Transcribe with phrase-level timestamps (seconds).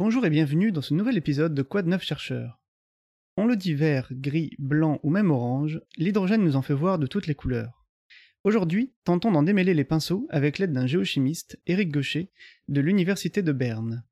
[0.00, 2.60] Bonjour et bienvenue dans ce nouvel épisode de Quoi de neuf chercheurs.
[3.36, 7.08] On le dit vert, gris, blanc ou même orange, l'hydrogène nous en fait voir de
[7.08, 7.84] toutes les couleurs.
[8.44, 12.30] Aujourd'hui, tentons d'en démêler les pinceaux avec l'aide d'un géochimiste, Éric Gaucher,
[12.68, 14.04] de l'Université de Berne.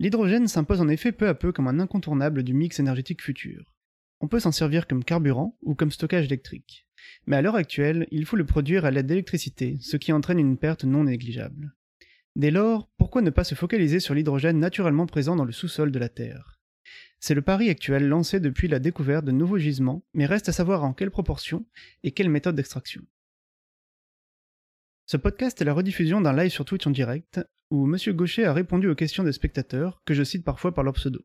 [0.00, 3.76] L'hydrogène s'impose en effet peu à peu comme un incontournable du mix énergétique futur.
[4.18, 6.88] On peut s'en servir comme carburant ou comme stockage électrique.
[7.26, 10.58] Mais à l'heure actuelle, il faut le produire à l'aide d'électricité, ce qui entraîne une
[10.58, 11.76] perte non négligeable.
[12.36, 15.98] Dès lors, pourquoi ne pas se focaliser sur l'hydrogène naturellement présent dans le sous-sol de
[15.98, 16.60] la Terre?
[17.18, 20.84] C'est le pari actuel lancé depuis la découverte de nouveaux gisements, mais reste à savoir
[20.84, 21.64] en quelle proportion
[22.02, 23.00] et quelle méthode d'extraction.
[25.06, 27.96] Ce podcast est la rediffusion d'un live sur Twitch en direct, où M.
[28.14, 31.24] Gaucher a répondu aux questions des spectateurs, que je cite parfois par leur pseudo.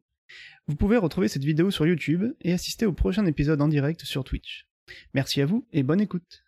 [0.67, 4.23] Vous pouvez retrouver cette vidéo sur YouTube et assister au prochain épisode en direct sur
[4.23, 4.69] Twitch.
[5.13, 6.45] Merci à vous et bonne écoute.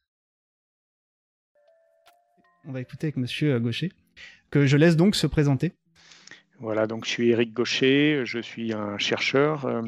[2.64, 3.62] On va écouter avec M.
[3.62, 3.92] Gaucher
[4.56, 5.74] je laisse donc se présenter.
[6.60, 9.82] Voilà, donc je suis Éric Gaucher, je suis un chercheur euh,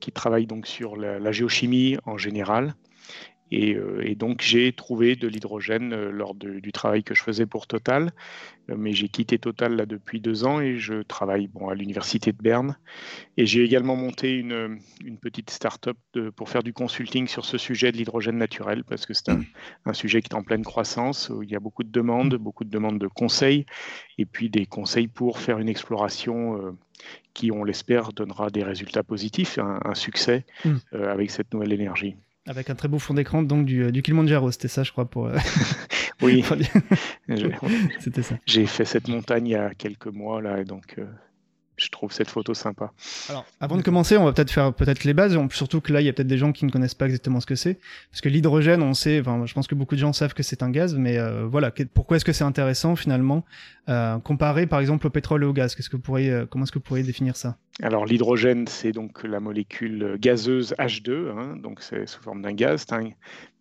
[0.00, 2.74] qui travaille donc sur la, géochimie en général
[3.52, 7.66] euh, et, donc, j'ai trouvé de l'hydrogène euh, lors du travail que je faisais pour
[7.66, 8.12] Total.
[8.70, 12.32] Euh, mais j'ai quitté Total là depuis deux ans et je travaille bon, à l'université
[12.32, 12.76] de Berne.
[13.36, 14.78] Et j'ai également monté une,
[15.20, 15.96] petite start-up
[16.36, 20.22] pour faire du consulting sur ce sujet de l'hydrogène naturel parce que c'est un, sujet
[20.22, 21.30] qui est en pleine croissance.
[21.30, 23.64] Où il y a beaucoup de demandes, beaucoup de demandes de conseils
[24.18, 26.76] et puis des conseils pour faire une exploration.
[27.32, 30.76] qui, on l'espère, donnera des résultats positifs, un, succès mmh.
[30.92, 32.16] avec cette nouvelle énergie.
[32.48, 35.04] Avec un très beau fond d'écran donc du, euh, du Kilimanjaro, c'était ça, je crois,
[35.04, 35.26] pour.
[35.26, 35.36] Euh,
[36.22, 36.42] oui.
[38.00, 38.36] c'était ça.
[38.46, 41.04] J'ai fait cette montagne il y a quelques mois là, et donc euh,
[41.78, 42.92] je trouve cette photo sympa.
[43.28, 46.06] Alors, avant de commencer, on va peut-être faire peut-être les bases, surtout que là, il
[46.06, 47.78] y a peut-être des gens qui ne connaissent pas exactement ce que c'est,
[48.10, 50.62] parce que l'hydrogène, on sait, enfin, je pense que beaucoup de gens savent que c'est
[50.62, 53.44] un gaz, mais euh, voilà, pourquoi est-ce que c'est intéressant finalement,
[53.88, 55.74] euh, comparé par exemple au pétrole et au gaz?
[55.74, 57.56] Qu'est-ce que vous pourriez, euh, comment est-ce que vous pourriez définir ça?
[57.80, 62.84] Alors, l'hydrogène, c'est donc la molécule gazeuse H2, hein, donc c'est sous forme d'un gaz.
[62.88, 63.10] C'est un,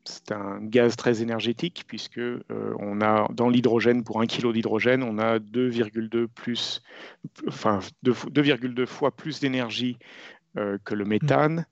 [0.07, 2.39] c'est un gaz très énergétique puisque euh,
[2.79, 6.81] on a dans l'hydrogène pour un kilo d'hydrogène on a 2,2 plus
[7.47, 9.97] enfin 2,2 fois plus d'énergie
[10.57, 11.65] euh, que le méthane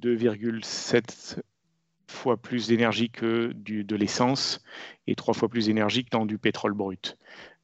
[0.00, 1.40] 2,7
[2.08, 4.60] fois plus d'énergie que du, de l'essence
[5.06, 7.16] et trois fois plus d'énergie que dans du pétrole brut.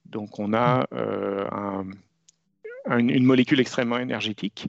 [0.07, 1.85] Donc on a euh,
[2.89, 4.69] une molécule extrêmement énergétique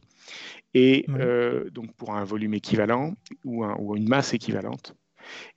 [0.74, 1.06] et
[1.72, 3.14] donc pour un volume équivalent
[3.44, 4.96] ou, ou une masse équivalente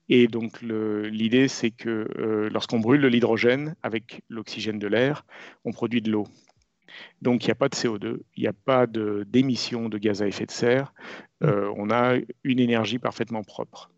[0.09, 5.25] et donc l'idée, c'est que euh, lorsqu'on brûle de l'hydrogène avec l'oxygène de l'air,
[5.65, 6.27] on produit de l'eau.
[7.23, 10.29] Donc il n'y a pas de CO2, il n'y a pas d'émission de, gaz à
[10.29, 10.93] effet de serre,
[11.41, 11.47] mm.
[11.47, 13.91] euh, on a une énergie parfaitement propre.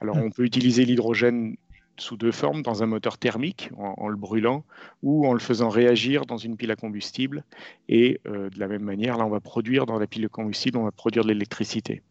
[0.00, 0.22] Alors mm.
[0.22, 1.56] on peut utiliser l'hydrogène
[1.98, 4.64] sous deux formes, dans un moteur thermique en, le brûlant
[5.02, 7.42] ou en le faisant réagir dans une pile à combustible.
[7.88, 10.76] Et euh, de la même manière, là on va produire dans la pile de combustible,
[10.76, 12.02] on va produire de l'électricité.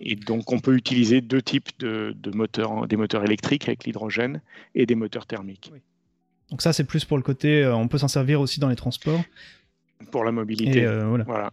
[0.00, 4.40] Et donc, on peut utiliser deux types de, moteurs, des moteurs électriques avec l'hydrogène
[4.74, 5.72] et des moteurs thermiques.
[6.50, 8.76] Donc ça, c'est plus pour le côté, euh, on peut s'en servir aussi dans les
[8.76, 9.22] transports.
[10.10, 10.80] Pour la mobilité.
[10.80, 11.52] Et, euh, voilà.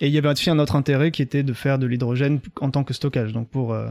[0.00, 2.70] Et il y avait aussi un autre intérêt qui était de faire de l'hydrogène en
[2.70, 3.32] tant que stockage.
[3.32, 3.88] Donc pour, euh,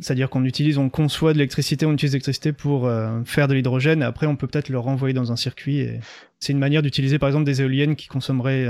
[0.00, 2.88] c'est-à-dire qu'on utilise, on conçoit de l'électricité, on utilise l'électricité pour
[3.24, 4.02] faire de l'hydrogène.
[4.02, 5.78] Et après, on peut peut-être le renvoyer dans un circuit.
[5.80, 6.00] Et
[6.38, 8.66] c'est une manière d'utiliser, par exemple, des éoliennes qui consommeraient,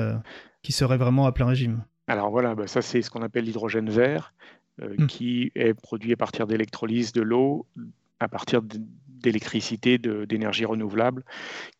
[0.62, 1.82] qui seraient vraiment à plein régime.
[2.06, 4.34] Alors voilà, bah, ça c'est ce qu'on appelle l'hydrogène vert,
[4.82, 5.06] euh, mmh.
[5.06, 7.66] qui est produit à partir d'électrolyse de l'eau,
[8.20, 11.24] à partir d'électricité, d'énergie renouvelable,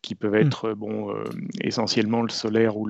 [0.01, 0.47] qui peuvent mmh.
[0.47, 1.23] être bon, euh,
[1.61, 2.87] essentiellement le solaire ou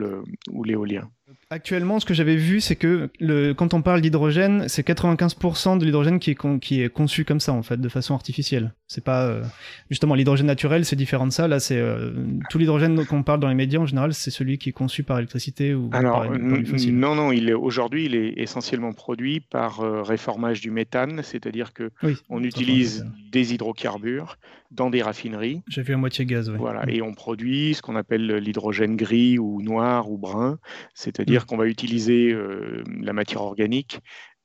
[0.63, 1.09] l'éolien.
[1.49, 5.85] Actuellement, ce que j'avais vu, c'est que le, quand on parle d'hydrogène, c'est 95% de
[5.85, 8.73] l'hydrogène qui est, qui est conçu comme ça, en fait, de façon artificielle.
[8.87, 9.43] C'est pas euh,
[9.89, 11.47] justement l'hydrogène naturel, c'est différent de ça.
[11.47, 12.11] Là, c'est euh,
[12.51, 15.17] tout l'hydrogène qu'on parle dans les médias en général, c'est celui qui est conçu par
[15.17, 20.03] électricité ou Alors, par, Non, non, il est aujourd'hui, il est essentiellement produit par euh,
[20.03, 21.89] réformage du méthane, c'est-à-dire que
[22.29, 24.37] on utilise des hydrocarbures
[24.71, 25.61] dans des raffineries.
[25.67, 26.49] J'ai vu à moitié gaz.
[26.49, 30.59] Voilà, et on produit ce qu'on appelle l'hydrogène gris ou noir ou brun,
[30.93, 33.99] c'est-à-dire dire qu'on va utiliser euh, la matière organique,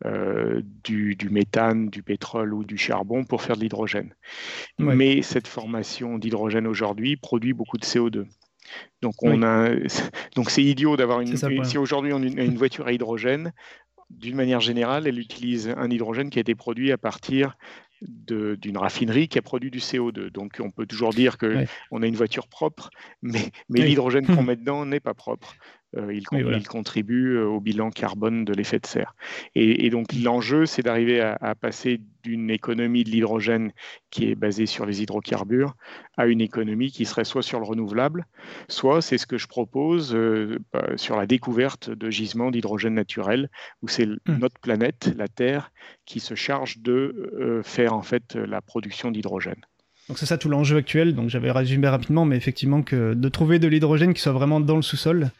[0.07, 4.15] euh, du, méthane, du pétrole ou du charbon pour faire de l'hydrogène.
[4.79, 8.25] Mais cette formation d'hydrogène aujourd'hui produit beaucoup de CO2.
[9.03, 9.69] Donc on a,
[10.37, 11.37] donc c'est idiot d'avoir une.
[11.65, 13.53] si aujourd'hui on a une voiture à hydrogène,
[14.09, 17.57] d'une manière générale, elle utilise un hydrogène qui a été produit à partir
[18.03, 20.31] d'une raffinerie qui a produit du CO2.
[20.31, 22.91] Donc on peut toujours dire qu'on on a une voiture propre,
[23.23, 25.55] mais, mais l'hydrogène qu'on met dedans n'est pas propre.
[25.97, 29.15] Il, contribue au bilan carbone de l'effet de serre.
[29.55, 33.73] Et, donc l'enjeu, c'est d'arriver à, passer d'une économie de l'hydrogène
[34.11, 35.75] qui est basée sur les hydrocarbures
[36.17, 38.27] à une économie qui serait soit sur le renouvelable,
[38.69, 40.17] soit c'est ce que je propose
[40.73, 43.51] bah, sur la découverte de gisements d'hydrogène naturel,
[43.83, 44.19] où c'est mmh.
[44.39, 45.73] notre planète, la Terre,
[46.05, 49.65] qui se charge de faire en fait la production d'hydrogène.
[50.11, 51.15] Donc c'est ça tout l'enjeu actuel.
[51.15, 54.75] Donc j'avais résumé rapidement, mais effectivement que de trouver de l'hydrogène qui soit vraiment dans
[54.75, 55.31] le sous-sol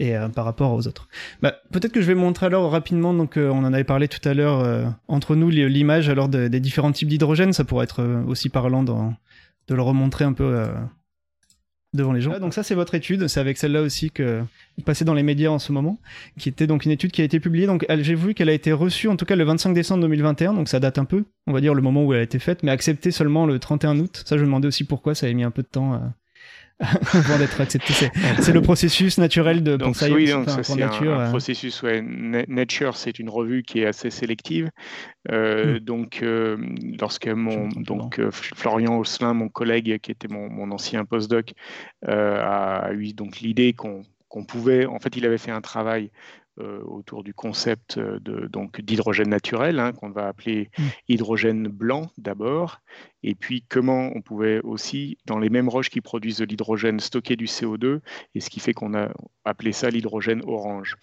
[0.00, 1.06] et euh, par rapport aux autres.
[1.42, 3.14] Bah, peut-être que je vais montrer alors rapidement.
[3.14, 6.58] Donc euh, on en avait parlé tout à l'heure euh, entre nous l'image alors des
[6.58, 7.52] différents types d'hydrogène.
[7.52, 8.94] Ça pourrait être aussi parlant de
[9.72, 10.66] le remontrer un peu
[11.94, 12.38] devant les gens.
[12.38, 14.42] Donc ça c'est votre étude, c'est avec celle-là aussi que
[14.76, 15.98] vous dans les médias en ce moment,
[16.38, 17.66] qui était donc une étude qui a été publiée.
[17.66, 20.68] Donc j'ai vu qu'elle a été reçue en tout cas le 25 décembre 2021, donc
[20.68, 22.70] ça date un peu, on va dire le moment où elle a été faite, mais
[22.70, 24.22] acceptée seulement le 31 août.
[24.26, 26.12] Ça je me demandais aussi pourquoi ça avait mis un peu de temps à,
[27.12, 28.10] avant d'être accepté.
[28.40, 31.30] C'est le processus naturel de donc, oui, donc ça, c'est un, euh.
[31.30, 31.82] processus.
[31.82, 32.02] Ouais.
[32.02, 34.70] Nature, c'est une revue qui est assez sélective.
[35.30, 35.78] Euh, hmm.
[35.80, 36.58] Donc, euh,
[37.00, 41.54] lorsque mon donc Florian Osselin, mon collègue, qui était mon, mon ancien postdoc,
[42.06, 44.04] a eu donc l'idée qu'on
[44.46, 44.84] pouvait.
[44.84, 46.10] En fait, il avait fait un travail
[46.58, 50.82] autour du concept euh, de, donc d'hydrogène naturel, hein, qu'on va appeler mmh.
[51.08, 52.80] hydrogène blanc d'abord,
[53.22, 57.36] et puis comment on pouvait aussi, dans les mêmes roches qui produisent de l'hydrogène, stocker
[57.36, 58.00] du CO2,
[58.34, 59.10] et ce qui fait qu'on a
[59.44, 60.96] appelé ça l'hydrogène orange.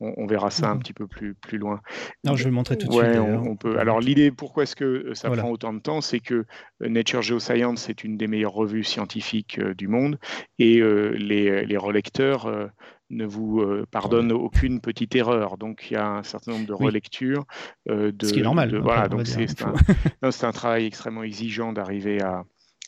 [0.00, 0.78] On, verra ça un mmh.
[0.80, 1.80] petit peu plus, plus loin.
[2.24, 3.18] Non, je vais montrer tout de suite.
[3.18, 3.78] On, peut.
[3.78, 6.44] Alors l'idée, pourquoi est-ce que euh, ça prend autant de temps, c'est que
[6.80, 10.18] Nature Geoscience c'est une des meilleures revues scientifiques du monde,
[10.58, 12.70] et les, les, relecteurs
[13.10, 15.56] ne vous euh, pardonne aucune petite erreur.
[15.56, 17.44] Donc il y a un certain nombre de relectures.
[17.88, 18.76] Euh, de, Ce qui est normal.
[18.78, 19.74] voilà, donc c'est un,
[20.22, 22.44] un, travail extrêmement exigeant d'arriver à,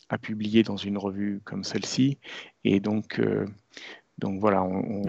[0.08, 2.18] à, publier dans une revue comme celle-ci.
[2.64, 3.46] Et donc, euh,
[4.18, 5.02] donc voilà, on,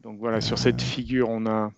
[0.00, 1.70] donc voilà, sur cette figure, on a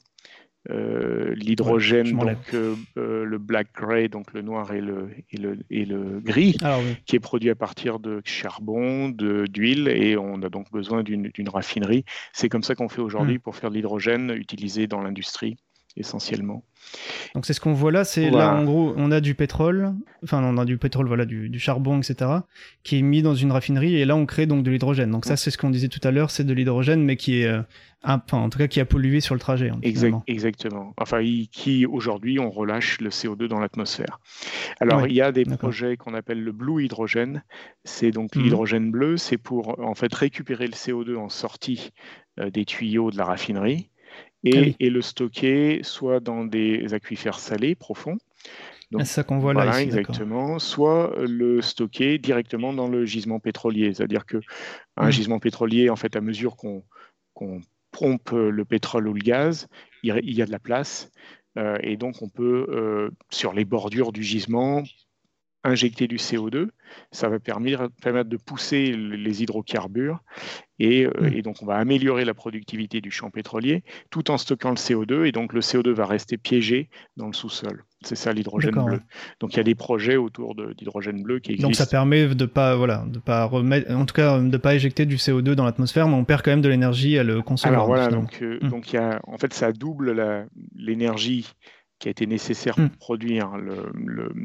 [0.70, 5.58] euh, l'hydrogène, donc euh, euh, le black gray, donc le noir et le, et le,
[5.70, 10.48] et le gris, ah qui est produit à partir de charbon, d'huile, et on a
[10.48, 12.04] donc besoin d'une raffinerie.
[12.32, 13.40] C'est comme ça qu'on fait aujourd'hui hmm.
[13.40, 15.56] pour faire de l'hydrogène utilisé dans l'industrie
[15.96, 16.64] essentiellement.
[17.34, 20.42] Donc c'est ce qu'on voit là, c'est là en gros on a du pétrole, enfin
[20.44, 22.30] on a du pétrole, voilà, du, charbon, etc.,
[22.82, 25.10] qui est mis dans une raffinerie et là on crée donc de l'hydrogène.
[25.10, 27.46] Donc ça c'est ce qu'on disait tout à l'heure, c'est de l'hydrogène mais qui est,
[27.46, 27.62] euh,
[28.02, 29.70] enfin en tout cas qui a pollué sur le trajet.
[29.70, 29.80] Hein,
[30.26, 30.94] exactement.
[30.96, 34.20] Enfin qui aujourd'hui on relâche le CO2 dans l'atmosphère.
[34.80, 37.42] Alors il y a des projets qu'on appelle le blue hydrogène,
[37.84, 38.42] c'est donc mhm.
[38.42, 41.90] l'hydrogène bleu, c'est pour en fait récupérer le CO2 en sortie
[42.40, 43.90] euh, des tuyaux de la raffinerie
[44.46, 48.18] ah et, le stocker soit dans des aquifères salés profonds.
[48.98, 49.82] C'est ça qu'on voit là.
[49.82, 50.58] exactement.
[50.58, 53.92] Soit le stocker directement dans le gisement pétrolier.
[53.92, 54.40] C'est-à-dire qu'un
[54.96, 55.12] un hmm.
[55.12, 56.82] gisement pétrolier, en fait, à mesure qu'on
[57.90, 59.66] pompe le pétrole ou le gaz,
[60.02, 61.10] il, y a de la place.
[61.58, 64.82] Euh, et donc, on peut, euh, sur les bordures du gisement,
[65.64, 66.68] injecter du CO2.
[67.10, 67.88] Ça va permettre,
[68.24, 70.20] de pousser les hydrocarbures
[70.78, 71.34] et, euh, mm.
[71.34, 75.24] et, donc on va améliorer la productivité du champ pétrolier tout en stockant le CO2
[75.24, 77.84] et donc le CO2 va rester piégé dans le sous-sol.
[78.02, 79.00] C'est ça l'hydrogène bleu.
[79.40, 81.68] Donc il y a des projets autour d'hydrogène bleu qui existent.
[81.68, 85.06] Donc ça permet de pas voilà de pas remettre en tout cas de pas éjecter
[85.06, 87.74] du CO2 dans l'atmosphère mais on perd quand même de l'énergie à le consommer.
[87.74, 88.68] Alors voilà donc, euh, mm.
[88.68, 90.46] donc il y a, en fait ça double
[90.76, 91.54] l'énergie
[91.98, 92.96] qui a été nécessaire pour hmm.
[92.98, 93.52] produire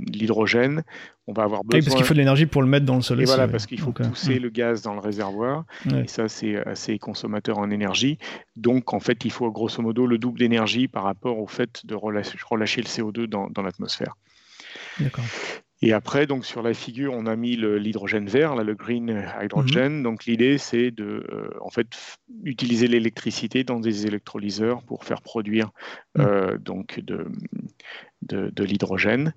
[0.08, 0.84] l'hydrogène.
[1.28, 1.80] On va avoir besoin.
[1.80, 3.22] Oui, parce qu'il faut de l'énergie pour le mettre dans le sol.
[3.22, 4.44] Et voilà, parce qu'il faut euh, pousser hmm.
[4.44, 5.66] le gaz dans le réservoir.
[5.94, 8.18] Et ça, c'est assez consommateur en énergie.
[8.56, 11.96] Donc, en fait, il faut grosso modo le double d'énergie par rapport au fait de
[11.96, 14.16] relâcher, le CO2 dans, dans l'atmosphère.
[15.00, 15.26] D'accord.
[15.82, 19.90] Et après, donc sur la figure, on a mis l'hydrogène vert, là, le green hydrogen.
[19.90, 20.04] Mhm.
[20.04, 21.88] Donc l'idée, c'est de, euh, en fait,
[22.44, 25.72] utiliser l'électricité dans des électrolyseurs pour faire produire
[26.18, 26.26] mhm.
[26.26, 27.28] euh, donc de,
[28.22, 29.34] de, l'hydrogène.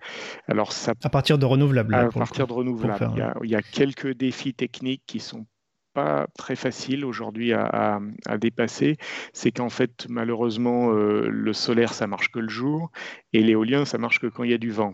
[0.49, 1.95] Alors ça, à partir de renouvelables.
[1.95, 3.35] À partir de renouvelables.
[3.45, 5.47] il, y a, quelques défis techniques qui sont
[5.95, 8.97] pas très faciles aujourd'hui à, à, dépasser,
[9.33, 12.91] c'est qu'en fait, malheureusement, euh, le solaire, ça marche que le jour,
[13.33, 14.93] et l'éolien, ça marche que quand il y a du vent.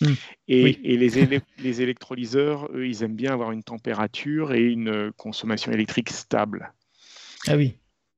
[0.00, 0.12] Hmm.
[0.48, 1.08] Et, les,
[1.58, 6.72] les, électrolyseurs, eux, ils aiment bien avoir une température et une consommation électrique stable.
[7.46, 7.74] Ah oui.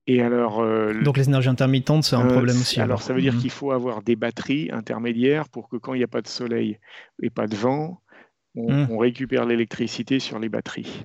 [0.07, 2.81] Et alors, euh, Donc les énergies intermittentes, c'est un euh, problème aussi.
[2.81, 3.41] Alors, ça veut dire hmm.
[3.41, 6.79] qu'il faut avoir des batteries intermédiaires pour que quand il n'y a pas de soleil
[7.23, 8.01] et pas de vent,
[8.55, 8.97] on, hmm.
[8.97, 11.05] récupère l'électricité sur les batteries.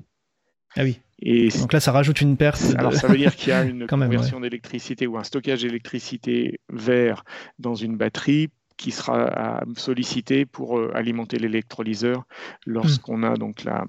[0.75, 1.01] Ah oui.
[1.19, 2.61] Et Donc là, ça rajoute une perte.
[2.77, 7.25] Alors ça veut dire qu'il y a une conversion d'électricité ou un stockage d'électricité vert
[7.59, 12.23] dans une batterie qui sera sollicité pour euh, alimenter l'électrolyseur
[12.65, 13.85] lorsqu'on a donc la,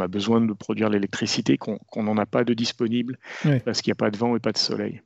[0.00, 3.18] a besoin de produire l'électricité, qu'on n'en a pas de disponible
[3.64, 5.02] parce qu'il n'y a pas de vent et pas de soleil.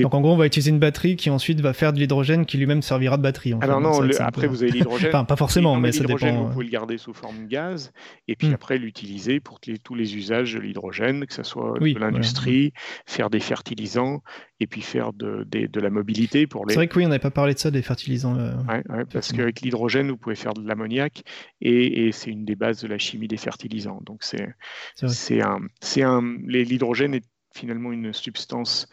[0.00, 2.56] Donc en gros, on va utiliser une batterie qui ensuite va faire de l'hydrogène qui
[2.56, 3.54] lui-même servira de batterie.
[3.60, 5.08] Alors non, après vous avez l'hydrogène.
[5.08, 6.44] enfin, pas forcément, mais ça dépend.
[6.44, 7.92] Vous pouvez le garder sous forme de gaz
[8.28, 8.54] et puis hmm.
[8.54, 12.72] après l'utiliser pour tous les usages de l'hydrogène, que ce soit de l'industrie,
[13.06, 14.22] faire des fertilisants
[14.60, 16.74] et puis faire de, la mobilité pour les.
[16.74, 18.36] C'est vrai que oui, on n'avait pas parlé de ça, des fertilisants.
[18.36, 21.22] Euh, parce qu'avec l'hydrogène, vous pouvez faire de l'ammoniac
[21.60, 24.00] et, c'est une des bases de la chimie des fertilisants.
[24.04, 24.46] Donc c'est
[24.94, 25.60] c'est un,
[25.98, 28.88] un l'hydrogène est finalement une substance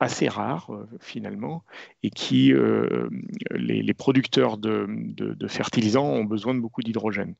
[0.00, 1.64] assez rare euh, finalement
[2.02, 3.08] et qui euh,
[3.50, 4.86] les, producteurs de,
[5.48, 7.34] fertilisants ont besoin de beaucoup d'hydrogène.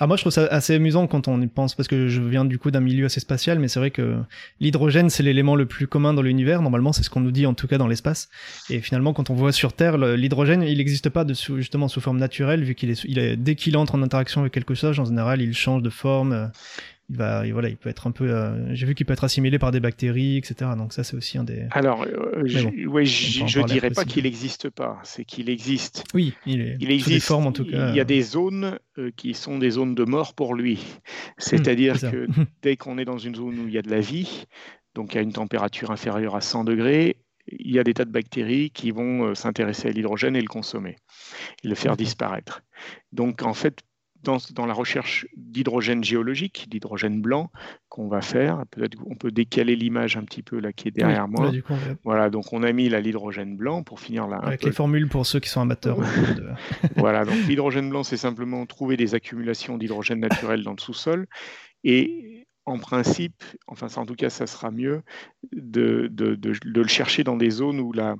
[0.00, 2.44] Ah moi je trouve ça assez amusant quand on y pense parce que je viens
[2.44, 4.16] du coup d'un milieu assez spatial mais c'est vrai que
[4.58, 7.54] l'hydrogène c'est l'élément le plus commun dans l'univers normalement c'est ce qu'on nous dit en
[7.54, 8.28] tout cas dans l'espace
[8.70, 12.18] et finalement quand on voit sur Terre l'hydrogène il n'existe pas de justement sous forme
[12.18, 15.04] naturelle vu qu'il est, il est dès qu'il entre en interaction avec quelque chose en
[15.04, 16.46] général il change de forme euh,
[17.10, 18.30] il va, voilà, il peut être un peu.
[18.30, 20.70] Euh, j'ai vu qu'il peut être assimilé par des bactéries, etc.
[20.76, 21.66] Donc ça, c'est aussi un des.
[21.70, 24.98] Alors, euh, je, ne dirais pas qu'il n'existe pas.
[25.02, 26.04] C'est qu'il existe.
[26.14, 27.10] Oui, il, est, il existe.
[27.10, 27.90] Des formes en tout cas.
[27.90, 30.82] Il y a des zones euh, qui sont des zones de mort pour lui.
[31.36, 32.26] C'est-à-dire hmm, que
[32.62, 34.46] dès qu'on est dans une zone où il y a de la vie,
[34.94, 37.16] donc à une température inférieure à 100 degrés,
[37.48, 40.96] il y a des tas de bactéries qui vont s'intéresser à l'hydrogène et le consommer,
[41.62, 42.62] et le faire disparaître.
[43.12, 43.82] Donc en fait,
[44.24, 47.50] dans, la recherche d'hydrogène géologique, d'hydrogène blanc
[47.88, 48.64] qu'on va faire.
[48.70, 51.52] Peut-être on peut décaler l'image un petit peu là qui est derrière moi.
[52.04, 54.38] Voilà, donc on a mis l'hydrogène blanc pour finir là.
[54.38, 55.98] Avec les formules pour ceux qui sont amateurs.
[56.96, 61.26] voilà, donc l'hydrogène blanc, c'est simplement trouver des accumulations d'hydrogène naturel dans le sous-sol.
[61.84, 65.02] Et en principe, enfin en tout cas ça sera mieux
[65.52, 68.16] de, de, de, de le chercher dans des zones où la,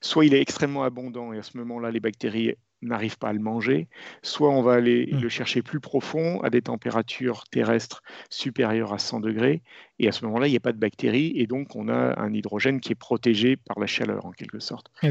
[0.00, 3.40] soit il est extrêmement abondant et à ce moment-là les bactéries n'arrive pas à le
[3.40, 3.88] manger,
[4.22, 5.20] soit on va aller mmh.
[5.20, 9.62] le chercher plus profond à des températures terrestres supérieures à 100 degrés,
[9.98, 12.32] et à ce moment-là, il n'y a pas de bactéries, et donc on a un
[12.32, 14.90] hydrogène qui est protégé par la chaleur en quelque sorte.
[15.02, 15.08] Ah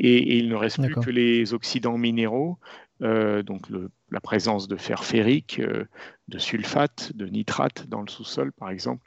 [0.00, 2.58] et, il ne reste plus que les oxydants minéraux,
[3.02, 3.66] euh, donc
[4.10, 5.84] la présence de fer ferrique, euh,
[6.28, 9.04] de sulfate, de nitrate dans le sous-sol par exemple,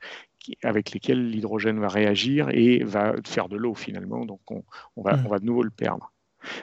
[0.63, 4.63] avec lesquels l'hydrogène va réagir et va faire de l'eau finalement, donc on,
[4.98, 5.25] va, mmh.
[5.25, 6.12] on va de nouveau le perdre.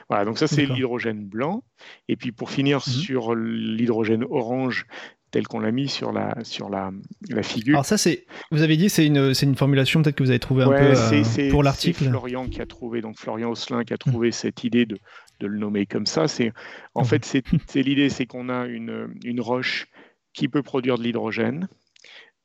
[0.09, 1.63] Voilà, donc ça c'est l'hydrogène blanc.
[2.07, 2.93] Et puis pour finir mhm.
[2.93, 4.85] sur l'hydrogène orange
[5.31, 6.91] tel qu'on l'a mis sur la, sur la,
[7.29, 7.75] la, figure.
[7.75, 10.39] Alors ça, c'est, vous avez dit, c'est une, c'est une formulation peut-être que vous avez
[10.39, 12.03] trouvé un peu euh, pour l'article.
[12.03, 14.33] C'est Florian qui a trouvé, donc Florian Osselin qui a trouvé mhm.
[14.33, 14.97] cette idée de,
[15.39, 16.27] de, le nommer comme ça.
[16.27, 16.51] C'est,
[16.95, 17.07] en mhm.
[17.07, 19.87] fait, c'est, c'est l'idée, c'est qu'on a une, une, roche
[20.33, 21.67] qui peut produire de l'hydrogène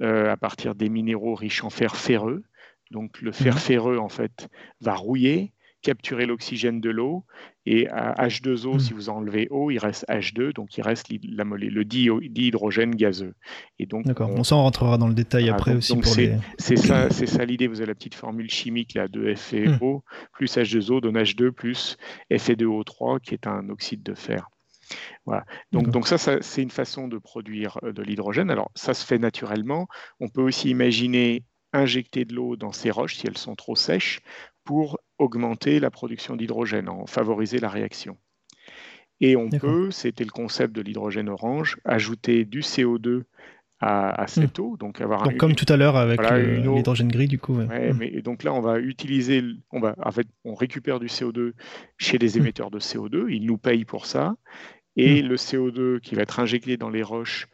[0.02, 2.44] euh, à partir des minéraux riches en fer ferreux.
[2.90, 4.48] Donc le fer ferreux, en fait,
[4.80, 5.53] va rouiller
[5.84, 7.24] capturer l'oxygène de l'eau.
[7.66, 8.78] Et à H2O, hmm.
[8.80, 13.34] si vous enlevez O, il reste H2, donc il reste la, le dihydrogène gazeux.
[13.78, 15.96] Et donc, D'accord, on, s'en rentrera dans le détail après aussi.
[16.58, 17.68] c'est, ça, c'est ça l'idée.
[17.68, 20.00] Vous avez la petite formule chimique là, de FeO hmm.
[20.32, 21.96] plus H2O donne H2 plus
[22.30, 24.48] Fe2O3 qui est un oxyde de fer.
[25.24, 25.44] Voilà.
[25.72, 28.50] Donc, donc ça, ça c'est une façon de produire euh, de l'hydrogène.
[28.50, 29.86] Alors ça se fait naturellement.
[30.20, 34.20] On peut aussi imaginer injecter de l'eau dans ces roches si elles sont trop sèches
[34.64, 38.16] pour augmenter la production d'hydrogène, en favoriser la réaction.
[39.20, 43.22] Et on peut, c'était le concept de l'hydrogène orange, ajouter du CO2
[43.80, 44.62] à, cette hmm.
[44.62, 44.76] eau.
[44.78, 47.54] Donc, avoir comme tout à l'heure avec l'hydrogène gris, du coup.
[47.54, 47.68] Hmm.
[47.98, 51.52] mais, donc là, on va utiliser, on va, en fait, on récupère du CO2
[51.98, 52.40] chez les hmm.
[52.40, 54.36] émetteurs de CO2, ils nous payent pour ça.
[54.96, 57.48] Et le CO2 qui va être injecté dans les roches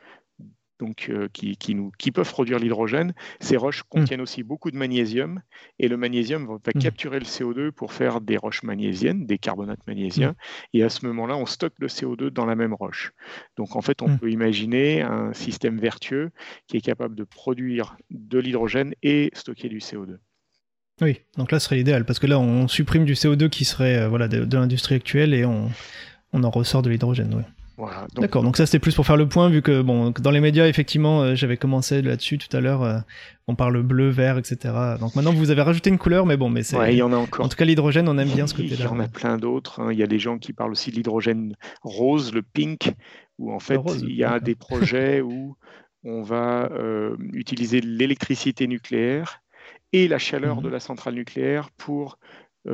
[0.81, 3.13] donc, euh, qui, nous, qui, peuvent produire l'hydrogène.
[3.39, 3.89] Ces roches hmm.
[4.01, 5.41] contiennent aussi beaucoup de magnésium
[5.79, 6.81] et le magnésium va, hmm.
[6.81, 10.31] capturer le CO2 pour faire des roches magnésiennes, des carbonates magnésiens.
[10.31, 10.77] Hmm.
[10.79, 13.13] Et à ce moment-là, on stocke le CO2 dans la même roche.
[13.57, 16.31] Donc en fait, on peut imaginer un système vertueux
[16.67, 20.17] qui est capable de produire de l'hydrogène et stocker du CO2.
[21.03, 23.97] Oui, donc là ce serait idéal parce que là on supprime du CO2 qui serait
[23.97, 25.71] euh, voilà, de, l'industrie actuelle et on,
[26.33, 27.43] on en ressort de l'hydrogène.
[28.17, 30.67] D'accord, donc ça c'était plus pour faire le point, vu que bon, dans les médias,
[30.67, 32.99] effectivement, euh, j'avais commencé là-dessus tout à l'heure, euh,
[33.49, 34.75] on parle bleu, vert, etc.
[34.99, 36.93] Donc maintenant vous avez rajouté une couleur, mais bon, mais c'est.
[36.93, 37.45] il y en a encore.
[37.45, 38.77] En tout cas, l'hydrogène, on aime bien ce côté-là.
[38.79, 39.81] Il y en a plein d'autres.
[39.81, 39.93] Hein.
[39.93, 42.93] Il y a des gens qui parlent aussi de l'hydrogène rose, le pink,
[43.39, 45.57] où en fait il y a des projets où
[46.05, 49.43] on va euh, utiliser l'électricité nucléaire
[49.93, 50.63] et la chaleur mhm.
[50.63, 52.19] de la centrale nucléaire pour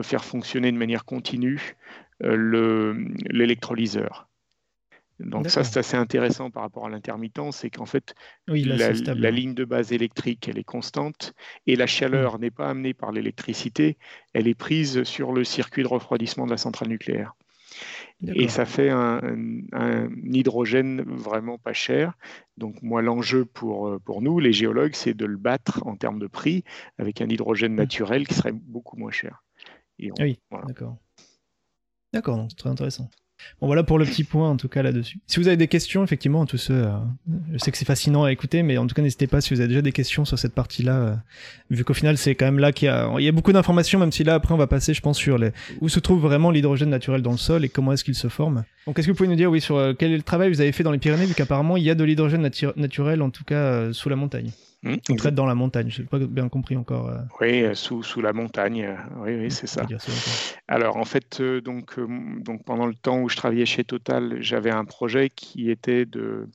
[0.03, 1.77] faire fonctionner de manière continue
[2.21, 4.27] l'électrolyseur.
[5.19, 8.15] Donc ça, c'est assez intéressant par rapport à l'intermittence, c'est qu'en fait,
[8.47, 11.35] la, ligne de base électrique, elle est constante,
[11.67, 13.97] et la chaleur n'est pas amenée par l'électricité,
[14.35, 17.35] elle est prise sur le circuit de refroidissement de la centrale nucléaire.
[18.23, 19.21] Et ça fait un,
[20.25, 22.15] hydrogène vraiment pas cher.
[22.57, 26.27] Donc moi, l'enjeu pour, pour nous, les géologues, c'est de le battre en termes de
[26.27, 26.65] prix
[26.99, 29.43] avec un hydrogène naturel qui serait beaucoup moins cher.
[29.99, 30.97] Et oui, d'accord.
[32.13, 33.11] D'accord, c'est très intéressant.
[33.61, 35.19] Bon voilà pour le petit point en tout cas là-dessus.
[35.27, 36.91] Si vous avez des questions, effectivement, tous ceux, euh,
[37.53, 39.61] je sais que c'est fascinant à écouter, mais en tout cas n'hésitez pas si vous
[39.61, 41.15] avez déjà des questions sur cette partie-là, euh,
[41.71, 44.13] vu qu'au final c'est quand même là qu'il y a, y a beaucoup d'informations, même
[44.13, 46.91] si là après on va passer, je pense, sur les, où se trouve vraiment l'hydrogène
[46.91, 48.65] naturel dans le sol et comment est-ce qu'il se forme.
[48.87, 50.55] Donc est-ce que vous pouvez nous dire oui sur euh, quel est le travail que
[50.55, 53.31] vous avez fait dans les Pyrénées, vu qu'apparemment il y a de l'hydrogène naturel en
[53.31, 54.51] tout cas sous la montagne?
[54.83, 57.09] Mmh, on traite dans la montagne, je n'ai pas bien compris encore.
[57.09, 57.19] Euh.
[57.41, 59.87] Oui, euh, sous, sous, la montagne, euh, oui, oui c'est ça.
[60.69, 64.85] Alors en fait, donc, donc pendant le temps où je travaillais chez Total, j'avais un
[64.85, 66.49] projet qui était de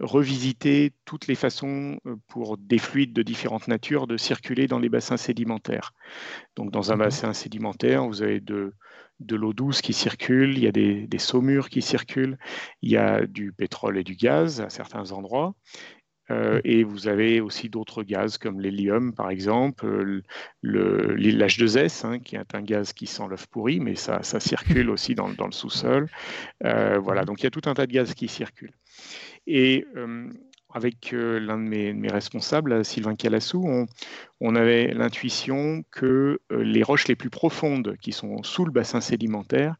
[0.00, 1.98] revisiter toutes les façons
[2.28, 5.92] pour des fluides de différentes natures de circuler dans les bassins sédimentaires.
[6.56, 8.74] Donc dans un bassin sédimentaire, vous avez de,
[9.20, 12.38] de l'eau douce qui circule, il y a des, des, saumures qui circulent,
[12.82, 15.54] il y a du pétrole et du gaz à certains endroits,
[16.30, 20.22] euh, et vous avez aussi d'autres gaz comme l'hélium, par exemple, euh,
[20.62, 25.14] l'H2S, hein, qui est un gaz qui sent l'œuf pourri, mais ça, ça circule aussi
[25.14, 26.08] dans, dans le sous-sol.
[26.64, 28.74] Euh, voilà, donc il y a tout un tas de gaz qui circulent.
[29.46, 29.86] Et
[30.74, 33.86] avec l'un de mes, mes, responsables, Sylvain Calassou, on,
[34.40, 39.76] on avait l'intuition que les roches les plus profondes, qui sont sous le bassin sédimentaire,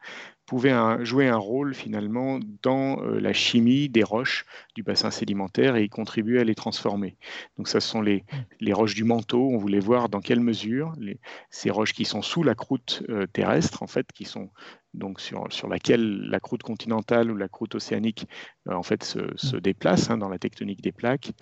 [0.48, 0.74] pouvait
[1.04, 5.88] jouer un rôle finalement dans euh, la chimie des roches du bassin sédimentaire et y
[5.90, 7.18] contribuer à les transformer.
[7.58, 8.24] Donc ce sont les,
[8.58, 12.22] les roches du manteau, on voulait voir dans quelle mesure les, ces roches qui sont
[12.22, 14.48] sous la croûte euh, terrestre, en fait, qui sont
[14.94, 18.26] donc sur, sur, laquelle la croûte continentale ou la croûte océanique
[18.68, 21.32] euh, en fait se, se déplace hein, dans la tectonique des plaques.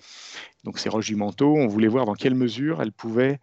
[0.65, 3.39] Donc ces roches du manteau, on voulait voir dans quelle mesure elles pouvaient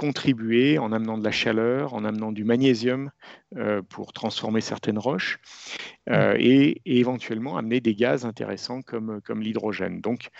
[0.00, 3.10] contribuer en amenant de la chaleur, en amenant du magnésium
[3.56, 5.38] euh, pour transformer certaines roches
[6.08, 6.40] euh, mm.
[6.40, 10.00] et, éventuellement amener des gaz intéressants comme, comme l'hydrogène.
[10.00, 10.30] Donc,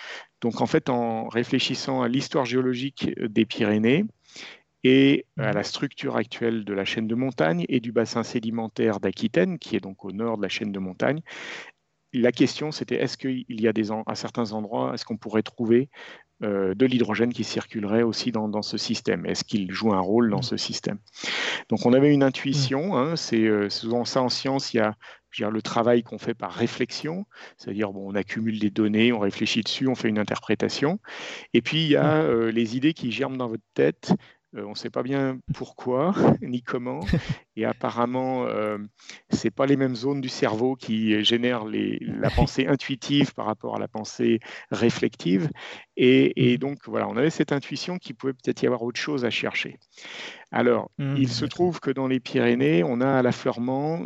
[0.40, 4.06] donc en fait, en réfléchissant à l'histoire géologique des Pyrénées,
[4.82, 5.54] et à mm.
[5.54, 9.80] la structure actuelle de la chaîne de montagne et du bassin sédimentaire d'Aquitaine, qui est
[9.80, 11.20] donc au nord de la chaîne de montagne,
[12.12, 15.88] la question, c'était est-ce qu'il y a des à certains endroits, est-ce qu'on pourrait trouver
[15.88, 20.38] euh, de l'hydrogène qui circulerait aussi dans, ce système Est-ce qu'il joue un rôle dans
[20.38, 20.44] mm.
[20.44, 20.98] ce système?
[21.68, 22.96] Donc on avait une intuition, mm.
[22.96, 26.52] hein, euh, c'est souvent ça en science, il y a le travail qu'on fait par
[26.52, 30.98] réflexion, c'est-à-dire bon, on accumule des données, on réfléchit dessus, on fait une interprétation,
[31.54, 32.26] et puis il y a mm.
[32.26, 34.12] euh, les idées qui germent dans votre tête,
[34.56, 37.00] euh, on ne sait pas bien pourquoi ni comment.
[37.56, 38.78] Et apparemment, euh,
[39.30, 43.76] ce n'est pas les mêmes zones du cerveau qui génèrent la pensée intuitive par rapport
[43.76, 45.50] à la pensée réflective.
[45.96, 49.24] Et, et, donc, voilà, on avait cette intuition qu'il pouvait peut-être y avoir autre chose
[49.24, 49.78] à chercher.
[50.50, 54.00] Alors, mmh, il se trouve que dans les Pyrénées, on a à l'affleurement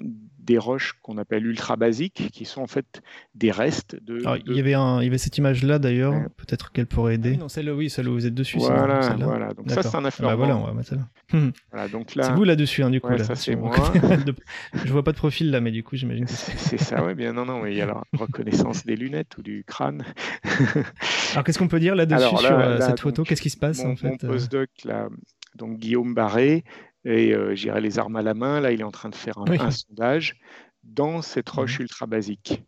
[0.45, 3.03] des roches qu'on appelle ultra basiques, qui sont en fait
[3.35, 4.23] des restes de.
[4.47, 7.33] Il, y avait un, il y avait cette image-là d'ailleurs, peut-être qu'elle pourrait aider.
[7.37, 8.59] Ah non, celle-là, oui, celle où vous êtes dessus.
[8.59, 9.55] Voilà, voilà.
[9.55, 10.33] Donc ça, c'est un affleurement.
[10.33, 10.95] Bah voilà, on va mettre
[11.73, 12.25] voilà, donc là.
[12.25, 13.11] C'est vous là-dessus, hein, du coup.
[13.11, 13.75] là, ça, c'est moi.
[14.85, 16.79] Je vois pas de profil là, mais du coup, j'imagine que c'est.
[16.79, 17.33] ça, oui, bien.
[17.33, 20.05] Non, non, mais il y a la reconnaissance des lunettes ou du crâne.
[21.33, 23.25] alors, qu'est-ce qu'on peut dire là-dessus sur euh, cette photo?
[23.25, 24.33] Qu'est-ce qui se passe en fait Mon euh?
[24.33, 25.09] postdoc, là,
[25.57, 26.65] donc Guillaume Barré,
[27.05, 28.61] et euh, j'irai les armes à la main.
[28.61, 30.37] Là, il est en train de faire un, sondage
[30.83, 31.57] dans cette mmh.
[31.57, 32.63] roche ultra basique.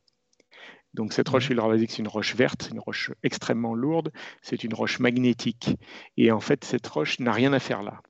[0.95, 4.73] Donc cette roche ultra basique, c'est une roche verte, une roche extrêmement lourde, c'est une
[4.73, 5.77] roche magnétique.
[6.17, 8.01] Et en fait, cette roche n'a rien à faire là.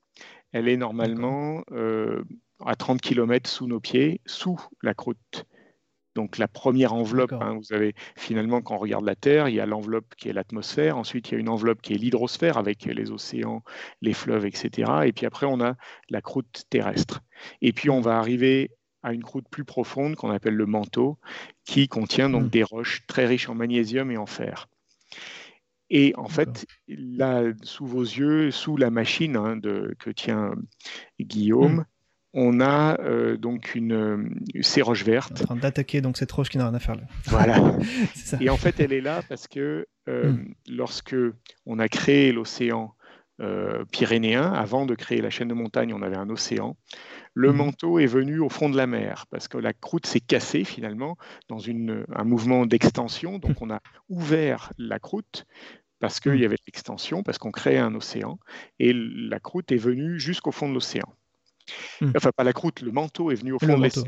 [0.53, 2.23] Elle est normalement euh,
[2.65, 5.47] à 30 km sous nos pieds, sous la croûte
[6.17, 9.61] donc la première enveloppe, hein, vous avez finalement quand on regarde la Terre, il y
[9.61, 12.87] a l'enveloppe qui est l'atmosphère, ensuite il y a une enveloppe qui est l'hydrosphère avec
[12.87, 13.63] les océans,
[14.01, 14.91] les fleuves, etc.
[15.05, 15.77] Et puis après on a
[16.09, 17.21] la croûte terrestre.
[17.61, 18.71] Et puis on va arriver
[19.03, 21.19] à une croûte plus profonde qu'on appelle le manteau,
[21.67, 22.49] qui contient donc hmm.
[22.49, 24.69] des roches très riches en magnésium et en fer.
[25.91, 30.55] Et en fait, là, sous vos yeux, sous la machine hein, que tient
[31.21, 31.85] Guillaume, hmm
[32.39, 34.29] on a euh, donc une, euh,
[34.61, 35.41] ces roches vertes.
[35.41, 37.03] En train d'attaquer donc cette roche qui n'a rien à faire là.
[37.25, 37.57] Voilà.
[38.41, 40.55] Et en fait, elle est là parce que euh, hmm.
[40.69, 41.17] lorsque
[41.65, 42.93] on a créé l'océan
[43.93, 46.75] pyrénéen, avant de créer la chaîne de montagne, on avait un océan.
[47.35, 47.57] Le hmm.
[47.57, 51.19] manteau est venu au fond de la mer parce que la croûte s'est cassée finalement
[51.49, 53.39] dans un mouvement d'extension.
[53.39, 55.45] Donc on a ouvert la croûte
[56.01, 56.45] parce qu'il y hmm.
[56.45, 58.39] avait l'extension, parce qu'on crée un océan,
[58.79, 61.09] et la croûte est venue jusqu'au fond de l'océan.
[62.01, 62.13] Hmm.
[62.17, 64.05] Enfin, pas la croûte, le manteau est venu au fond de l'océan.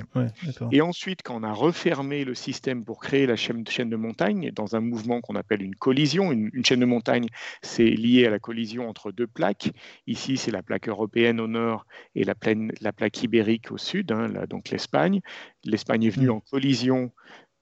[0.73, 4.77] et ensuite, quand on a refermé le système pour créer la chaîne, de montagne, dans
[4.77, 7.27] un mouvement qu'on appelle une collision, une, chaîne de montagne,
[7.63, 9.71] c'est lié à la collision entre deux plaques.
[10.07, 12.35] Ici, c'est la plaque européenne au nord et la,
[12.81, 15.21] la plaque ibérique au sud, hein, donc l'Espagne.
[15.65, 16.33] L'Espagne est venue hmm.
[16.33, 17.13] en collision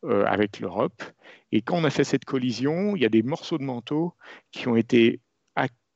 [0.04, 1.02] euh, avec l'Europe.
[1.52, 4.14] Et quand on a fait cette collision, il y a des morceaux de manteau
[4.52, 5.20] qui ont été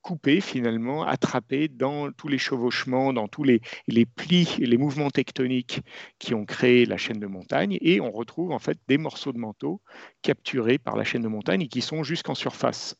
[0.03, 5.81] coupés finalement, attrapés dans tous les chevauchements, dans tous les, les plis, les mouvements tectoniques
[6.19, 7.79] qui ont créé la chaîne de montagne.
[7.81, 9.81] Et on retrouve en fait des morceaux de manteau
[10.23, 12.97] capturés par la chaîne de montagne et qui sont jusqu'en surface.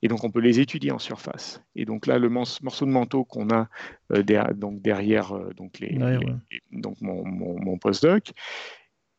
[0.00, 1.62] Et donc, on peut les étudier en surface.
[1.74, 3.68] Et donc là, le morceau de manteau qu'on a
[4.12, 4.22] euh,
[4.54, 5.98] donc derrière euh, donc les,
[6.70, 8.32] donc mon, mon, mon postdoc,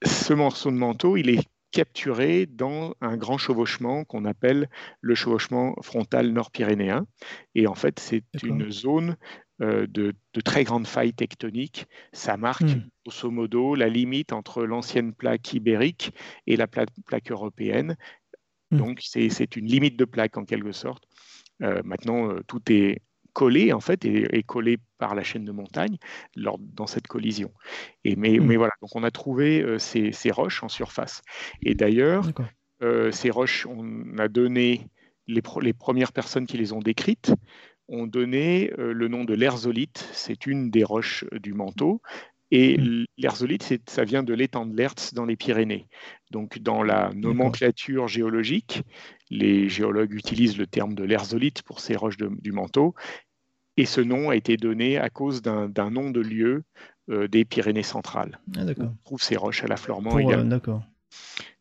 [0.03, 4.69] ce morceau de manteau, il est capturé dans un grand chevauchement qu'on appelle
[5.01, 7.07] le chevauchement frontal nord-pyrénéen.
[7.55, 9.17] Et en fait, c'est une zone
[9.61, 10.13] euh, de,
[10.45, 11.87] très grande faille tectonique.
[12.13, 12.87] Ça marque, hmm.
[13.05, 16.13] grosso modo, la limite entre l'ancienne plaque ibérique
[16.45, 17.97] et la plaque, européenne.
[18.69, 18.77] Hmm.
[18.77, 21.03] Donc, c'est une limite de plaque en quelque sorte.
[21.63, 23.01] Euh, maintenant, euh, tout est
[23.33, 25.97] collé en fait et, collé par la chaîne de montagne
[26.35, 27.51] lors, dans cette collision.
[28.03, 28.45] Et mais, hmm.
[28.45, 31.21] mais voilà, donc on a trouvé euh, ces, ces, roches en surface.
[31.61, 32.25] Et d'ailleurs,
[32.81, 34.87] euh, ces roches, on a donné
[35.27, 37.33] les, les, premières personnes qui les ont décrites
[37.89, 40.09] ont donné euh, le nom de l'erzolite.
[40.13, 42.01] C'est une des roches du manteau.
[42.55, 43.05] Et mmh.
[43.17, 45.87] l'erzolite, ça vient de l'étang de l'Erz dans les Pyrénées.
[46.29, 48.83] Donc, dans la nomenclature géologique,
[49.31, 52.93] les géologues utilisent le terme de l'erzolite pour ces roches du manteau.
[53.75, 56.63] Et ce nom a été donné à cause d'un nom de lieu
[57.09, 58.39] euh, des Pyrénées centrales.
[58.55, 60.45] Ah, on trouve ces roches à la Fleurement également.
[60.45, 60.83] d'accord.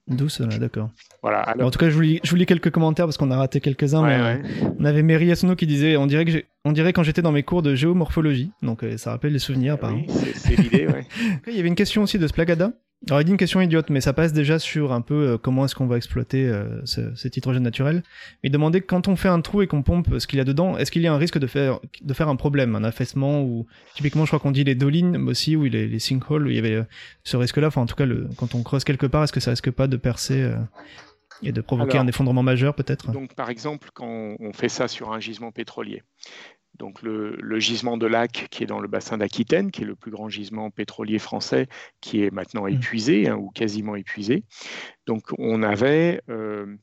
[0.09, 0.91] D'où cela, d'accord.
[1.23, 1.55] Voilà.
[1.61, 3.61] En tout cas, je vous, lis, je vous lis quelques commentaires parce qu'on a raté
[3.61, 4.05] quelques-uns.
[4.05, 4.39] Euh,
[4.81, 7.45] on avait Mary Asuno qui disait on dirait, que on dirait quand j'étais dans mes
[7.45, 8.51] cours de géomorphologie.
[8.63, 11.07] Donc euh, ça rappelle les souvenirs, Oui, c'est l'idée, ouais.
[11.47, 12.73] Il y avait une question aussi de Splagada
[13.09, 15.65] alors il dit une question idiote, mais ça passe déjà sur un peu euh, comment
[15.65, 18.03] est-ce qu'on va exploiter euh, ce, cet hydrogène naturel.
[18.45, 20.79] Il demandait quand on fait un trou et qu'on pompe ce qu'il y a dedans,
[20.79, 23.67] est-ce qu'il y a un risque de faire de faire un problème, un affaissement ou
[23.95, 26.61] typiquement je crois qu'on dit les dolines aussi ou les, les sinkholes, où il y
[26.61, 26.85] avait euh,
[27.25, 27.69] ce risque-là.
[27.69, 29.89] Enfin en tout cas le, quand on creuse quelque part, est-ce que ça risque pas
[29.89, 30.53] de percer
[31.43, 33.13] et de provoquer un effondrement majeur peut-être?
[33.13, 36.03] Donc par exemple quand on fait ça sur un gisement pétrolier,
[36.79, 40.11] donc le, gisement de Lac qui est dans le bassin d'Aquitaine, qui est le plus
[40.11, 41.69] grand gisement pétrolier français,
[42.01, 42.75] qui est maintenant mmh.
[42.75, 44.45] épuisé hein, ou quasiment épuisé.
[45.07, 46.77] Donc on avait euh,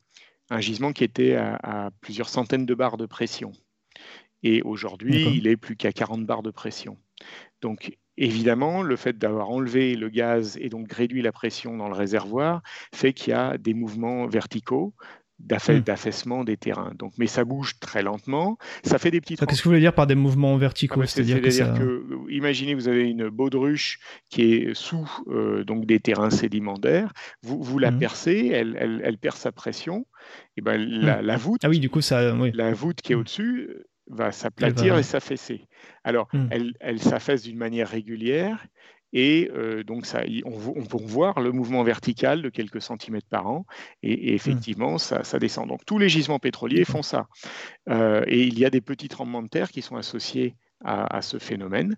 [0.48, 3.52] un gisement qui était à, plusieurs centaines de bars de pression.
[4.42, 6.96] Et aujourd'hui, il est plus qu'à 40 bars de pression.
[7.60, 11.94] Donc évidemment, le fait d'avoir enlevé le gaz et donc réduit la pression dans le
[11.94, 12.62] réservoir
[12.94, 14.94] fait qu'il y a des mouvements verticaux,
[15.40, 15.80] Hmm.
[15.80, 16.92] d'affaissement des terrains.
[16.98, 18.58] Donc, mais ça bouge très lentement.
[18.84, 19.36] Ça fait des petits.
[19.36, 21.00] Qu'est-ce que vous voulez dire par des mouvements verticaux?
[21.02, 21.40] Ah, C'est-à-dire
[21.74, 27.12] que, imaginez, vous avez une baudruche qui est sous euh, donc des terrains sédimentaires.
[27.42, 27.98] Vous, vous la hmm.
[27.98, 30.06] percez, elle, elle, elle, perd sa pression.
[30.56, 31.26] Et ben la, hmm.
[31.26, 31.60] la, voûte.
[31.64, 32.34] Ah oui, du coup ça.
[32.54, 35.66] La voûte qui est au-dessus euh, va s'aplatir et s'affaisser.
[36.04, 38.66] Alors, elle, elle s'affaisse d'une manière régulière
[39.12, 43.66] et euh, donc, ça, on, peut voir le mouvement vertical de quelques centimètres par an.
[44.02, 44.34] Et, mmh.
[44.34, 45.68] effectivement, ça, descend.
[45.68, 47.26] Donc, tous les gisements pétroliers font ça.
[47.88, 51.38] Euh, et il y a des petits tremblements de terre qui sont associés à, ce
[51.38, 51.96] phénomène.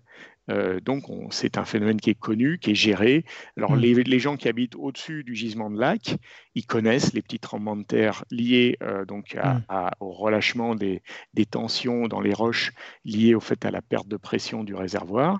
[0.49, 3.25] Euh, donc, c'est un phénomène qui est connu, qui est géré.
[3.57, 3.79] Alors, mmh.
[3.79, 6.17] les, gens qui habitent au-dessus du gisement de lac,
[6.55, 8.77] ils connaissent les petits tremblements de terre liés
[9.07, 9.89] donc mmh.
[9.99, 11.01] au relâchement des,
[11.33, 12.71] des, tensions dans les roches
[13.05, 15.39] liées au fait à la perte de pression du réservoir.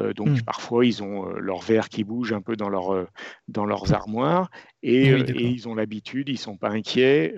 [0.00, 0.42] Euh, donc mmh.
[0.42, 3.08] parfois, ils ont euh, leur verre qui bouge un peu dans, leur, euh,
[3.48, 4.50] dans leurs armoires
[4.82, 7.34] et, ils ont l'habitude, ils ne sont pas inquiets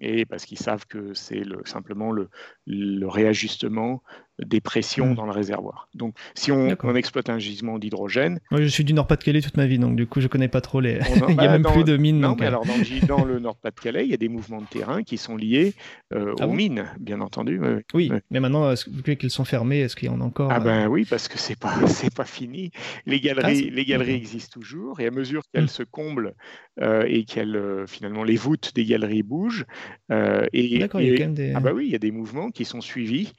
[0.00, 2.30] et parce qu'ils savent que c'est simplement le,
[2.66, 4.02] le, réajustement
[4.38, 5.14] des pressions mmh.
[5.14, 5.88] dans le réservoir.
[5.92, 8.40] Donc si on, exploite un gisement d'hydrogène...
[8.50, 10.60] Moi, je suis du Nord-Pas-de-Calais toute ma vie, donc du coup, je ne connais pas
[10.60, 11.00] trop les...
[11.28, 12.20] il n'y a même plus de mines.
[12.20, 12.64] Non, mais alors
[13.06, 15.74] dans, le Nord-Pas-de-Calais, il y a des mouvements de terrain qui sont liés
[16.14, 17.60] ah aux mines, bien entendu.
[17.92, 20.86] Oui, mais maintenant, vu qu'elles sont fermées, est-ce qu'il y en a encore Ah ben
[20.86, 22.70] oui, parce que c'est pas c'est pas fini.
[23.06, 25.68] Les galeries, ah, les galeries existent toujours et à mesure qu'elles mmh.
[25.68, 26.34] se comblent
[26.80, 29.66] euh, et qu'elles euh, finalement les voûtes des galeries bougent.
[30.10, 31.52] Euh, et, D'accord, il y a quand même des.
[31.54, 33.32] Ah bah oui, il y a des mouvements qui sont suivis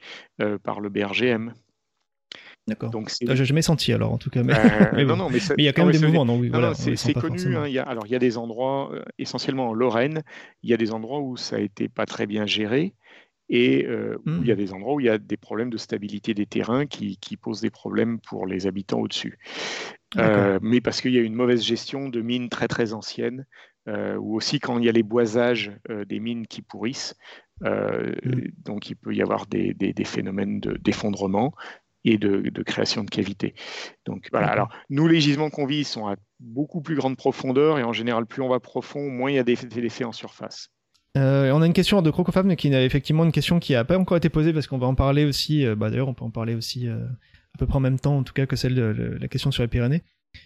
[0.62, 1.52] par le BRGM.
[2.66, 2.90] D'accord.
[2.90, 3.12] Donc.
[3.20, 4.42] J'ai jamais senti alors en tout cas.
[4.92, 6.24] Mais, non, non, mais, il y a quand même des mouvements.
[6.24, 7.56] Non, oui, voilà, c'est, connu.
[7.56, 10.22] Hein, il y a, alors il y a des endroits, essentiellement en Lorraine,
[10.62, 12.94] il y a des endroits où ça a été pas très bien géré
[13.48, 14.58] et euh, il y a mmh.
[14.58, 17.70] des endroits où il y a des problèmes de stabilité des terrains qui, posent des
[17.70, 19.38] problèmes pour les habitants au-dessus.
[20.16, 23.46] Euh, mais parce qu'il y a une mauvaise gestion de mines très très anciennes,
[23.88, 25.72] euh, ou aussi quand il y a les boisages
[26.08, 27.14] des mines qui pourrissent,
[27.60, 27.68] mmh.
[28.64, 31.54] donc il peut y avoir des, des phénomènes d'effondrement.
[32.06, 33.54] Et de, création de cavités.
[34.06, 34.48] Donc voilà.
[34.48, 38.26] Alors nous, les gisements qu'on vise sont à beaucoup plus grande profondeur et en général,
[38.26, 40.70] plus on va profond, moins il y a d'effets en surface.
[41.16, 43.98] Euh, on a une question de Crocofab, qui a effectivement une question qui n'a pas
[43.98, 45.64] encore été posée parce qu'on va en parler aussi.
[45.64, 47.06] Euh, bah, d'ailleurs, on peut en parler aussi euh,
[47.54, 49.62] à peu près en même temps, en tout cas, que celle de la question sur
[49.62, 50.02] les Pyrénées.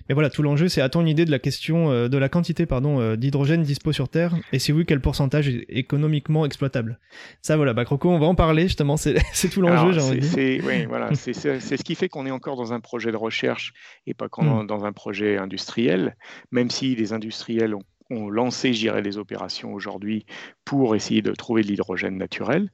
[0.08, 3.14] Mais voilà, tout l'enjeu, c'est a-t-on une idée de la question de la quantité pardon
[3.16, 6.98] d'hydrogène dispo sur Terre et si oui, quel pourcentage est économiquement exploitable
[7.42, 8.96] Ça, voilà, bah Croco, on va en parler justement.
[8.96, 9.14] C'est
[9.52, 10.64] tout l'enjeu, j'ai envie de dire.
[10.66, 13.72] Oui, voilà, c'est ce qui fait qu'on est encore dans un projet de recherche
[14.06, 14.66] et pas qu'on hmm.
[14.66, 16.16] dans un projet industriel,
[16.50, 20.26] même si les industriels ont ont lancé, je dirais, les opérations aujourd'hui
[20.64, 22.70] pour essayer de trouver de l'hydrogène naturel.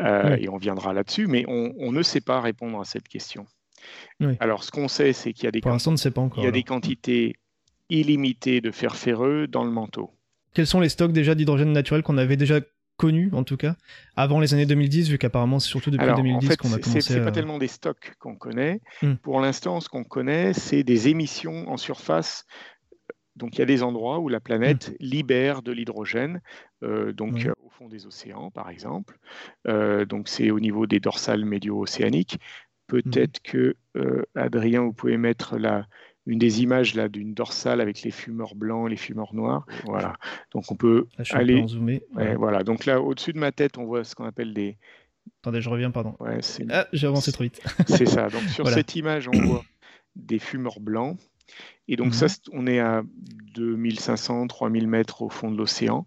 [0.00, 3.46] Euh, et on viendra là-dessus, mais on, ne sait pas répondre à cette question.
[4.40, 7.36] Alors, ce qu'on sait, c'est qu'il y a, des, il y a des quantités
[7.90, 10.10] illimitées de fer ferreux dans le manteau.
[10.54, 12.60] Quels sont les stocks déjà d'hydrogène naturel qu'on avait déjà
[12.98, 13.74] connus, en tout cas,
[14.16, 17.00] avant les années 2010, vu qu'apparemment c'est surtout depuis 2010 qu'on a commencé.
[17.00, 18.80] C'est pas tellement des stocks qu'on connaît.
[19.00, 19.14] Hmm.
[19.14, 22.44] Pour l'instant, ce qu'on connaît, c'est des émissions en surface
[23.36, 24.94] donc il y a des endroits où la planète mmh.
[25.00, 26.40] libère de l'hydrogène,
[26.82, 29.18] euh, donc euh, au fond des océans par exemple.
[29.66, 32.38] Euh, donc c'est au niveau des dorsales médio-océaniques.
[32.92, 33.50] Peut-être mmh.
[33.50, 33.76] que
[34.34, 35.86] Adrien, vous pouvez mettre la,
[36.26, 39.66] une des images là d'une dorsale avec les fumeurs blancs, les fumeurs noirs.
[39.84, 40.14] Voilà.
[40.52, 41.66] Donc on peut aller.
[41.66, 42.02] Zoomer.
[42.36, 42.62] voilà.
[42.62, 44.76] Donc là, au-dessus de ma tête, on voit ce qu'on appelle des.
[45.42, 46.16] Attendez, je reviens, pardon.
[46.70, 47.62] ah, j'ai avancé trop vite.
[47.86, 48.28] c'est ça.
[48.30, 49.64] Donc sur cette image, on voit
[50.14, 51.18] des fumeurs blancs
[51.88, 52.32] et donc, ça, mhm.
[52.52, 53.02] on est à
[53.54, 56.06] 2500, 3000 mètres au fond de l'océan.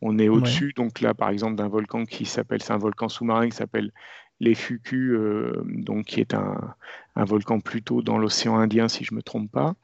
[0.00, 3.48] On est au-dessus, donc là, par exemple, d'un volcan qui s'appelle, c'est un volcan sous-marin
[3.48, 3.92] qui s'appelle
[4.40, 6.74] les Fuku, euh, donc qui est un,
[7.16, 9.74] volcan plutôt dans l'océan Indien, si je ne me trompe pas.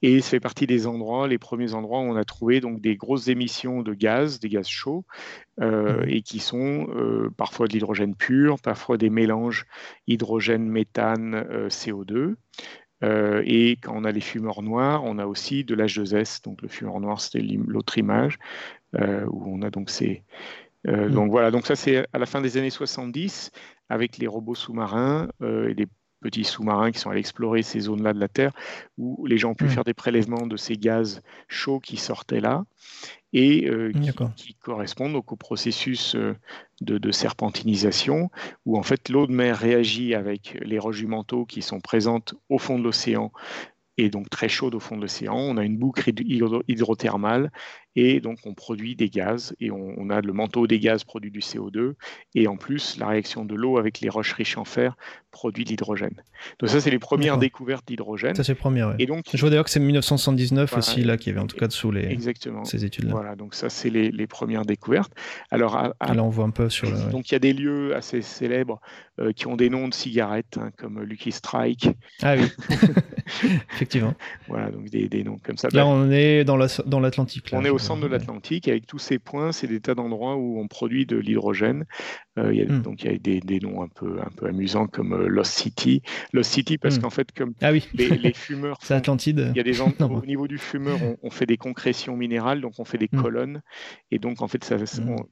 [0.00, 2.96] Et ça fait partie des endroits, les premiers endroits où on a trouvé donc des
[2.96, 5.04] grosses émissions de gaz, des gaz chauds,
[5.60, 6.08] euh, mhm.
[6.08, 9.66] et qui sont euh, parfois de l'hydrogène pur, parfois des mélanges
[10.06, 12.34] hydrogène, méthane, CO2.
[13.04, 16.44] Euh, et quand on a les fumeurs noirs, on a aussi de l'H2S.
[16.44, 18.38] Donc le fumeur noir, c'était l'autre image
[18.98, 20.22] euh, où on a donc ces.
[20.86, 21.12] Euh, mm.
[21.12, 23.50] Donc voilà, donc ça c'est à la fin des années 70
[23.88, 25.86] avec les robots sous-marins et des
[26.24, 28.52] petits sous-marins qui sont allés explorer ces zones-là de la Terre
[28.96, 29.68] où les gens ont pu mm.
[29.68, 32.64] faire des prélèvements de ces gaz chauds qui sortaient là
[33.34, 33.92] et euh,
[34.36, 36.34] qui, correspondent au processus euh,
[36.80, 38.30] de, serpentinisation,
[38.64, 42.34] où en fait l'eau de mer réagit avec les roches du manteau qui sont présentes
[42.48, 43.32] au fond de l'océan
[43.96, 45.36] et donc très chaude au fond de l'océan.
[45.36, 46.10] On a une boucle
[46.68, 47.50] hydrothermale
[47.96, 51.40] et donc on produit des gaz et on, a le manteau des gaz produit du
[51.40, 51.94] CO2
[52.34, 54.96] et en plus la réaction de l'eau avec les roches riches en fer
[55.30, 56.14] produit de l'hydrogène.
[56.60, 58.34] Donc ça c'est les premières découvertes d'hydrogène.
[58.34, 58.94] Ça c'est première.
[58.98, 61.66] Et donc je vois d'ailleurs que c'est 1979 aussi là qui avait en tout cas
[61.66, 63.12] dessous les exactement ces études là.
[63.12, 65.12] Voilà donc ça c'est les, premières découvertes.
[65.50, 68.80] Alors là on voit un peu sur donc il y a des lieux assez célèbres
[69.20, 71.88] euh, qui ont des noms de cigarettes hein, comme Lucky Strike.
[72.22, 72.46] Ah oui.
[73.72, 74.14] Effectivement.
[74.48, 75.68] Voilà donc des, des, noms comme ça.
[75.72, 77.50] Là on est dans l'Atlantique.
[77.52, 78.68] on est au centre de l'Atlantique.
[78.68, 81.84] Avec tous ces points, c'est des tas d'endroits où on produit de l'hydrogène.
[82.38, 82.82] Euh, il y a, hmm.
[82.82, 85.52] Donc il y a des, des, noms un peu, un peu amusants comme euh, Lost
[85.52, 86.02] City.
[86.32, 87.02] Lost City parce hmm.
[87.02, 87.86] qu'en fait, comme ah oui.
[87.94, 88.78] les, fumeurs...
[88.82, 89.50] c'est Atlantide.
[89.54, 92.74] Il y a des gens, au niveau du fumeur, on, fait des concrétions minérales, donc
[92.78, 93.22] on fait des hmm.
[93.22, 93.62] colonnes.
[94.10, 94.76] Et donc en fait, ça,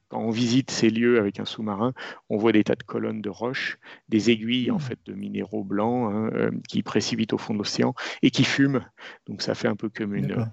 [0.09, 1.93] quand on visite ces lieux avec un sous-marin,
[2.29, 6.13] on voit des tas de colonnes de roches, des aiguilles en fait de minéraux blancs
[6.13, 8.85] hein, euh, qui précipitent au fond de l'océan et qui fument.
[9.27, 10.47] Donc ça fait un peu comme une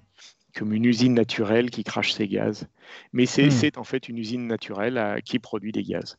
[0.54, 2.68] comme une usine naturelle qui crache ses gaz.
[3.12, 3.80] Mais c'est hmm.
[3.80, 6.18] en fait une usine naturelle qui produit des gaz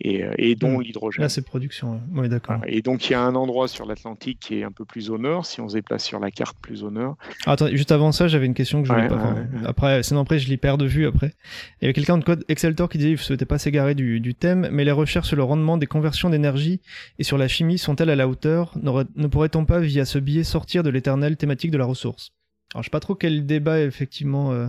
[0.00, 0.82] et, euh, dont hmm.
[0.82, 1.22] l'hydrogène.
[1.22, 2.60] Là, c'est production, oui, d'accord.
[2.66, 5.18] Et donc, il y a un endroit sur l'Atlantique qui est un peu plus au
[5.18, 7.16] nord, si on se déplace sur la carte plus au nord.
[7.46, 9.34] Ah, attends, juste avant ça, j'avais une question que je voulais pas.
[9.64, 11.32] Après, sinon, après, je l'y perds de vue après.
[11.80, 14.20] Il y avait quelqu'un de code Exceltor qui disait qu'il ne souhaitait pas s'égarer du,
[14.20, 16.80] du, thème, mais les recherches sur le rendement des conversions d'énergie
[17.18, 18.74] et sur la chimie sont-elles à la hauteur?
[18.76, 22.32] Ne pourrait-on pas, via ce biais, sortir de l'éternelle thématique de la ressource?
[22.74, 24.66] Alors, je sais pas trop quel débat effectivement euh,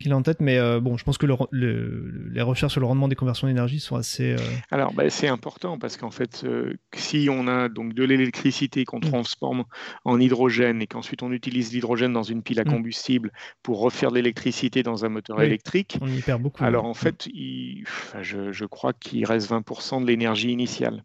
[0.00, 3.08] qu'il a en tête, mais euh, bon, je pense que les recherches sur le rendement
[3.08, 4.32] des conversions d'énergie sont assez.
[4.32, 4.38] Euh,
[4.70, 6.46] Alors, bah, c'est important parce qu'en fait,
[6.94, 9.02] si on a donc de l'électricité qu'on mm.
[9.02, 9.64] transforme
[10.06, 12.70] en hydrogène et qu'ensuite on utilise l'hydrogène dans une pile à mm.
[12.70, 16.64] combustible pour refaire de l'électricité dans un moteur électrique, on y perd beaucoup.
[16.64, 21.04] Alors, en fait, je, je, crois qu'il reste 20% de l'énergie initiale.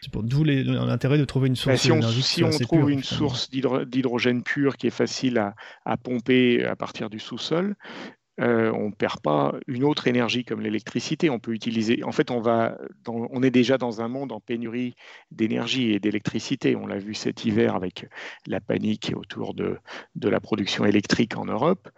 [0.00, 4.42] C'est pour d'où l'intérêt de trouver une source ben, Si on, trouve une source d'hydrogène
[4.42, 5.38] pur qui est facile
[5.84, 7.74] à, pomper à partir du sous-sol,
[8.38, 11.30] euh, on ne perd pas une autre énergie comme l'électricité.
[11.30, 12.04] On peut utiliser.
[12.04, 12.76] En fait, on, va
[13.08, 14.94] on est déjà dans un monde en pénurie
[15.30, 16.76] d'énergie et d'électricité.
[16.76, 18.06] On l'a vu cet hiver avec
[18.46, 19.78] la panique autour de,
[20.16, 21.88] de la production électrique en Europe.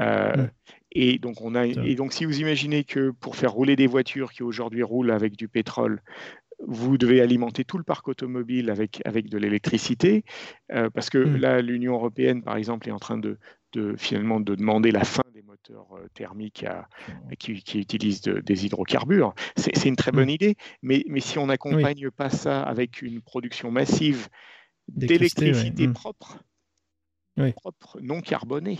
[0.00, 0.46] Euh,
[0.92, 4.32] et donc, on a, et donc, si vous imaginez que pour faire rouler des voitures
[4.32, 6.02] qui aujourd'hui roulent avec du pétrole,
[6.66, 10.24] vous devez alimenter tout le parc automobile avec, avec de l'électricité,
[10.72, 11.36] euh, parce que Mm.
[11.36, 13.38] là, l'Union européenne, par exemple, est en train de,
[13.72, 16.88] de, finalement de demander la fin des moteurs euh, thermiques à-
[17.38, 19.34] qui, qui utilisent de- des hydrocarbures.
[19.56, 20.14] C'est une très Mm.
[20.16, 24.28] bonne idée, mais, mais si on n'accompagne pas ça avec une production massive
[24.88, 25.86] D'électricité, ouais.
[25.88, 25.92] Mm.
[25.94, 26.38] propre,
[27.38, 27.52] Oui.
[27.52, 28.78] propre, non carbonée,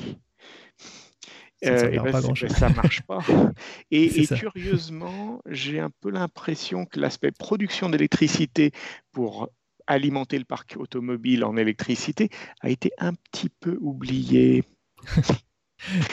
[1.63, 3.21] Ça ne euh, ben, pas ça marche pas.
[3.91, 8.73] Et, et curieusement, j'ai un peu l'impression que l'aspect production d'électricité
[9.13, 9.49] pour
[9.87, 14.65] alimenter le parc automobile en électricité a été un petit peu oublié.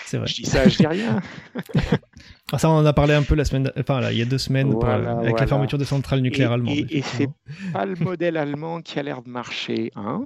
[0.05, 0.25] C'est vrai.
[0.27, 1.21] Je dis ça, je dis rien.
[2.51, 4.25] Ah, ça, on en a parlé un peu la semaine, enfin là, il y a
[4.25, 5.41] deux semaines, Voilà, avec voilà.
[5.41, 6.75] la fermeture des centrales nucléaires Et- allemandes.
[6.89, 7.29] et- et c'est.
[7.71, 9.91] Pas le modèle allemand qui a l'air de marcher.
[9.95, 10.23] Hein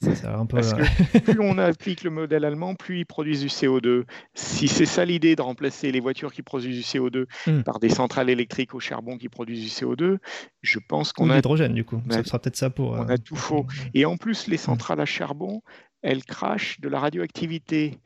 [0.00, 0.56] Ça un peu.
[0.56, 4.04] Parce à- que plus on applique le modèle allemand, plus ils produisent du CO2.
[4.34, 7.62] Si c'est ça l'idée de remplacer les voitures qui produisent du CO2 Hmm.
[7.62, 10.18] par des centrales électriques au charbon qui produisent du CO2,
[10.62, 12.00] je pense qu'on a, l'hydrogène, du coup.
[12.10, 12.92] Ça sera peut-être ça pour.
[12.92, 13.66] on euh, a tout faux.
[13.94, 15.62] Et en plus, les centrales à charbon,
[16.02, 17.98] elles crachent de la radioactivité,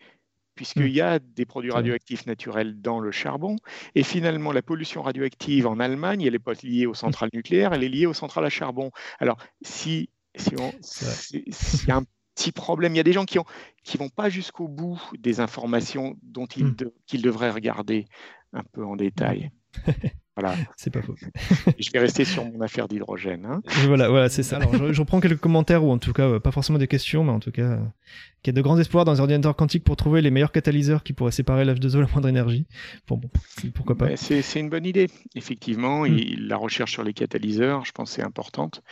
[0.55, 0.89] puisqu'il Hmm.
[0.89, 3.57] y a des produits radioactifs naturels dans le charbon.
[3.95, 7.85] Et finalement, la pollution radioactive en Allemagne, elle n'est pas liée aux centrales nucléaires, elle
[7.85, 8.91] est liée aux centrales à charbon.
[9.19, 10.55] Alors, si, si
[11.51, 13.43] C'est un petit problème, il y a des gens qui ne
[13.83, 16.75] qui vont pas jusqu'au bout des informations dont ils, Hmm.
[16.77, 18.07] de- qu'ils devraient regarder
[18.53, 19.51] un peu en détail.
[20.37, 20.57] Voilà.
[20.77, 21.17] C'est pas faux.
[21.79, 23.45] Je vais rester sur mon affaire d'hydrogène.
[23.45, 23.61] hein.
[23.87, 24.57] Voilà, voilà, c'est ça.
[24.57, 27.25] Alors, je, je reprends quelques commentaires, ou en tout cas, euh, pas forcément des questions,
[27.25, 27.79] mais en tout cas,
[28.47, 31.13] y a de grands espoirs dans les ordinateurs quantiques pour trouver les meilleurs catalyseurs qui
[31.13, 32.67] pourraient séparer l'H2O à la moindre énergie.
[33.07, 33.21] Bon,
[33.75, 34.17] pourquoi pas.
[34.17, 35.09] C'est une bonne idée.
[35.35, 36.07] Effectivement, Mm.
[36.19, 38.83] il- la recherche sur les catalyseurs, je pense, c'est importante.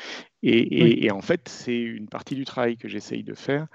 [0.44, 0.98] Et, et- Oui.
[1.02, 3.66] et en fait, c'est une partie du travail que j'essaye de faire.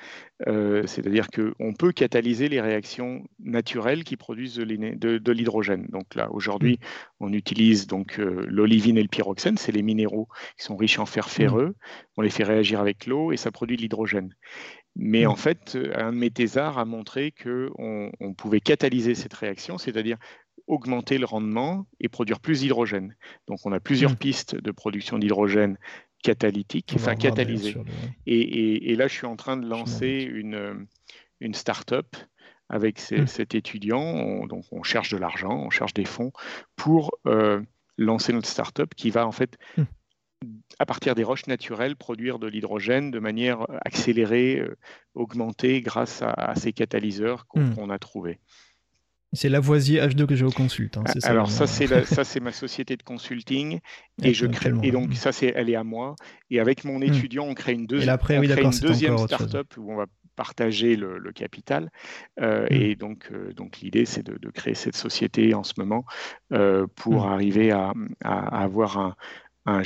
[0.47, 5.87] Euh, C'est-à-dire qu'on peut catalyser les réactions naturelles qui produisent de l'hydrogène.
[5.91, 6.79] Donc là, aujourd'hui,
[7.19, 11.05] on utilise donc euh, l'olivine et le pyroxène, c'est les minéraux qui sont riches en
[11.05, 11.75] fer ferreux.
[12.17, 14.33] On les fait réagir avec l'eau et ça produit de l'hydrogène.
[14.95, 15.29] Mais Mm.
[15.29, 20.17] en fait, un de mes thésards a montré qu'on on pouvait catalyser cette réaction, c'est-à-dire
[20.67, 23.15] augmenter le rendement et produire plus d'hydrogène.
[23.47, 24.17] Donc on a plusieurs Mm.
[24.17, 25.77] pistes de production d'hydrogène
[26.21, 27.71] catalytique, enfin revoir, d'ailleurs, catalysée.
[27.71, 27.89] sur le-
[28.27, 30.87] Et, et- et là, je suis en train de lancer une,
[31.41, 32.15] une start-up
[32.69, 33.27] avec ces- Mm.
[33.27, 33.99] cet étudiant.
[34.01, 36.31] On- donc on cherche de l'argent, on cherche des fonds
[36.77, 37.61] pour euh,
[37.97, 39.57] lancer notre start-up qui va en fait.
[40.79, 44.75] À partir des roches naturelles, produire de l'hydrogène de manière accélérée, euh,
[45.15, 47.75] augmentée grâce à, à ces catalyseurs qu'on Mm.
[47.75, 48.39] qu'on a trouvés.
[49.35, 50.97] C'est Lavoisier H2 que je consulte.
[50.97, 53.79] hein, ça, Alors ça c'est ça c'est ma société de consulting
[54.21, 56.15] et je crée et donc ça c'est elle est à moi.
[56.51, 58.85] Et avec mon étudiant on crée une là, après, on oui, crée d'accord, une c'est
[58.87, 61.89] deuxième start-up où on va partager le, le capital.
[62.41, 66.05] Euh, et donc euh, donc l'idée c'est de, de créer cette société en ce moment
[66.51, 69.15] euh, pour arriver à, à- à avoir un
[69.65, 69.81] un,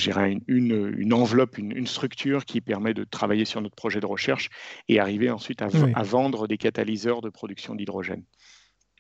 [0.48, 4.50] une, enveloppe, une, une structure qui permet de travailler sur notre projet de recherche
[4.88, 5.92] et arriver ensuite à, v- Oui.
[5.96, 8.24] à vendre des catalyseurs de production d'hydrogène.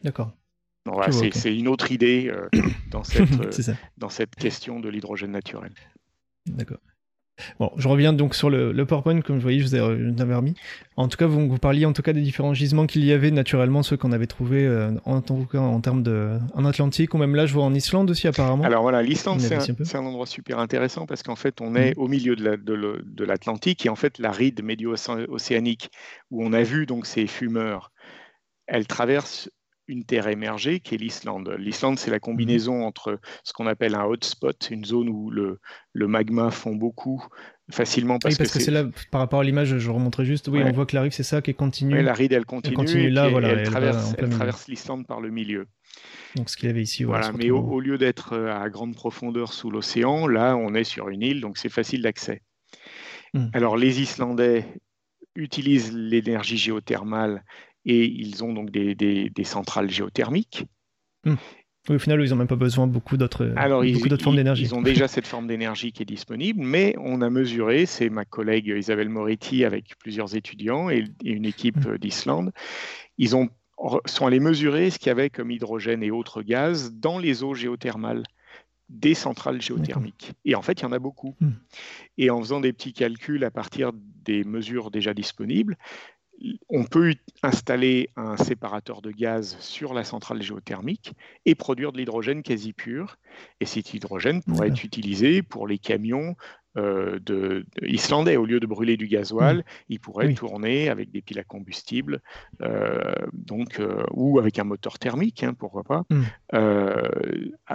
[0.03, 0.33] D'accord.
[0.85, 2.47] Voilà, c'est une autre idée euh,
[2.91, 3.31] dans, cette,
[3.69, 5.73] euh, dans cette question de l'hydrogène naturel.
[6.45, 6.77] D'accord.
[7.59, 10.11] Bon, je reviens donc sur le, le PowerPoint, comme je voyais, je vous, ai, je
[10.11, 10.55] vous avais remis.
[10.95, 13.31] En tout cas, vous, vous parliez en tout cas des différents gisements qu'il y avait
[13.31, 17.17] naturellement, ceux qu'on avait trouvés euh, en, tout cas, en termes de en Atlantique ou
[17.17, 18.63] même là, je vois en Islande aussi apparemment.
[18.63, 22.35] Alors voilà, l'Islande, c'est un, endroit super intéressant parce qu'en fait, on est au milieu
[22.35, 25.91] la- de l'Atlantique et en fait, la ride médio-océanique
[26.31, 27.91] où on a vu donc ces fumeurs,
[28.67, 29.49] elle traverse
[29.87, 31.55] une terre émergée qui est l'Islande.
[31.57, 35.59] L'Islande, c'est la combinaison entre ce qu'on appelle un hotspot, une zone où le,
[35.93, 37.23] le magma fond beaucoup
[37.71, 40.47] facilement parce, oui, parce que, que c'est là, par rapport à l'image, je remonterai juste.
[40.47, 40.65] Oui, Ouais.
[40.69, 41.93] on voit que la rive, c'est ça qui est continue.
[41.93, 44.29] Ouais, la ride, elle continue, continue et là, voilà, elle, et elle traverse, elle
[44.67, 45.67] l'Islande par le milieu.
[46.35, 47.03] Donc ce qu'il y avait ici.
[47.03, 51.09] Voilà, mais au lieu d'être euh, à grande profondeur sous l'océan, là, on est sur
[51.09, 52.41] une île, donc c'est facile d'accès.
[53.33, 53.47] Hmm.
[53.53, 54.65] Alors, les Islandais
[55.35, 57.43] utilisent l'énergie géothermale
[57.87, 60.65] et ils ont donc des, des- des centrales géothermiques.
[61.25, 64.35] Oui, au final, ils n'ont même pas besoin beaucoup d'autres Alors, ils, beaucoup d'autres formes
[64.35, 64.63] d'énergie.
[64.63, 68.25] ils ont déjà cette forme d'énergie qui est disponible, mais on a mesuré, c'est ma
[68.25, 71.97] collègue Isabelle Moretti avec plusieurs étudiants et, et une équipe Hmm.
[71.97, 72.51] d'Islande,
[73.17, 73.49] ils ont,
[74.05, 77.53] sont allés mesurer ce qu'il y avait comme hydrogène et autres gaz dans les eaux
[77.53, 78.23] géothermales
[78.89, 80.31] des centrales géothermiques.
[80.45, 81.35] Et en fait, il y en a beaucoup.
[81.41, 81.51] Hmm.
[82.17, 85.77] Et en faisant des petits calculs à partir des mesures déjà disponibles,
[86.69, 91.13] on peut ut- installer un séparateur de gaz sur la centrale géothermique
[91.45, 93.17] et produire de l'hydrogène quasi pur.
[93.59, 96.35] Et cet hydrogène pourrait être utilisé pour les camions
[96.77, 98.37] euh, de, islandais.
[98.37, 102.21] Au lieu de brûler du gasoil, il pourrait tourner avec des piles à combustible,
[102.61, 106.03] euh, donc, euh, ou avec un moteur thermique, hein, pourquoi pas.
[106.09, 106.23] Hmm.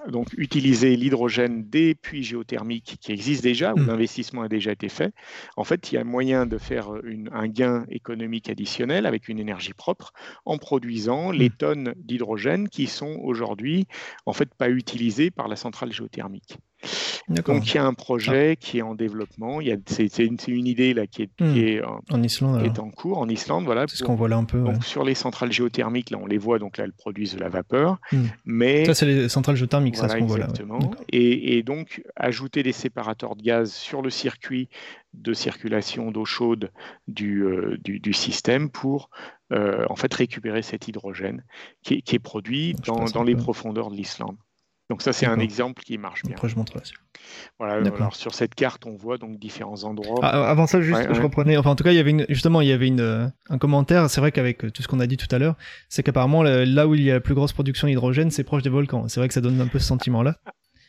[0.08, 3.86] donc, utiliser l'hydrogène des puits géothermiques qui existent déjà, où hmm.
[3.86, 5.12] l'investissement a déjà été fait.
[5.56, 6.90] En fait, il y a moyen de faire
[7.32, 10.12] un gain économique additionnel avec une énergie propre
[10.44, 13.86] en produisant les tonnes d'hydrogène qui sont aujourd'hui
[14.26, 16.58] en fait pas utilisées par la centrale géothermique.
[17.28, 19.60] Donc il y a un projet qui est en développement.
[19.86, 21.52] C'est une, une, idée là qui est, hmm.
[21.52, 23.64] qui est, en, Islande, est en cours en Islande.
[23.64, 24.60] Voilà, c'est ce qu'on voit là un peu.
[24.60, 27.48] Donc, Sur les centrales géothermiques, là on les voit, donc là elles produisent de la
[27.48, 27.98] vapeur.
[28.10, 28.26] Hmm.
[28.44, 30.48] Mais ça c'est les centrales géothermiques, ça ce qu'on voit là.
[31.10, 34.68] Et, et, donc ajouter des séparateurs de gaz sur le circuit
[35.14, 36.70] de circulation d'eau chaude
[37.06, 39.10] du, euh, du, du, système pour
[39.52, 41.44] euh, en fait récupérer cet hydrogène
[41.82, 44.36] qui est, qui est produit dans, dans les profondeurs de l'Islande.
[44.90, 46.34] Donc ça, c'est un exemple qui marche bien.
[46.34, 46.74] Après, je montre
[47.58, 50.20] Voilà, alors sur cette carte, on voit donc différents endroits.
[50.22, 51.56] Ah, avant ça, juste, je reprenais.
[51.56, 53.58] Enfin, en tout cas, il y avait une, justement, il y avait une, euh, un
[53.58, 54.10] commentaire.
[54.10, 55.56] C'est vrai qu'avec euh, tout ce qu'on a dit tout à l'heure,
[55.88, 58.70] c'est qu'apparemment là où il y a la plus grosse production d'hydrogène, c'est proche des
[58.70, 59.08] volcans.
[59.08, 60.36] C'est vrai que ça donne un peu ce sentiment-là.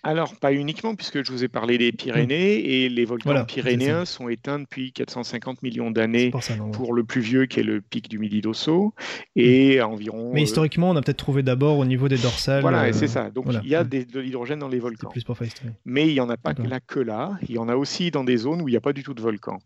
[0.05, 4.27] Alors, pas uniquement, puisque je vous ai parlé des Pyrénées, et les volcans pyrénéens sont
[4.27, 6.31] éteints depuis 450 millions d'années
[6.73, 8.93] pour, le plus vieux, qui est le pic du Midi d'Osso,
[9.37, 10.31] et environ...
[10.33, 12.61] Mais euh, historiquement, on a peut-être trouvé d'abord au niveau des dorsales...
[12.61, 13.29] Voilà, c'est ça.
[13.29, 15.09] Donc, il y a de l'hydrogène dans les volcans.
[15.09, 15.37] Plus pour
[15.85, 17.37] Mais il n'y en a pas là que là.
[17.47, 19.13] Il y en a aussi dans des zones où il n'y a pas du tout
[19.13, 19.59] de volcans.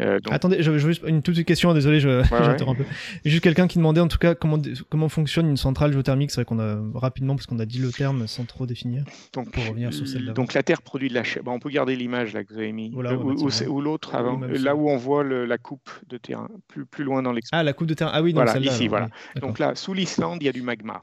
[0.00, 2.08] Euh, Attendez, je, juste une toute petite question, désolé, je
[2.68, 2.84] un peu.
[3.24, 6.30] Juste quelqu'un qui demandait en tout cas comment, comment fonctionne une centrale géothermique.
[6.30, 9.04] C'est vrai qu'on a rapidement, parce qu'on a dit le terme sans trop définir.
[9.32, 10.32] Donc, pour revenir sur celle-là.
[10.32, 11.52] Donc la Terre produit de la chaleur.
[11.52, 12.92] on peut garder l'image là que vous avez mis.
[12.94, 14.40] ou, l'autre avant.
[14.40, 17.60] là où on voit la coupe de terrain, plus, plus loin dans l'expérience.
[17.60, 18.10] Ah, la coupe de terrain.
[18.14, 19.08] Ah oui, donc voilà, ici, voilà.
[19.40, 21.02] donc là, sous l'Islande, il y a du magma.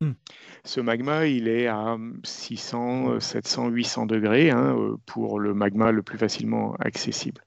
[0.00, 0.12] Hmm.
[0.64, 6.02] Ce magma, il est à 600, 700, 800 degrés hein, euh, pour le magma le
[6.02, 7.42] plus facilement accessible.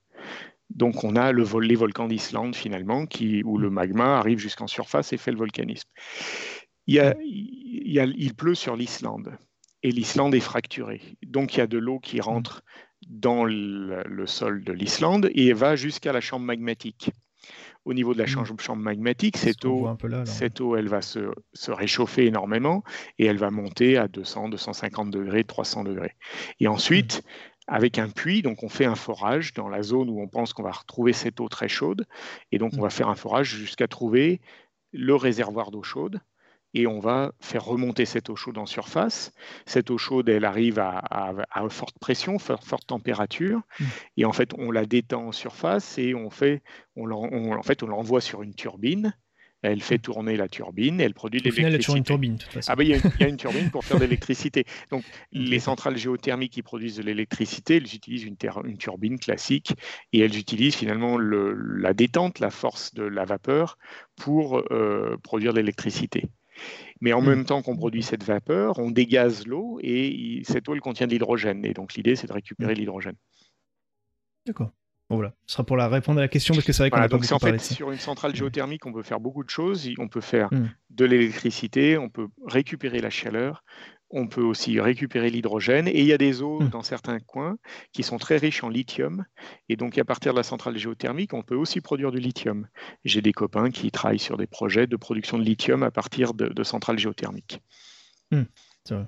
[0.75, 4.67] Donc on a le vol, les volcans d'Islande finalement, qui, où le magma arrive jusqu'en
[4.67, 5.89] surface et fait le volcanisme.
[6.87, 9.37] Il, y a, il, pleut sur l'Islande
[9.83, 11.01] et l'Islande est fracturée.
[11.25, 12.63] Donc il y a de l'eau qui rentre
[13.07, 17.11] dans le, sol de l'Islande et va jusqu'à la chambre magmatique.
[17.83, 19.89] Au niveau de la chambre, magmatique, cette eau,
[20.25, 22.83] cette eau, elle va se, se, réchauffer énormément
[23.17, 26.15] et elle va monter à 200, 250 degrés, 300 degrés.
[26.59, 27.23] Et ensuite,
[27.71, 28.43] avec un puits.
[28.43, 31.39] Donc, on fait un forage dans la zone où on pense qu'on va retrouver cette
[31.39, 32.05] eau très chaude.
[32.51, 34.41] Et donc, on va faire un forage jusqu'à trouver
[34.91, 36.19] le réservoir d'eau chaude.
[36.73, 39.33] Et on va faire remonter cette eau chaude en surface.
[39.65, 41.33] Cette eau chaude, elle arrive à,
[41.69, 43.61] forte pression, forte température.
[43.79, 43.85] Mmh.
[44.17, 46.61] Et en fait, on la détend en surface et on fait,
[46.95, 49.13] on, en fait, on l'envoie sur une turbine
[49.61, 51.91] elle fait tourner la turbine et elle produit de l'électricité.
[51.91, 52.71] il y a une turbine, de toute façon.
[52.71, 54.65] Ah ben, il, y a une, turbine pour faire de l'électricité.
[54.89, 59.73] Donc, les centrales géothermiques qui produisent de l'électricité, elles utilisent une, une, turbine classique
[60.13, 63.77] et elles utilisent finalement le, la détente, la force de la vapeur
[64.15, 66.25] pour euh, produire de l'électricité.
[66.99, 67.27] Mais en hmm.
[67.27, 71.11] même temps qu'on produit cette vapeur, on dégaze l'eau et cette eau, elle contient de
[71.11, 71.65] l'hydrogène.
[71.65, 72.77] Et donc, l'idée, c'est de récupérer hmm.
[72.77, 73.15] l'hydrogène.
[74.45, 74.71] D'accord
[75.15, 77.01] voilà, ce sera pour la répondre à la question parce que c'est vrai qu'on a
[77.01, 79.89] pas donc en fait sur une centrale géothermique, on peut faire beaucoup de choses.
[79.97, 80.69] On peut faire hmm.
[80.89, 83.63] de l'électricité, on peut récupérer la chaleur,
[84.09, 85.87] on peut aussi récupérer l'hydrogène.
[85.87, 86.69] Et il y a des eaux hmm.
[86.69, 87.57] dans certains coins
[87.93, 89.25] qui sont très riches en lithium.
[89.69, 92.67] Et donc, à partir de la centrale géothermique, on peut aussi produire du lithium.
[93.03, 96.63] J'ai des copains qui travaillent sur des projets de production de lithium à partir de,
[96.63, 97.59] centrales géothermiques.
[98.31, 98.43] Hmm.
[98.85, 99.07] C'est vrai.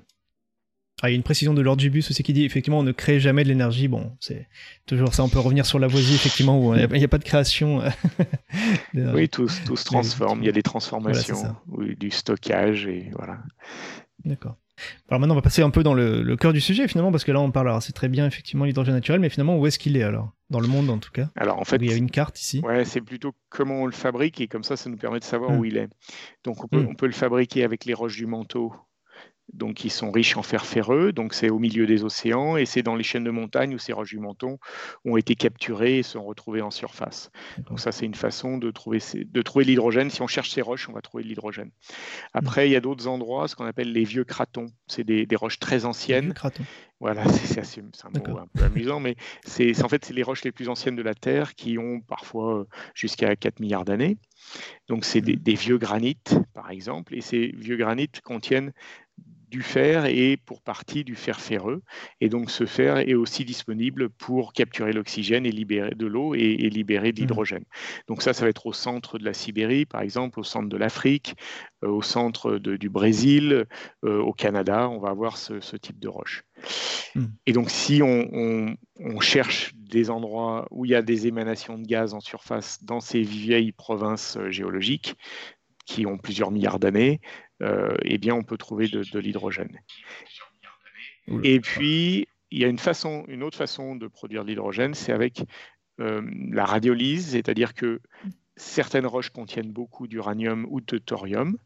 [1.02, 2.92] Ah, il y a une précision de Lord Jubus aussi qui dit effectivement on ne
[2.92, 3.88] crée jamais de l'énergie.
[3.88, 4.48] Bon, c'est
[4.86, 5.24] toujours ça.
[5.24, 7.82] On peut revenir sur Lavoisier effectivement où il n'y a, pas de création.
[8.94, 10.42] oui, tout, tout, se transforme.
[10.42, 13.38] Il y a des transformations, du stockage et voilà.
[14.24, 14.56] D'accord.
[15.08, 17.32] Alors maintenant on va passer un peu dans le, cœur du sujet finalement parce que
[17.32, 17.68] là on parle.
[17.68, 20.32] Alors c'est très bien effectivement l'hydrogène naturel, mais finalement où est-ce qu'il est alors?
[20.50, 21.30] Dans le monde en tout cas?
[21.36, 22.60] Alors en fait, il y a une carte ici.
[22.60, 25.52] Ouais, c'est plutôt comment on le fabrique et comme ça ça nous permet de savoir
[25.52, 25.58] hmm.
[25.58, 25.88] où il est.
[26.44, 26.88] Donc on peut, hmm.
[26.90, 28.72] on peut le fabriquer avec les roches du manteau
[29.52, 32.82] donc ils sont riches en fer ferreux, donc c'est au milieu des océans et c'est
[32.82, 34.58] dans les chaînes de montagnes où ces roches du menton
[35.04, 37.30] ont été capturées et sont retrouvées en surface.
[37.68, 40.10] Donc ça c'est une façon de trouver, de trouver l'hydrogène.
[40.10, 41.70] Si on cherche ces roches, on va trouver de l'hydrogène.
[42.32, 44.66] Après, il y a d'autres endroits, ce qu'on appelle les vieux cratons.
[44.86, 46.32] C'est des, roches très anciennes.
[46.32, 46.64] cratons.
[47.00, 50.52] Voilà, c'est un mot un peu amusant, mais c'est en fait c'est les roches les
[50.52, 52.64] plus anciennes de la Terre qui ont parfois euh,
[52.94, 54.16] jusqu'à 4 milliards d'années.
[54.88, 58.72] Donc c'est des, des, vieux granites, par exemple, et ces vieux granites contiennent
[59.54, 61.80] du fer et pour partie du fer ferreux.
[62.20, 66.56] Et donc ce fer est aussi disponible pour capturer l'oxygène et libérer de l'eau et,
[66.70, 67.22] libérer de mmh.
[67.22, 67.64] l'hydrogène.
[68.08, 70.76] Donc ça, ça va être au centre de la Sibérie, par exemple, au centre de
[70.76, 71.36] l'Afrique,
[71.84, 73.66] euh, au centre du Brésil,
[74.04, 76.42] euh, au Canada, on va avoir ce, type de roche.
[77.14, 77.24] Mmh.
[77.46, 78.76] Et donc si on,
[79.20, 83.22] cherche des endroits où il y a des émanations de gaz en surface dans ces
[83.22, 85.14] vieilles provinces euh, géologiques,
[85.84, 87.20] qui ont plusieurs milliards d'années,
[87.60, 89.80] eh bien, on peut trouver de, l'hydrogène.
[91.42, 95.12] Et puis, il y a une, façon, une autre façon de produire de l'hydrogène, c'est
[95.12, 95.42] avec
[96.00, 98.00] euh, la radiolyse, c'est-à-dire que
[98.56, 101.56] certaines roches contiennent beaucoup d'uranium ou de thorium.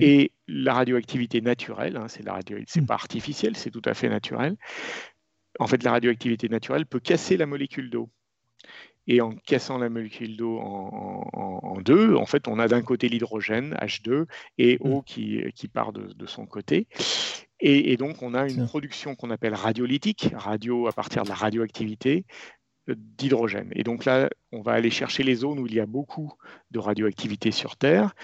[0.00, 2.86] Et la radioactivité naturelle, hein, c'est la radio, c'est hmm.
[2.86, 4.56] pas artificiel, c'est tout à fait naturel.
[5.58, 8.08] En fait, la radioactivité naturelle peut casser la molécule d'eau.
[9.06, 13.74] Et en cassant la molécule d'eau en, deux, en fait, on a d'un côté l'hydrogène,
[13.80, 14.26] H2,
[14.58, 16.88] et eau qui, qui part de, son côté.
[17.60, 22.26] Et, donc, on a une production qu'on appelle radiolytique, radio à partir de la radioactivité
[22.88, 23.70] euh, d'hydrogène.
[23.74, 26.32] Et donc là, on va aller chercher les zones où il y a beaucoup
[26.70, 28.14] de radioactivité sur Terre.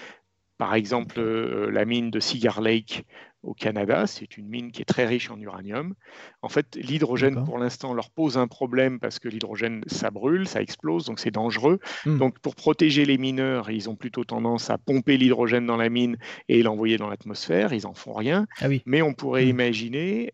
[0.57, 3.05] Par exemple, euh, la mine de Cigar Lake
[3.43, 4.07] au Canada.
[4.07, 5.93] C'est une mine qui est très riche en uranium.
[6.41, 10.61] En fait, l'hydrogène, pour l'instant, leur pose un problème parce que l'hydrogène, ça brûle, ça
[10.61, 11.79] explose, donc c'est dangereux.
[12.05, 12.17] Hmm.
[12.17, 16.17] Donc, pour protéger les mineurs, ils ont plutôt tendance à pomper l'hydrogène dans la mine
[16.49, 17.73] et l'envoyer dans l'atmosphère.
[17.73, 18.47] Ils n'en font rien.
[18.61, 19.49] Ah Mais on pourrait hmm.
[19.49, 20.33] imaginer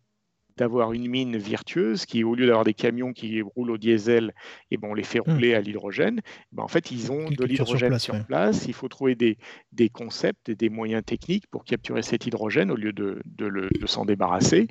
[0.60, 4.34] d'avoir une mine virtueuse qui, au lieu d'avoir des camions qui roulent au diesel,
[4.70, 5.32] et eh ben, on les fait hmm.
[5.32, 6.20] rouler à l'hydrogène.
[6.51, 9.38] Ben, en fait, ils ont de l'hydrogène sur, place, Il faut trouver des,
[9.72, 14.05] des, concepts et des moyens techniques pour capturer cet hydrogène au lieu de, de, s'en
[14.05, 14.68] débarrasser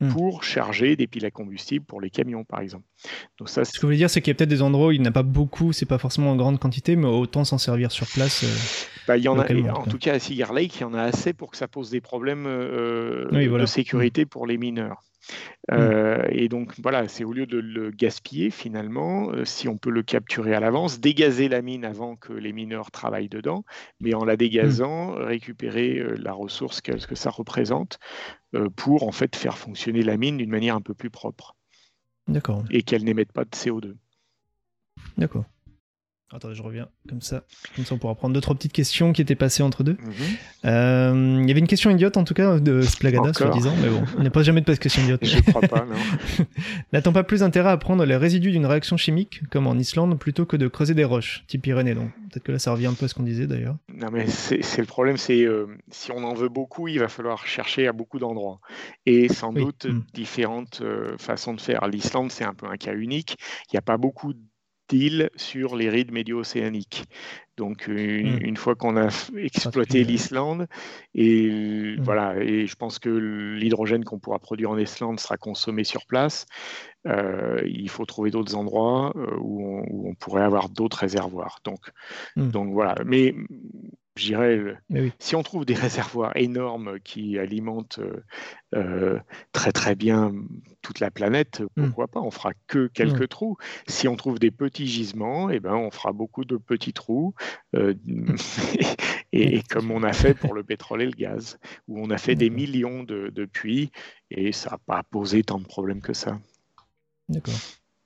[0.00, 0.08] hmm.
[0.10, 2.84] pour charger des piles à combustible pour les camions, par exemple.
[3.38, 4.92] Donc ça, Ce que vous voulez dire, c'est qu'il y a peut-être des endroits où
[4.92, 7.90] il n'y a pas beaucoup, c'est pas forcément en grande quantité, mais autant s'en servir
[7.90, 8.44] sur place.
[8.44, 10.94] Euh, bah, il y en a, en tout cas à Cigar Lake, il y en
[10.94, 15.02] a assez pour que ça pose des problèmes euh, de sécurité pour les mineurs.
[15.70, 15.74] Mmh.
[15.74, 19.90] Euh, et donc voilà, c'est au lieu de le gaspiller finalement, euh, si on peut
[19.90, 23.64] le capturer à l'avance, dégazer la mine avant que les mineurs travaillent dedans,
[24.00, 25.22] mais en la dégazant, mmh.
[25.22, 27.98] récupérer euh, la ressource que, que ça représente
[28.76, 31.56] pour en fait faire fonctionner la mine d'une manière un peu plus propre.
[32.28, 32.64] D'accord.
[32.70, 33.96] Et qu'elle n'émette pas de CO2.
[35.16, 35.44] D'accord.
[36.34, 37.44] Attendez, je reviens comme ça.
[37.76, 39.92] Comme ça, on pourra prendre deux trois petites questions qui étaient passées entre deux.
[39.92, 40.12] Mhm.
[40.64, 44.02] Euh, il y avait une question idiote en tout cas de Splagada, soi-disant, mais bon,
[44.18, 45.24] on n'a pas jamais de question idiote.
[45.24, 46.44] Je crois pas, non.
[46.92, 50.46] N'a-t-on pas plus intérêt à prendre les résidus d'une réaction chimique, comme en Islande, plutôt
[50.46, 53.04] que de creuser des roches, type Pyrénées Donc, peut-être que là, ça revient un peu
[53.04, 53.76] à ce qu'on disait d'ailleurs.
[53.94, 57.46] Non, mais c'est le problème, c'est euh, si on en veut beaucoup, il va falloir
[57.46, 58.60] chercher à beaucoup d'endroits.
[59.06, 60.02] Et sans doute mm.
[60.14, 61.86] différentes euh, façons de faire.
[61.88, 63.36] L'Islande, c'est un peu un cas unique.
[63.68, 64.40] Il n'y a pas beaucoup de
[65.36, 67.04] sur les rides médio-océaniques.
[67.56, 68.56] Donc une, hmm.
[68.56, 70.66] fois qu'on a exploité l'Islande,
[71.14, 72.02] et hmm.
[72.02, 76.46] voilà, et je pense que l'hydrogène qu'on pourra produire en Islande sera consommé sur place.
[77.06, 81.58] Euh, il faut trouver d'autres endroits euh, où on, pourrait avoir d'autres réservoirs.
[81.64, 81.90] Donc,
[82.36, 82.50] hmm.
[82.50, 82.94] donc voilà.
[83.04, 83.34] Mais
[84.16, 84.60] je dirais,
[85.18, 88.00] si on trouve des réservoirs énormes qui alimentent
[88.74, 89.18] euh,
[89.52, 90.32] très très bien
[90.82, 91.86] toute la planète, hmm.
[91.86, 93.28] pourquoi pas On fera que quelques hmm.
[93.28, 93.56] trous.
[93.86, 97.34] Si on trouve des petits gisements, eh ben, on fera beaucoup de petits trous.
[97.74, 97.94] Euh,
[99.32, 101.58] et, comme on a fait pour le pétrole et le gaz,
[101.88, 103.90] où on a fait des millions de, de puits
[104.30, 106.38] et ça n'a pas posé tant de problèmes que ça.
[107.28, 107.54] D'accord.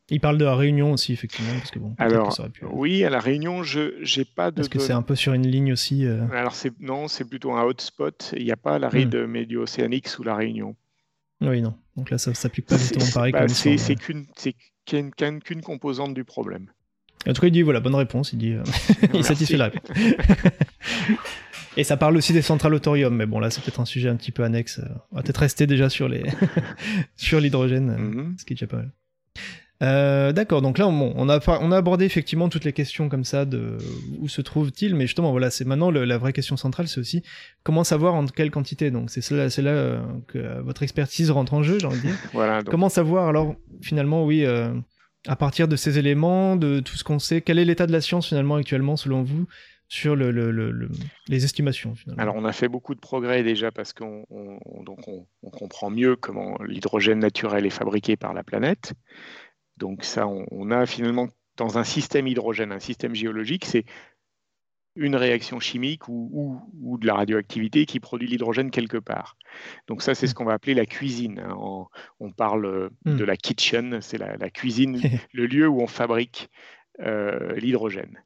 [0.09, 1.53] Il parle de la Réunion aussi, effectivement.
[1.59, 2.39] Parce que bon, Alors,
[2.73, 4.57] oui, à la Réunion, je n'ai pas de.
[4.57, 6.07] Parce que c'est un peu sur une ligne aussi.
[6.07, 6.27] Euh...
[6.33, 8.33] Alors, non, c'est plutôt un hotspot.
[8.37, 9.27] Il n'y a pas la ride hmm.
[9.27, 10.77] médio-océanique sous la Réunion.
[11.41, 11.75] Oui, non.
[11.97, 13.33] Donc là, ça ne s'applique pas exactement pareil.
[13.33, 13.97] Bah, c'est
[14.85, 16.69] qu'une composante du problème.
[17.29, 18.33] En tout cas, il dit voilà, bonne réponse.
[18.33, 18.63] Il dit euh,
[19.15, 19.91] il satisfait la réponse.
[21.77, 24.09] Et ça parle aussi des centrales au thorium, mais bon là c'est peut-être un sujet
[24.09, 24.81] un petit peu annexe.
[25.13, 26.25] On va peut-être rester déjà sur les
[27.17, 28.39] sur l'hydrogène, mm-hmm.
[28.39, 28.93] ce qui est déjà pas mal.
[29.83, 33.45] Euh, d'accord, donc là on, a, on a abordé effectivement toutes les questions comme ça
[33.45, 33.77] de
[34.19, 37.23] où se trouve-t-il, mais justement voilà, c'est maintenant la vraie question centrale, c'est aussi
[37.63, 38.91] comment savoir en quelle quantité.
[38.91, 41.99] Donc c'est là, c'est là euh, que euh, votre expertise rentre en jeu, j'ai envie
[41.99, 42.17] de dire.
[42.33, 44.47] voilà, Comment savoir alors finalement, oui,
[45.27, 48.01] à partir de ces éléments, de tout ce qu'on sait, quel est l'état de la
[48.01, 49.47] science finalement actuellement selon vous
[49.89, 50.89] sur le,
[51.29, 51.95] les estimations.
[51.95, 52.23] Finalement?
[52.23, 54.25] Alors, on a fait beaucoup de progrès déjà parce qu'on
[54.85, 58.95] donc on, on, comprend mieux comment l'hydrogène naturel est fabriqué par la planète.
[59.77, 63.85] Donc ça, on, a finalement dans un système hydrogène, un système géologique, c'est
[64.95, 69.37] une réaction chimique ou, de la radioactivité qui produit l'hydrogène quelque part.
[69.87, 70.35] Donc ça, c'est ce hmm.
[70.35, 71.41] qu'on va appeler la cuisine.
[71.41, 71.55] Hein.
[72.19, 73.17] On, parle hmm.
[73.17, 75.01] de la kitchen, c'est la, cuisine,
[75.33, 76.49] le lieu où on fabrique
[77.01, 78.23] euh, l'hydrogène.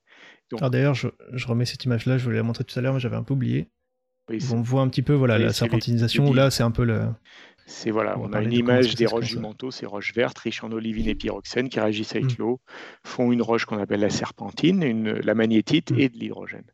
[0.52, 1.08] D'ailleurs, je,
[1.46, 3.68] remets cette image-là, je voulais la montrer tout à l'heure, mais j'avais un peu oublié.
[4.52, 7.08] on voit un petit peu voilà, la serpentinisation, où là c'est un peu le...
[7.70, 10.72] C'est voilà, on, a une image des roches du manteau, ces roches vertes riches en
[10.72, 12.40] olivine et pyroxène qui réagissent avec mm.
[12.40, 12.60] l'eau,
[13.04, 16.00] font une roche qu'on appelle la serpentine, une, la magnétite mm.
[16.00, 16.64] et de l'hydrogène.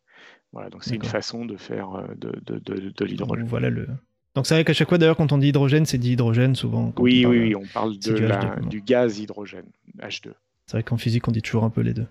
[0.52, 2.58] Voilà, donc c'est une façon de faire euh, de, de,
[2.90, 3.46] de, l'hydrogène.
[3.46, 3.86] Voilà le.
[4.34, 6.94] Donc c'est vrai qu'à chaque fois d'ailleurs quand on dit hydrogène, c'est dit hydrogène souvent.
[6.98, 9.66] Oui, oui, oui, on parle de du, du gaz hydrogène,
[9.98, 10.30] H2.
[10.64, 12.06] C'est vrai qu'en physique on dit toujours un peu les deux.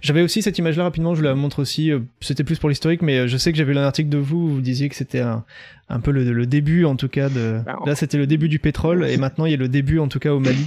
[0.00, 1.90] J'avais aussi cette image-là rapidement, je vous la montre aussi.
[1.90, 4.18] Euh, c'était plus pour l'historique, mais euh, je sais que j'avais lu un article de
[4.18, 5.44] vous où vous disiez que c'était un,
[5.88, 7.28] un, peu le, début, en tout cas.
[7.28, 7.60] De...
[7.64, 10.08] Bah, Là, c'était le début du pétrole, et maintenant, il y a le début, en
[10.08, 10.66] tout cas, au Mali.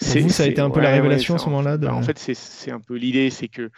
[0.00, 2.18] Pour vous, ça a été un peu la révélation à ce moment-là bah, En fait,
[2.18, 3.70] c'est un peu l'idée, c'est que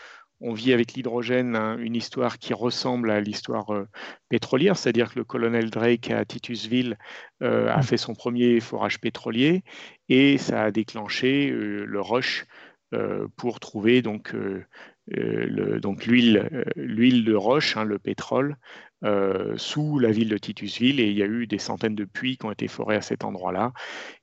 [0.43, 3.87] on vit avec l'hydrogène hein, une histoire qui ressemble à l'histoire euh,
[4.31, 6.97] pétrolière, c'est-à-dire que le colonel Drake à Titusville
[7.43, 7.83] a mm.
[7.83, 9.63] fait son premier forage pétrolier
[10.09, 12.47] et ça a déclenché le rush
[13.37, 14.65] pour trouver donc, euh,
[15.17, 15.81] euh,
[16.77, 18.57] l'huile, de roche, hein, le pétrole,
[19.57, 22.47] sous la ville de Titusville et il y a eu des centaines de puits qui
[22.47, 23.73] ont été forés à cet endroit-là.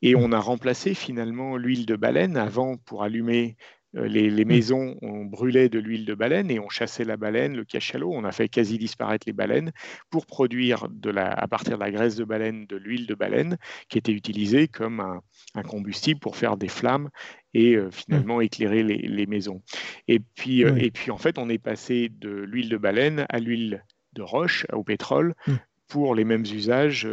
[0.01, 3.57] Et on a remplacé finalement l'huile de baleine avant pour allumer
[3.95, 7.63] euh, les, maisons, on brûlait de l'huile de baleine et on chassait la baleine, le
[7.63, 8.11] cachalot.
[8.13, 9.71] On a fait quasi disparaître les baleines
[10.09, 13.57] pour produire à partir de la graisse de baleine de l'huile de baleine
[13.89, 17.09] qui était utilisée comme un, combustible pour faire des flammes
[17.57, 18.43] et euh, finalement mmh.
[18.43, 19.63] éclairer les, maisons.
[20.07, 23.39] Et puis, euh, et puis en fait, on est passé de l'huile de baleine à
[23.39, 23.83] l'huile
[24.13, 25.53] de roche, au pétrole, mmh.
[25.87, 27.07] pour les mêmes usages.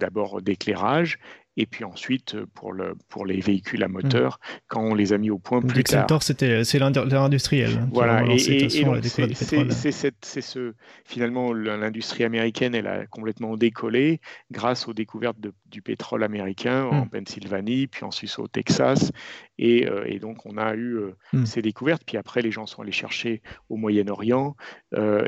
[0.00, 1.18] d'abord d'éclairage
[1.56, 4.56] et puis ensuite euh, pour, le, pour les véhicules à moteur, mm.
[4.68, 6.22] quand on les a mis au point plus tard.
[6.22, 7.78] c'était c'est l'industriel.
[7.78, 10.72] Hein, voilà, et, c'est ce
[11.04, 17.10] finalement l'industrie américaine, elle a complètement décollé grâce aux découvertes du pétrole américain en mm.
[17.10, 19.12] Pennsylvanie, puis ensuite au Texas,
[19.58, 21.46] et, euh, et donc on a eu euh, mm.
[21.46, 22.02] ces découvertes.
[22.06, 24.56] Puis après, les gens sont allés chercher au Moyen-Orient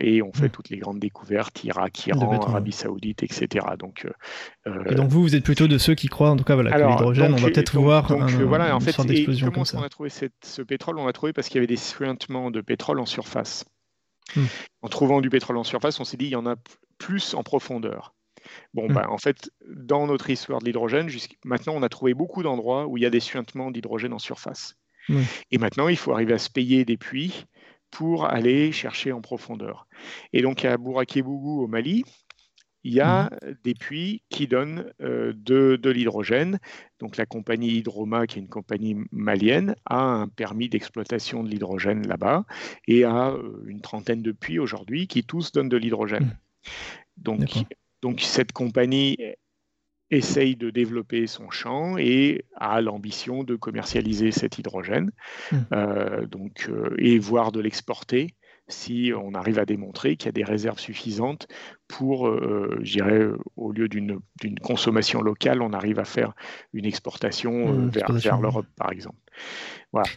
[0.00, 3.66] et on fait toutes les grandes découvertes, Irak, Iran, Arabie Saoudite, etc.
[3.78, 4.06] Donc,
[4.88, 6.78] et donc vous, vous êtes plutôt de ceux qui croient en tout cas voilà, que
[6.78, 9.78] l'hydrogène, on va peut-être voir donc, un, voilà, en fait, d'explosion comme ça.
[9.78, 10.98] on a trouvé ce pétrole?
[10.98, 13.64] On l'a trouvé parce qu'il y avait des suintements de pétrole en surface.
[14.36, 14.44] Hmm.
[14.82, 16.56] En trouvant du pétrole en surface, on s'est dit il y en a
[16.98, 18.14] plus en profondeur.
[18.74, 18.92] Bon, hmm.
[18.92, 21.08] bah, en fait, dans notre histoire de l'hydrogène,
[21.44, 24.76] maintenant, on a trouvé beaucoup d'endroits où il y a des suintements d'hydrogène en surface.
[25.50, 27.46] Et maintenant, il faut arriver à se payer des puits
[27.90, 29.86] pour aller chercher en profondeur.
[30.32, 32.04] Et donc, à Bouraké-Bougou, au Mali,
[32.84, 33.54] il y a mmh.
[33.64, 36.58] des puits qui donnent euh, de, l'hydrogène.
[37.00, 42.06] Donc la compagnie Hydroma, qui est une compagnie malienne, a un permis d'exploitation de l'hydrogène
[42.06, 42.44] là-bas
[42.86, 46.24] et a euh, une trentaine de puits aujourd'hui qui tous donnent de l'hydrogène.
[46.24, 46.72] Mmh.
[47.18, 47.40] Donc,
[48.00, 49.18] donc cette compagnie
[50.10, 55.10] essaye de développer son champ et a l'ambition de commercialiser cet hydrogène
[55.52, 55.56] mmh.
[55.72, 58.34] euh, donc, et voire de l'exporter
[58.68, 61.48] si on arrive à démontrer qu'il y a des réserves suffisantes
[61.88, 64.20] pour, euh, je dirais, au lieu d'une
[64.62, 66.34] consommation locale, on arrive à faire
[66.74, 69.16] une exportation euh, vers, l'Europe, par exemple.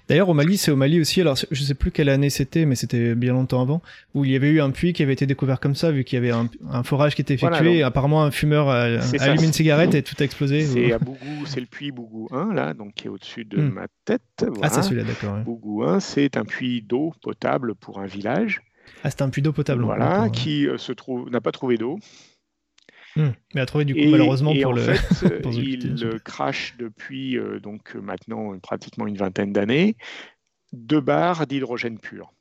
[0.09, 2.65] D'ailleurs, au Mali, c'est au Mali aussi, alors je ne sais plus quelle année c'était,
[2.65, 3.81] mais c'était bien longtemps avant,
[4.13, 6.17] où il y avait eu un puits qui avait été découvert comme ça, vu qu'il
[6.17, 8.81] y avait un, forage qui était effectué, et apparemment un fumeur a,
[9.19, 10.65] allumé une cigarette et tout a explosé.
[10.65, 13.69] C'est à Bougou, c'est le puits Bougou 1, là, donc qui est au-dessus de mmh.
[13.69, 14.45] ma tête.
[14.61, 15.37] Ah, c'est celui-là, d'accord.
[15.37, 18.61] Bougou 1, c'est un puits d'eau potable pour un village.
[19.03, 19.83] Ah, c'est un puits d'eau potable.
[19.83, 21.97] Voilà, qui euh, se trouve n'a pas trouvé d'eau.
[23.15, 23.29] Hmm.
[23.53, 24.81] Mais a trouvé du coup malheureusement pour en le.
[24.81, 29.95] Fait, il crache depuis euh, donc maintenant pratiquement une vingtaine d'années
[30.73, 32.33] deux barres d'hydrogène pur.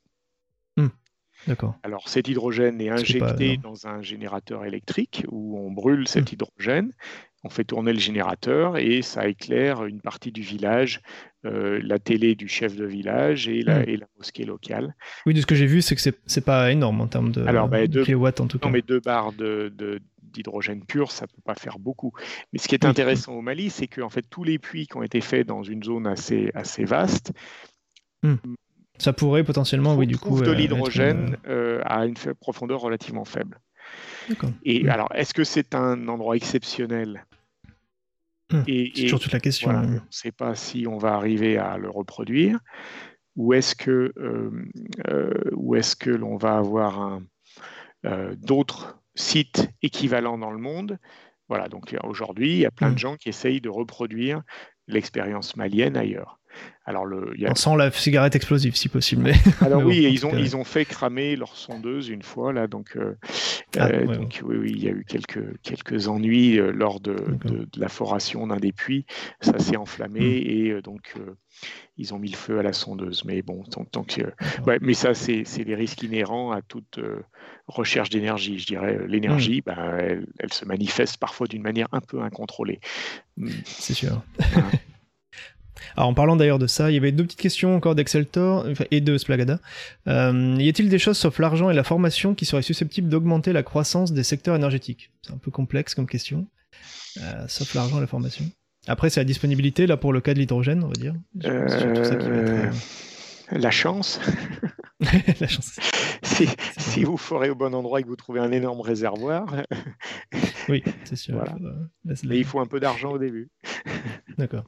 [0.77, 0.87] Hmm.
[1.47, 1.75] D'accord.
[1.83, 6.33] Alors cet hydrogène est injecté dans un générateur électrique où on brûle cet hmm.
[6.35, 6.93] hydrogène
[7.43, 11.01] on fait tourner le générateur et ça éclaire une partie du village,
[11.45, 13.97] euh, la télé du chef de village et la, hmm.
[14.17, 14.95] mosquée locale.
[15.25, 17.67] Oui, de ce que j'ai vu, c'est que c'est pas énorme en termes de, Alors,
[17.67, 18.67] bah, kilowatts en tout cas.
[18.67, 22.13] Non, mais deux barres d'hydrogène pur, ça peut pas faire beaucoup.
[22.53, 24.97] Mais ce qui est intéressant au Mali, c'est que en fait tous les puits qui
[24.97, 27.33] ont été faits dans une zone assez, assez vaste,
[28.21, 28.35] hmm.
[28.99, 33.59] ça pourrait potentiellement, oui, du coup, de euh, l'hydrogène euh, à une profondeur relativement faible.
[34.63, 34.89] Et hmm.
[34.89, 37.25] alors, est-ce que c'est un endroit exceptionnel?
[38.51, 38.63] Hmm.
[38.65, 39.69] c'est toujours toute la question.
[39.69, 42.59] on ne sait pas si on va arriver à le reproduire
[43.35, 44.51] ou est-ce que, euh,
[45.09, 47.21] euh, est que l'on va avoir
[48.05, 50.97] euh, d'autres sites équivalents dans le monde?
[51.47, 52.99] Voilà, donc aujourd'hui, il y a plein de hmm.
[52.99, 54.41] gens qui essayent de reproduire
[54.87, 56.40] l'expérience malienne ailleurs.
[56.85, 59.23] Alors le, On sent la cigarette explosive si possible.
[59.23, 59.33] Mais...
[59.61, 62.97] Alors oui, ils ont, ils ont fait cramer leur sondeuse une fois là, donc,
[63.77, 67.87] ah, donc oui, oui, il y a eu quelques, quelques ennuis lors de, de, la
[67.87, 69.05] foration d'un des puits.
[69.41, 70.47] Ça s'est enflammé hmm.
[70.47, 71.15] et donc
[71.97, 73.23] ils ont mis le feu à la sondeuse.
[73.25, 74.33] Mais bon, tant, que,
[74.81, 76.99] mais ça, c'est les risques inhérents à toute
[77.67, 78.59] recherche d'énergie.
[78.59, 82.79] Je dirais, l'énergie, bah, elle, elle, se manifeste parfois d'une manière un peu incontrôlée.
[83.37, 83.49] Hmm.
[83.65, 84.23] C'est sûr.
[85.95, 89.01] Alors en parlant d'ailleurs de ça, il y avait deux petites questions encore d'Exceltor et
[89.01, 89.59] de Splagada.
[90.07, 93.63] Euh, y a-t-il des choses sauf l'argent et la formation qui seraient susceptibles d'augmenter la
[93.63, 95.11] croissance des secteurs énergétiques?
[95.21, 96.47] C'est un peu complexe comme question.
[97.21, 98.45] Euh, sauf l'argent et la formation.
[98.87, 101.13] Après, c'est la disponibilité, là, pour le cas de l'hydrogène, on va dire.
[101.45, 102.71] Euh,
[103.51, 104.19] la chance.
[105.39, 105.79] la chance.
[106.77, 109.63] Si, vous forez au bon endroit et que vous trouvez un énorme réservoir.
[110.69, 111.43] oui, c'est sûr.
[112.03, 113.49] Mais il faut un peu d'argent au début.
[114.37, 114.63] D'accord.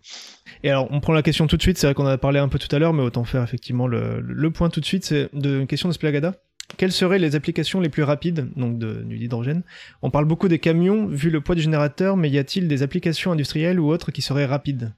[0.63, 1.77] Et alors, on prend la question tout de suite.
[1.77, 3.87] C'est vrai qu'on en a parlé un peu tout à l'heure, mais autant faire effectivement
[3.87, 5.05] le, point tout de suite.
[5.05, 6.35] C'est une question de Splagada.
[6.77, 9.63] Quelles seraient les applications les plus rapides donc de, du hydrogène
[10.01, 13.31] On parle beaucoup des camions vu le poids du générateur, mais y a-t-il des applications
[13.31, 14.93] industrielles ou autres qui seraient rapides?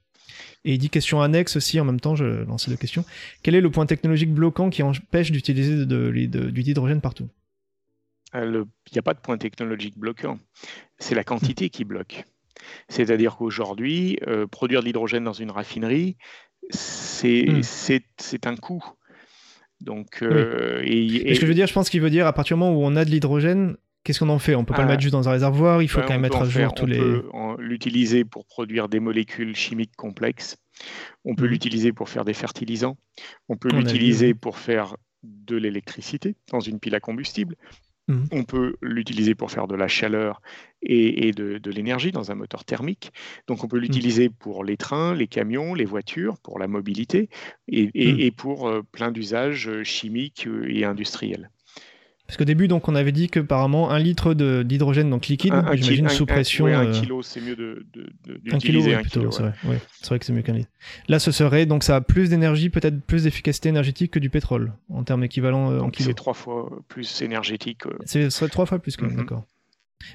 [0.66, 3.06] Et il dit question annexe aussi, en même temps, je lance deux questions.
[3.44, 6.10] Quel est le point technologique bloquant qui empêche d'utiliser de,
[6.50, 7.30] du hydrogène partout
[8.34, 10.40] euh, Il n'y a pas de point technologique bloquant,
[10.98, 12.26] c'est la quantité qui bloque.
[12.90, 16.18] C'est-à-dire qu'aujourd'hui, euh, produire de l'hydrogène dans une raffinerie,
[16.72, 18.48] c'est hmm.
[18.48, 18.84] un coût.
[19.82, 22.58] Donc, euh, et, ce que je veux dire, je pense qu'il veut dire à partir
[22.58, 24.56] du moment où on a de l'hydrogène, qu'est-ce qu'on en fait?
[24.56, 24.92] On peut pas le ah.
[24.92, 27.02] mettre juste dans un réservoir, il faut quand même mettre à jour tous les.
[27.34, 30.58] On peut l'utiliser pour produire des molécules chimiques complexes.
[31.26, 31.50] On peut mmh.
[31.50, 32.98] l'utiliser pour faire des fertilisants.
[33.50, 37.56] On peut l'utiliser pour faire de l'électricité dans une pile à combustible.
[38.08, 38.24] Mmh.
[38.32, 40.42] On peut l'utiliser pour faire de la chaleur
[40.84, 43.12] et, de, l'énergie dans un moteur thermique.
[43.48, 43.82] Donc on peut mmh.
[43.82, 47.30] l'utiliser pour les trains, les camions, les voitures, pour la mobilité
[47.68, 48.32] et, mmh.
[48.36, 51.50] pour euh, plein d'usages euh, chimiques euh, et industriels.
[52.28, 56.10] Parce qu'au début, donc, on avait dit que apparemment un litre d'hydrogène donc liquide, j'imagine
[56.10, 56.66] sous pression.
[56.66, 57.86] Un, kilo, c'est mieux de,
[58.52, 58.82] un kilo.
[59.32, 59.54] c'est, vrai.
[60.02, 60.70] c'est vrai que c'est mieux qu'un litre.
[61.08, 64.74] Là, ce serait donc ça a plus d'énergie, peut-être plus d'efficacité énergétique que du pétrole
[64.90, 66.10] en termes équivalents en kilos.
[66.10, 67.84] C'est trois fois plus énergétique.
[68.06, 69.16] Ce serait trois fois plus que mm-hmm.
[69.16, 69.44] d'accord.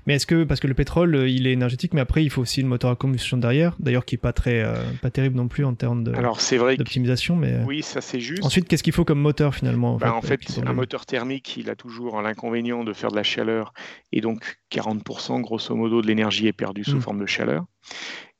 [0.06, 2.42] Mais est-ce que parce que le pétrole, euh, il est énergétique, mais après il faut
[2.42, 5.48] aussi le moteur à combustion derrière, d'ailleurs qui est pas très, euh, pas terrible non
[5.48, 6.12] plus en termes de.
[6.14, 6.76] Alors c'est vrai.
[6.76, 7.54] D'optimisation, mais.
[7.54, 8.44] Euh, oui, ça c'est juste.
[8.44, 11.76] Ensuite, qu'est-ce qu'il faut comme moteur finalement En fait, ben, un moteur thermique, il a
[11.76, 13.72] toujours l'inconvénient de faire de la chaleur,
[14.12, 17.02] et donc 40% grosso modo de l'énergie est perdue sous hmm.
[17.02, 17.64] forme de chaleur.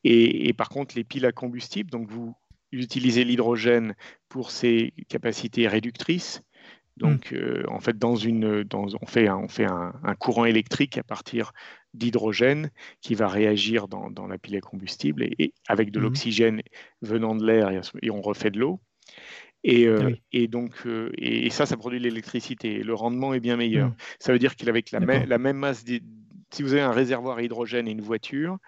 [0.05, 2.35] Et, et, par contre, les piles à combustible, donc vous
[2.73, 3.95] utilisez l'hydrogène
[4.29, 6.50] pour ses capacités réductrices Mm.
[6.97, 11.03] Donc, euh, en fait, dans une, on fait, un, on fait un, courant électrique à
[11.03, 11.53] partir
[11.95, 12.71] d'hydrogène
[13.01, 16.03] qui va réagir dans, la pile à combustible et, avec de mm.
[16.03, 16.63] l'oxygène
[17.03, 17.71] venant de l'air
[18.03, 18.81] et, on refait de l'eau.
[19.65, 20.15] Et, euh,
[20.49, 22.83] donc, euh, et, ça, ça produit de l'électricité.
[22.83, 23.89] Le rendement est bien meilleur.
[23.89, 23.97] Mm.
[24.19, 25.85] Ça veut dire qu'avec la, la même masse,
[26.51, 28.59] si vous avez un réservoir à hydrogène et une voiture,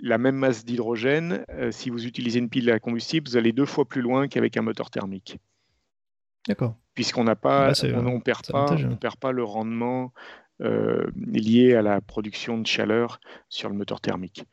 [0.00, 3.84] la même masse d'hydrogène, si vous utilisez une pile à combustible, vous allez deux fois
[3.84, 5.38] plus loin qu'avec un moteur thermique.
[6.48, 10.12] D'accord puisqu'on n'a pas, on, perd pas, on perd pas le rendement
[10.60, 14.44] euh, lié à la production de chaleur sur le moteur thermique.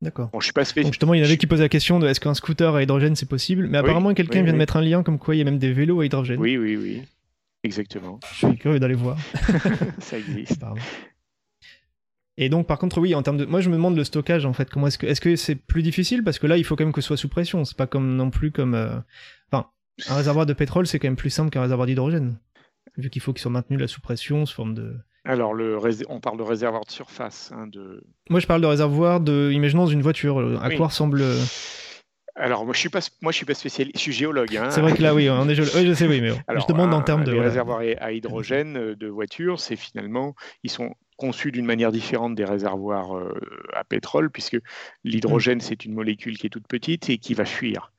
[0.00, 0.30] D'accord.
[0.32, 0.94] Bon, je suis pas spécialiste.
[0.94, 3.14] Justement, il y en avait qui posaient la question de est-ce qu'un scooter à hydrogène
[3.14, 3.68] c'est possible?
[3.68, 5.72] Mais apparemment, quelqu'un vient de mettre un lien comme quoi il y a même des
[5.72, 6.40] vélos à hydrogène.
[6.40, 7.02] Oui, oui, oui.
[7.62, 8.18] Exactement.
[8.32, 9.16] Je suis curieux d'aller voir.
[10.00, 10.64] Ça existe.
[12.36, 13.44] Et donc, par contre, oui, en termes de.
[13.44, 14.68] Moi, je me demande le stockage, en fait.
[14.70, 16.24] Comment est-ce que est-ce que c'est plus difficile?
[16.24, 17.64] Parce que là, il faut quand même que ce soit sous pression.
[17.64, 18.74] C'est pas comme non plus comme.
[18.74, 18.98] Euh,
[19.52, 19.68] enfin,
[20.08, 22.38] un réservoir de pétrole, c'est quand même plus simple qu'un réservoir d'hydrogène,
[22.96, 24.96] vu qu'il faut qu'il soit maintenu là sous pression, sous forme de.
[25.24, 25.78] Alors, le
[26.08, 27.52] on parle de réservoir de surface.
[27.54, 28.02] Hein, de...
[28.28, 29.50] Moi, je parle de réservoir de.
[29.52, 30.40] Imaginons une voiture.
[30.40, 31.20] Euh, à quoi ressemble.
[31.22, 31.38] Euh,
[32.34, 34.56] Alors, moi, je suis pas, moi, je suis pas spécialiste, je suis géologue.
[34.56, 34.70] Hein.
[34.70, 35.74] C'est vrai que là, oui, on est géologue.
[35.76, 37.32] Oui, je sais, oui, mais je demande en termes de.
[37.32, 40.34] Les réservoirs à hydrogène euh, de voitures, c'est finalement,
[40.64, 43.12] ils sont conçus d'une manière différente des réservoirs
[43.74, 44.58] à pétrole, puisque
[45.04, 45.60] l'hydrogène, mm.
[45.60, 47.91] c'est une molécule qui est toute petite et qui va fuir.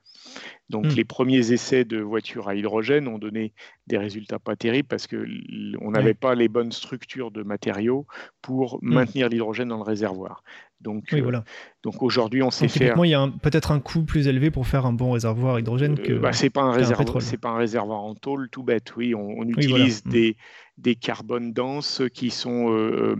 [0.70, 0.96] Donc hmm.
[0.96, 3.54] les premiers essais de voitures à hydrogène ont donné
[3.88, 8.08] des résultats pas terribles parce qu'on n'avait pas les bonnes structures de matériaux
[8.42, 8.94] pour hmm.
[8.94, 10.44] maintenir l'hydrogène dans le réservoir.
[10.84, 11.42] Donc, euh,
[11.82, 12.98] donc aujourd'hui, on sait faire.
[13.06, 16.14] il y a peut-être un coût plus élevé pour faire un bon réservoir hydrogène que.
[16.14, 18.94] Euh, bah, c'est pas un réservoir, c'est pas un réservoir en tôle tout bête.
[18.98, 20.10] Oui, on, utilise hmm.
[20.10, 20.38] des,
[20.78, 23.16] des carbones denses qui sont euh,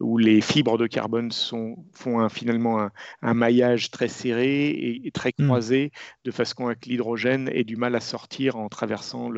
[0.00, 2.88] où les fibres de carbone sont, font finalement
[3.22, 5.46] un, maillage très serré et, très hmm.
[5.46, 5.92] croisé
[6.24, 9.30] de façon à que l'hydrogène ait du mal à sortir en traversant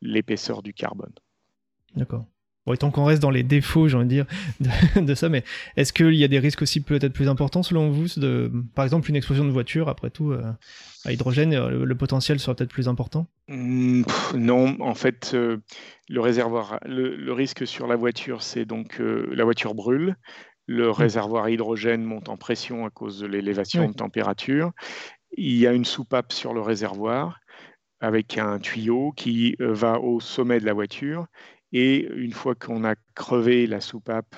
[0.00, 1.12] l'épaisseur du carbone.
[1.96, 2.26] D'accord.
[2.66, 4.26] Bon, tant qu'on reste dans les défauts, j'ai envie de dire,
[5.02, 5.44] de, ça, mais
[5.76, 9.08] est-ce qu'il y a des risques aussi peut-être plus importants selon vous de, Par exemple,
[9.08, 10.42] une explosion de voiture, après tout, euh,
[11.06, 13.26] à hydrogène, euh, le, potentiel sera peut-être plus important?
[13.48, 14.02] Mmh,
[14.34, 15.56] Non, en fait, euh,
[16.10, 20.16] le réservoir, le, risque sur la voiture, c'est donc la voiture brûle,
[20.66, 20.92] le mmh.
[20.92, 24.72] réservoir à hydrogène monte en pression à cause de l'élévation de température,
[25.36, 27.40] il y a une soupape sur le réservoir
[28.00, 31.26] avec un tuyau qui va au sommet de la voiture
[31.72, 34.34] et une fois qu'on a crevé la soupape,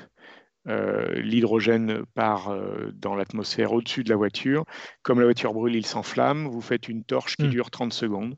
[0.68, 4.64] euh, l'hydrogène part euh, dans l'atmosphère au-dessus de la voiture.
[5.02, 6.46] Comme la voiture brûle, il s'enflamme.
[6.46, 7.50] Vous faites une torche qui hmm.
[7.50, 8.36] dure 30 secondes.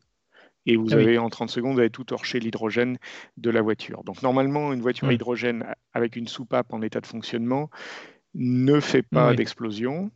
[0.67, 2.97] Et vous ah avez en 30 secondes, vous avez tout torché l'hydrogène
[3.37, 4.03] de la voiture.
[4.05, 5.15] Donc normalement, une voiture à hmm.
[5.15, 7.69] hydrogène avec une soupape en état de fonctionnement
[8.35, 10.11] ne fait pas d'explosion.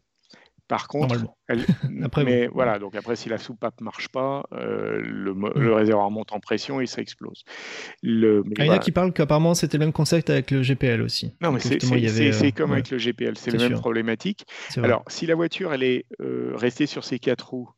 [0.68, 1.24] Par contre,
[2.02, 5.52] après, mais voilà, donc après, si la soupape marche pas, euh, mm.
[5.56, 7.42] le, réservoir monte en pression et ça explose.
[8.02, 10.62] Le, ah, il y en a qui parlent qu'apparemment c'était le même concept avec le
[10.62, 11.34] GPL aussi.
[11.40, 14.44] Non, mais c'est euh, comme avec le GPL, c'est la même problématique.
[14.76, 17.70] Alors, si la voiture elle est euh, restée sur ses quatre roues,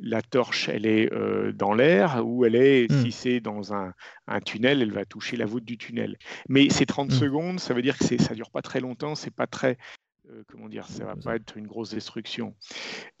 [0.00, 1.10] la torche, elle est
[1.54, 3.02] dans l'air ou elle est, mm.
[3.02, 3.92] si c'est dans un,
[4.44, 6.16] tunnel, elle va toucher la voûte du tunnel.
[6.48, 7.14] Mais ces 30 mm.
[7.14, 9.76] secondes, ça veut dire que ça dure pas très longtemps, c'est pas très,
[10.50, 12.54] comment dire, ça va pas être une grosse destruction.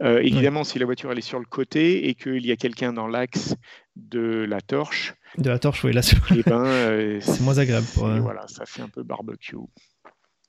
[0.02, 2.92] Euh, évidemment, si la voiture elle est sur le côté et qu'il y a quelqu'un
[2.92, 3.54] dans l'axe
[3.96, 6.00] de la torche, de la torche, oui, là,
[6.34, 7.86] eh ben, euh, c'est moins agréable.
[7.96, 9.56] Voilà, ça fait un peu barbecue.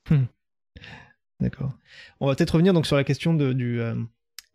[0.09, 0.25] Hmm.
[1.39, 1.73] D'accord.
[2.19, 3.79] On va peut-être revenir donc sur la question de, du,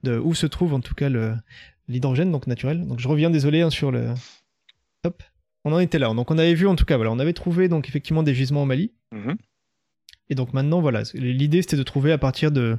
[0.03, 1.09] de où se trouve en tout cas
[1.89, 2.87] l'hydrogène donc naturel.
[2.87, 4.15] Donc je reviens, désolé, hein, sur le.
[5.05, 5.23] Hop.
[5.67, 6.13] On en était là.
[6.13, 8.63] Donc on avait vu en tout cas, voilà, on avait trouvé donc effectivement des gisements
[8.63, 8.93] au Mali.
[9.13, 9.37] Mm-hmm.
[10.31, 12.79] Et donc maintenant, voilà, l'idée c'était de trouver à partir de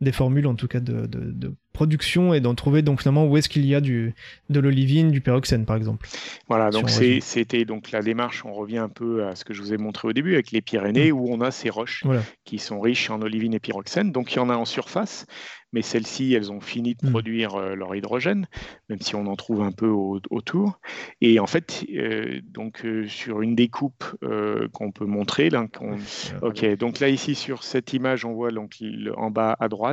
[0.00, 3.48] des formules, en tout cas de, de, production, et d'en trouver donc finalement où est-ce
[3.48, 4.14] qu'il y a du
[4.48, 6.06] de l'olivine, du pyroxène par exemple.
[6.48, 8.44] Voilà, donc c'était donc la démarche.
[8.44, 10.60] On revient un peu à ce que je vous ai montré au début avec les
[10.60, 11.16] Pyrénées, mm.
[11.16, 12.04] où on a ces roches
[12.44, 14.12] qui sont riches en olivine et pyroxène.
[14.12, 15.26] Donc il y en a en surface,
[15.74, 17.10] mais celles-ci, elles ont fini de mm.
[17.10, 18.46] produire euh, leur hydrogène,
[18.88, 20.78] même si on en trouve un peu autour.
[21.20, 24.04] Et en fait, euh, donc euh, sur une découpe
[24.72, 25.66] qu'on peut montrer, là,
[26.42, 28.76] ok, donc là ici sur cette image, on voit donc
[29.16, 29.83] en bas à droite,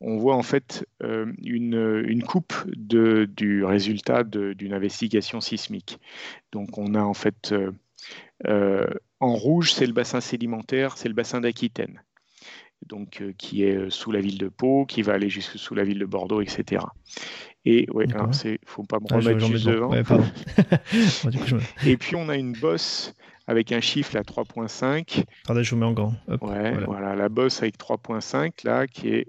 [0.00, 5.98] on voit en fait une, une, coupe de, du résultat d'une investigation sismique.
[6.52, 7.54] Donc on a en fait
[8.44, 12.00] en rouge, c'est le bassin sédimentaire, c'est le bassin d'Aquitaine
[12.86, 15.74] donc euh, qui est euh, sous la ville de Pau, qui va aller jusque sous
[15.74, 16.84] la ville de Bordeaux, etc.
[17.64, 18.12] Et ouais, ne
[18.66, 19.92] faut pas me ah, remettre juste devant.
[21.86, 23.14] Et puis on a une bosse
[23.46, 25.24] avec un chiffre là 3.5.
[25.44, 26.14] Attendez, je vous mets en grand.
[26.28, 27.14] ouais, voilà.
[27.14, 29.26] la bosse avec 3.5 là qui est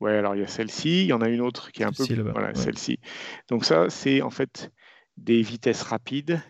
[0.00, 1.90] Ouais, alors il y a celle-ci, il y en a une autre qui est un
[1.90, 3.00] peu voilà, celle-ci.
[3.48, 4.70] Donc ça c'est en fait
[5.16, 6.40] des vitesses rapides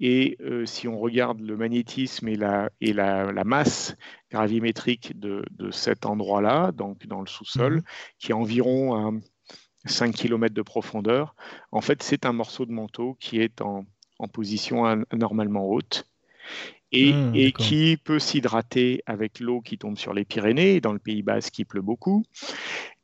[0.00, 3.96] et euh, si on regarde le magnétisme et la, et la, masse
[4.30, 7.82] gravimétrique de, cet endroit-là, donc dans le sous-sol, mhm.
[8.18, 9.12] qui est environ à
[9.86, 11.34] 5 km de profondeur,
[11.70, 13.84] en fait, c'est un morceau de manteau qui est en,
[14.32, 16.08] position anormalement haute.
[16.92, 21.24] Et, et, qui peut s'hydrater avec l'eau qui tombe sur les Pyrénées, dans le Pays
[21.24, 22.22] Basque qui pleut beaucoup.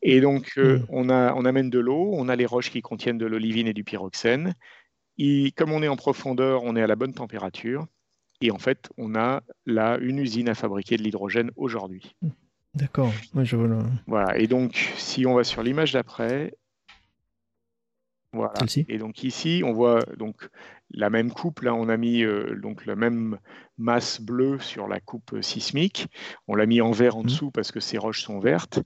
[0.00, 0.86] Et donc, euh, mhm.
[0.90, 3.72] on, a, on amène de l'eau, on a les roches qui contiennent de l'olivine et
[3.72, 4.54] du pyroxène,
[5.56, 7.86] comme on est en profondeur, on est à la bonne température.
[8.40, 12.16] Et en fait, on a là une usine à fabriquer de l'hydrogène aujourd'hui.
[12.74, 13.12] D'accord.
[13.44, 13.56] je
[14.06, 14.38] Voilà.
[14.38, 16.54] Et donc, si on va sur l'image d'après,
[18.32, 18.54] voilà.
[18.88, 20.48] Et donc ici, on voit donc
[20.92, 21.60] la même coupe.
[21.60, 23.38] Là, on a mis euh, donc la même
[23.78, 26.08] masse bleue sur la coupe sismique.
[26.48, 27.26] On l'a mis en vert en mmh.
[27.26, 28.80] dessous parce que ces roches sont vertes.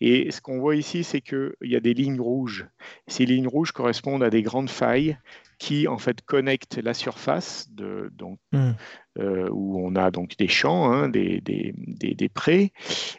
[0.00, 2.66] Et ce qu'on voit ici, c'est qu'il y a des lignes rouges.
[3.06, 5.18] Ces lignes rouges correspondent à des grandes failles
[5.58, 8.72] qui en fait connecte la surface de, donc, hmm.
[9.18, 12.72] euh, où on a donc des champs, hein, des, des, des, prés,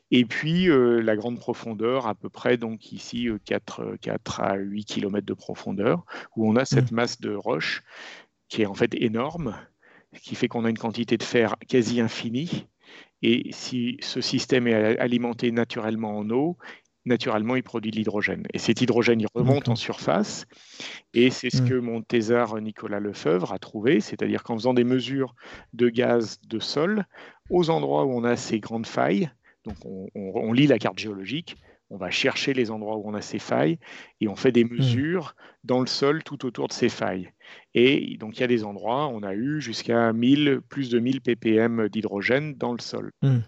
[0.09, 4.55] et puis euh, la grande profondeur, à peu près donc ici 4, euh, 4 à
[4.55, 6.05] 8 km de profondeur,
[6.37, 6.95] où on a cette hmm.
[6.95, 7.83] masse de roche
[8.49, 9.55] qui est en fait énorme,
[10.21, 12.67] qui fait qu'on a une quantité de fer quasi infinie.
[13.21, 16.57] Et si ce système est alimenté naturellement en eau,
[17.05, 18.45] naturellement, il produit de l'hydrogène.
[18.53, 20.45] Et cet hydrogène, il remonte en surface.
[21.13, 21.69] Et c'est ce mm.
[21.69, 25.35] que mon thésard Nicolas Lefebvre a trouvé, c'est-à-dire qu'en faisant des mesures
[25.73, 27.05] de gaz de sol,
[27.49, 29.29] aux endroits où on a ces grandes failles,
[29.65, 29.75] donc
[30.15, 31.57] on, lit la carte géologique,
[31.89, 33.79] on va chercher les endroits où on a ces failles
[34.21, 34.75] et on fait des mm.
[34.75, 37.31] mesures dans le sol tout autour de ces failles.
[37.75, 41.21] Et donc il y a des endroits, on a eu jusqu'à 1000, plus de 1000
[41.21, 43.11] ppm d'hydrogène dans le sol.
[43.21, 43.39] Hmm.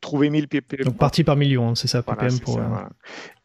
[0.00, 0.84] Trouver 1000 ppm.
[0.84, 2.58] Donc partie par million, hein, c'est ça, ppm pour.
[2.58, 2.62] Euh,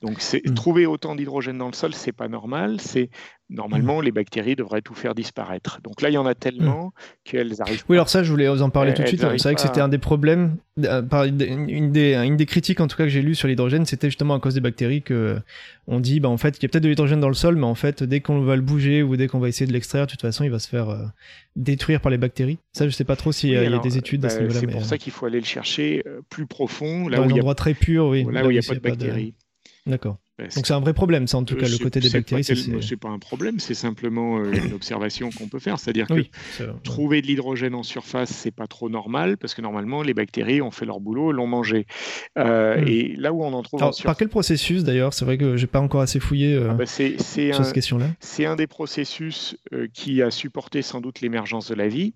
[0.01, 0.53] donc hmm.
[0.55, 2.81] trouver autant d'hydrogène dans le sol, c'est pas normal.
[2.81, 3.09] C'est
[3.49, 5.79] normalement les bactéries devraient tout faire disparaître.
[5.83, 7.83] Donc là, il y en a tellement qu'elles arrivent.
[7.89, 9.21] Oui, alors ça, je voulais vous en parler tout de suite.
[9.21, 11.01] C'est vrai que c'était un des problèmes, euh,
[11.47, 14.33] une des, une des critiques en tout cas que j'ai lu sur l'hydrogène, c'était justement
[14.33, 15.39] à cause des bactéries que
[15.87, 17.65] on dit, bah en fait, il y a peut-être de l'hydrogène dans le sol, mais
[17.65, 20.21] en fait, dès qu'on va le bouger ou dès qu'on va essayer de l'extraire, toute
[20.21, 21.05] façon, il va se faire euh,
[21.55, 22.57] détruire par les bactéries.
[22.73, 24.59] Ça, je sais pas trop s'il y, a des études à ce bah, niveau-là.
[24.59, 27.55] C'est pour ça qu'il faut aller le chercher euh, plus profond, là où y a...
[27.55, 28.25] très pur, oui.
[28.31, 29.33] Là, où il n'y a pas de bactéries.
[29.85, 30.17] D'accord.
[30.37, 32.43] Donc c'est un vrai problème, ça en tout cas, le côté des bactéries.
[32.43, 35.79] C'est pas un problème, c'est simplement euh, une observation qu'on peut faire.
[35.79, 36.25] C'est-à-dire que
[36.83, 40.71] trouver de l'hydrogène en surface, c'est pas trop normal, parce que normalement, les bactéries ont
[40.71, 41.87] fait leur boulot, l'ont mangé.
[42.37, 42.87] Euh, hmm.
[42.87, 45.13] Et là où on en trouve en Par quel processus d'ailleurs?
[45.13, 48.07] C'est vrai que j'ai pas encore assez fouillé euh, ah bah, sur cette question-là.
[48.19, 49.57] C'est un des processus
[49.93, 52.13] qui a supporté sans doute l'émergence de la vie.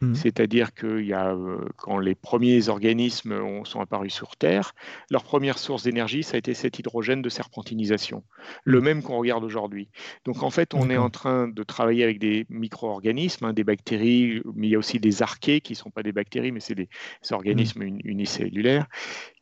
[0.00, 0.14] Mmh.
[0.14, 4.74] C'est-à-dire que y a, euh, quand les premiers organismes sont apparus sur Terre,
[5.10, 8.22] leur première source d'énergie, ça a été cet hydrogène de serpentinisation,
[8.64, 9.88] le même qu'on regarde aujourd'hui.
[10.24, 14.40] Donc en fait, on est en train de travailler avec des micro-organismes, hein, des bactéries,
[14.54, 16.74] mais il y a aussi des archées qui ne sont pas des bactéries, mais c'est
[16.74, 16.88] des,
[17.30, 18.86] organismes unicellulaires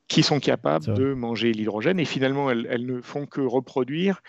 [0.09, 4.23] qui sont capables de manger l'hydrogène et finalement elles, ne font que reproduire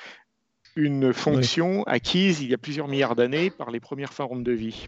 [0.75, 4.87] une fonction acquise il y a plusieurs milliards d'années par les premières formes de vie.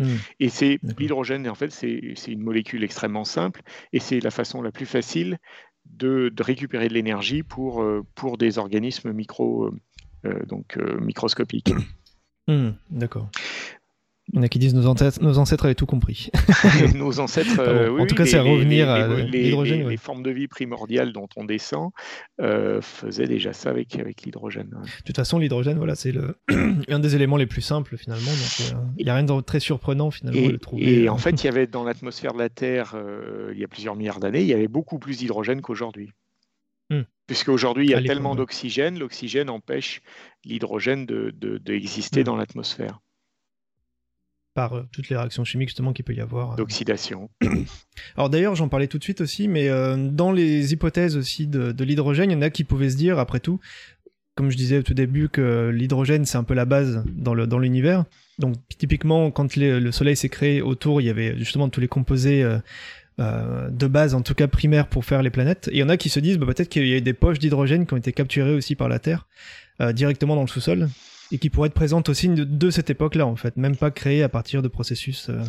[0.00, 0.04] Mmh.
[0.40, 4.72] Et c'est l'hydrogène, en fait, c'est une molécule extrêmement simple et c'est la façon la
[4.72, 5.38] plus facile
[5.86, 9.80] de, récupérer de l'énergie pour, euh, pour des organismes micro, euh,
[10.26, 11.72] euh, donc, microscopiques.
[12.48, 13.30] Mmh, d'accord.
[14.32, 16.30] Il y en a qui disent nos ancêtres, nos ancêtres avaient tout compris.
[16.94, 19.88] nos ancêtres, euh, oui, en tout cas, c'est à revenir à l'hydrogène.
[19.88, 21.90] Les, formes de vie primordiales dont on descend
[22.40, 24.70] euh, faisaient déjà ça avec, avec l'hydrogène.
[24.70, 26.14] De toute façon, l'hydrogène, voilà, c'est
[26.88, 28.30] un des éléments les plus simples finalement.
[28.30, 31.02] Donc, euh, il n'y a rien de très surprenant finalement et, de trouver.
[31.02, 32.96] Et en fait, il y avait dans l'atmosphère de la Terre,
[33.52, 36.12] il y a plusieurs milliards d'années, il y avait beaucoup plus d'hydrogène qu'aujourd'hui.
[36.90, 37.02] Hmm.
[37.26, 40.02] Puisqu'aujourd'hui, il y a tellement d'oxygène, l'oxygène empêche
[40.44, 42.32] l'hydrogène d'exister de, de, hmm.
[42.32, 43.00] dans l'atmosphère
[44.54, 46.52] par euh, toutes les réactions chimiques justement qu'il peut y avoir.
[46.52, 46.56] Euh.
[46.56, 47.30] D'oxydation.
[48.16, 51.84] Alors d'ailleurs, j'en parlais tout de suite aussi, mais euh, dans les hypothèses aussi de,
[51.84, 53.60] l'hydrogène, il y en a qui pouvaient se dire, après tout,
[54.34, 58.04] comme je disais au tout début, que l'hydrogène c'est un peu la base dans l'univers.
[58.38, 61.88] Dans Donc typiquement, quand le Soleil s'est créé autour, il y avait justement tous les
[61.88, 62.42] composés
[63.18, 65.68] de base, en tout cas primaires, pour faire les planètes.
[65.68, 67.38] Et il y en a qui se disent, bah, peut-être qu'il y a des poches
[67.38, 69.26] d'hydrogène qui ont été capturées aussi par la Terre,
[69.92, 70.88] directement dans le sous-sol
[71.32, 74.28] et qui pourrait être présente aussi de, cette époque-là, en fait, même pas créée à
[74.28, 75.28] partir de processus.
[75.28, 75.42] Euh,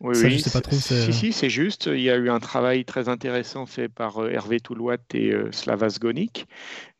[0.00, 0.76] oui, oui, sais pas trop.
[0.76, 1.86] Si, si, c'est juste.
[1.86, 5.50] Il y a eu un travail très intéressant fait par euh, Hervé Toulouat et euh,
[5.52, 6.46] Slavas Gonik,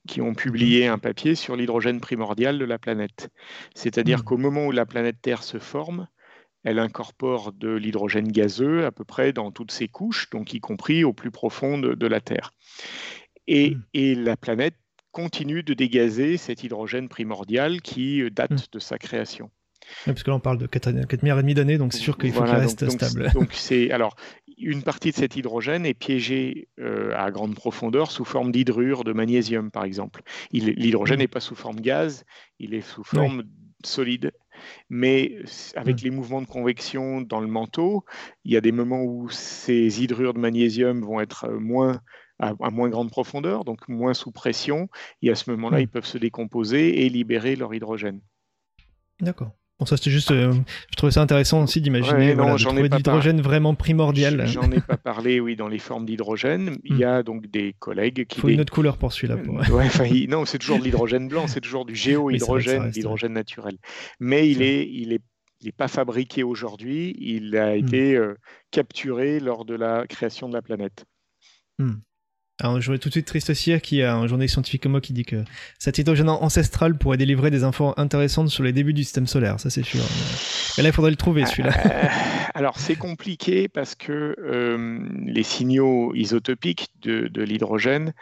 [0.06, 3.30] qui ont publié un papier sur l'hydrogène primordial de la planète.
[3.74, 4.24] C'est-à-dire hmm.
[4.24, 6.06] qu'au moment où la planète Terre se forme,
[6.64, 11.04] elle incorpore de l'hydrogène gazeux à peu près dans toutes ses couches, donc y compris
[11.04, 12.52] au plus profond de, la Terre.
[13.48, 14.76] Et, et, la planète
[15.12, 18.72] continue de dégazer cet hydrogène primordial qui euh, date hmm.
[18.72, 19.50] de sa création.
[20.04, 22.18] parce que là on parle de 4, 4 milliards et demi d'années, donc c'est sûr
[22.18, 23.30] qu'il faut qu'il reste stable.
[23.34, 24.16] Donc c'est alors
[24.58, 29.12] une partie de cet hydrogène est piégée euh, à grande profondeur sous forme d'hydrure de
[29.12, 30.22] magnésium, par exemple.
[30.52, 31.20] L'hydrogène hmm.
[31.20, 32.24] n'est pas sous forme gaz,
[32.58, 33.44] il est sous forme
[33.84, 34.32] solide.
[34.88, 35.38] Mais
[35.74, 36.04] avec hmm.
[36.04, 38.04] les mouvements de convection dans le manteau,
[38.44, 42.00] il y a des moments où ces hydrures de magnésium vont être euh, moins
[42.42, 44.88] à, moins grande profondeur, donc moins sous pression,
[45.22, 45.82] et à ce moment-là, hmm.
[45.82, 48.20] ils peuvent se décomposer et libérer leur hydrogène.
[49.20, 49.52] D'accord.
[49.78, 50.52] Bon, ça c'était juste, euh,
[50.90, 54.46] je trouvais ça intéressant aussi d'imaginer voilà, de l'hydrogène vraiment primordial.
[54.46, 56.76] J'en ai pas parlé, oui, dans les formes d'hydrogène.
[56.84, 57.08] Il y hmm.
[57.08, 58.38] a donc des collègues qui.
[58.38, 59.36] Il faut une autre couleur pour celui-là.
[59.70, 63.78] Ouais, non, c'est toujours de l'hydrogène blanc, c'est toujours du géohydrogène, l'hydrogène naturel.
[64.20, 65.22] Mais il est, il est
[65.60, 67.78] il n'est pas fabriqué aujourd'hui, il a hmm.
[67.78, 68.34] été euh,
[68.72, 71.04] capturé lors de la création de la planète.
[72.60, 75.12] Alors, je vois tout de suite Triste qui a un journaliste scientifique comme moi qui
[75.12, 75.42] dit que
[75.78, 79.70] cet hydrogène ancestral pourrait délivrer des infos intéressantes sur les débuts du système solaire, ça
[79.70, 80.02] c'est sûr.
[80.76, 81.72] Mais là, il faudrait le trouver celui-là.
[81.86, 82.08] Euh,
[82.54, 88.12] alors, c'est compliqué parce que euh, les signaux isotopiques de, l'hydrogène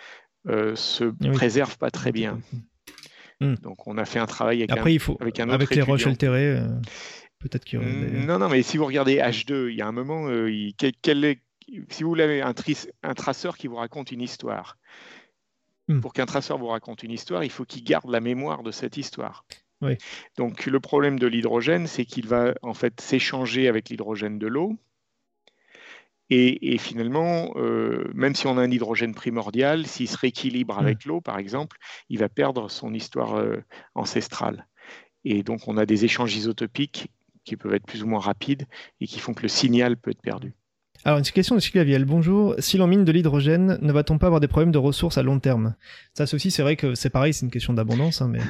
[0.48, 2.40] euh, se préservent pas très bien.
[3.40, 3.54] Hmm.
[3.62, 5.74] Donc, on a fait un travail avec, Après, un, il faut, avec un autre Avec
[5.74, 6.60] les roches altérées,
[7.40, 7.92] peut-être qu'il y aurait.
[7.92, 8.26] Des...
[8.26, 11.40] Non, non, mais si vous regardez H2, il y a un moment, il, quel, est,
[11.88, 12.54] si vous voulez un,
[13.02, 14.78] un, traceur qui vous raconte une histoire,
[15.88, 16.00] hmm.
[16.00, 18.96] pour qu'un traceur vous raconte une histoire, il faut qu'il garde la mémoire de cette
[18.96, 19.44] histoire.
[20.36, 24.76] Donc le problème de l'hydrogène, c'est qu'il va en fait s'échanger avec l'hydrogène de l'eau.
[26.32, 30.84] Et, finalement, euh, même si on a un hydrogène primordial, s'il se rééquilibre hmm.
[30.84, 31.76] avec l'eau, par exemple,
[32.08, 33.56] il va perdre son histoire euh,
[33.96, 34.68] ancestrale.
[35.24, 37.08] Et donc, on a des échanges isotopiques
[37.44, 38.66] qui peuvent être plus ou moins rapides
[39.00, 40.54] et qui font que le signal peut être perdu.
[41.02, 42.04] Alors, une question de Sylviel.
[42.04, 42.54] Bonjour.
[42.58, 45.40] Si l'on mine de l'hydrogène, ne va-t-on pas avoir des problèmes de ressources à long
[45.40, 45.74] terme?
[46.12, 48.40] Ça, aussi, c'est vrai que c'est pareil, c'est une question d'abondance, hein, mais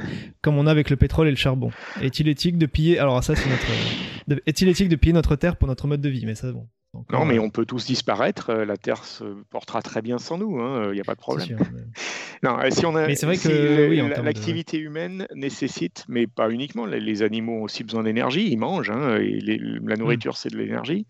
[0.42, 1.70] comme on a avec le pétrole et le charbon.
[2.02, 2.98] Est-il éthique de piller?
[2.98, 4.40] Alors, ça, c'est notre.
[4.46, 6.26] Est-il éthique de piller notre terre pour notre mode de vie?
[6.26, 6.66] Mais ça, bon.
[7.10, 8.50] Non, mais on peut tous disparaître.
[8.50, 10.58] Euh, la Terre se portera très bien sans nous.
[10.58, 11.58] Il hein, n'y a pas de problème.
[12.42, 17.22] Non, euh, si on a, c'est vrai que l'activité humaine nécessite, mais pas uniquement, les,
[17.22, 21.06] animaux ont aussi besoin d'énergie, ils mangent, hein, et la nourriture c'est de l'énergie.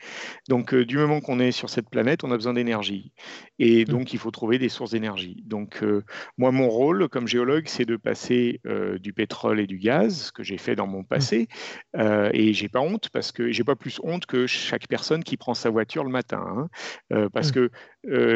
[0.49, 3.13] Donc euh, du moment qu'on est sur cette planète, on a besoin d'énergie,
[3.61, 5.45] et donc il faut trouver des sources d'énergie.
[5.47, 6.03] Donc euh,
[6.37, 8.61] moi mon rôle comme géologue, c'est de passer
[9.01, 11.49] du pétrole et du gaz, ce que j'ai fait dans mon passé,
[11.97, 15.55] et j'ai pas honte parce que j'ai pas plus honte que chaque personne qui prend
[15.55, 16.69] sa voiture le matin,
[17.11, 17.71] hein, parce que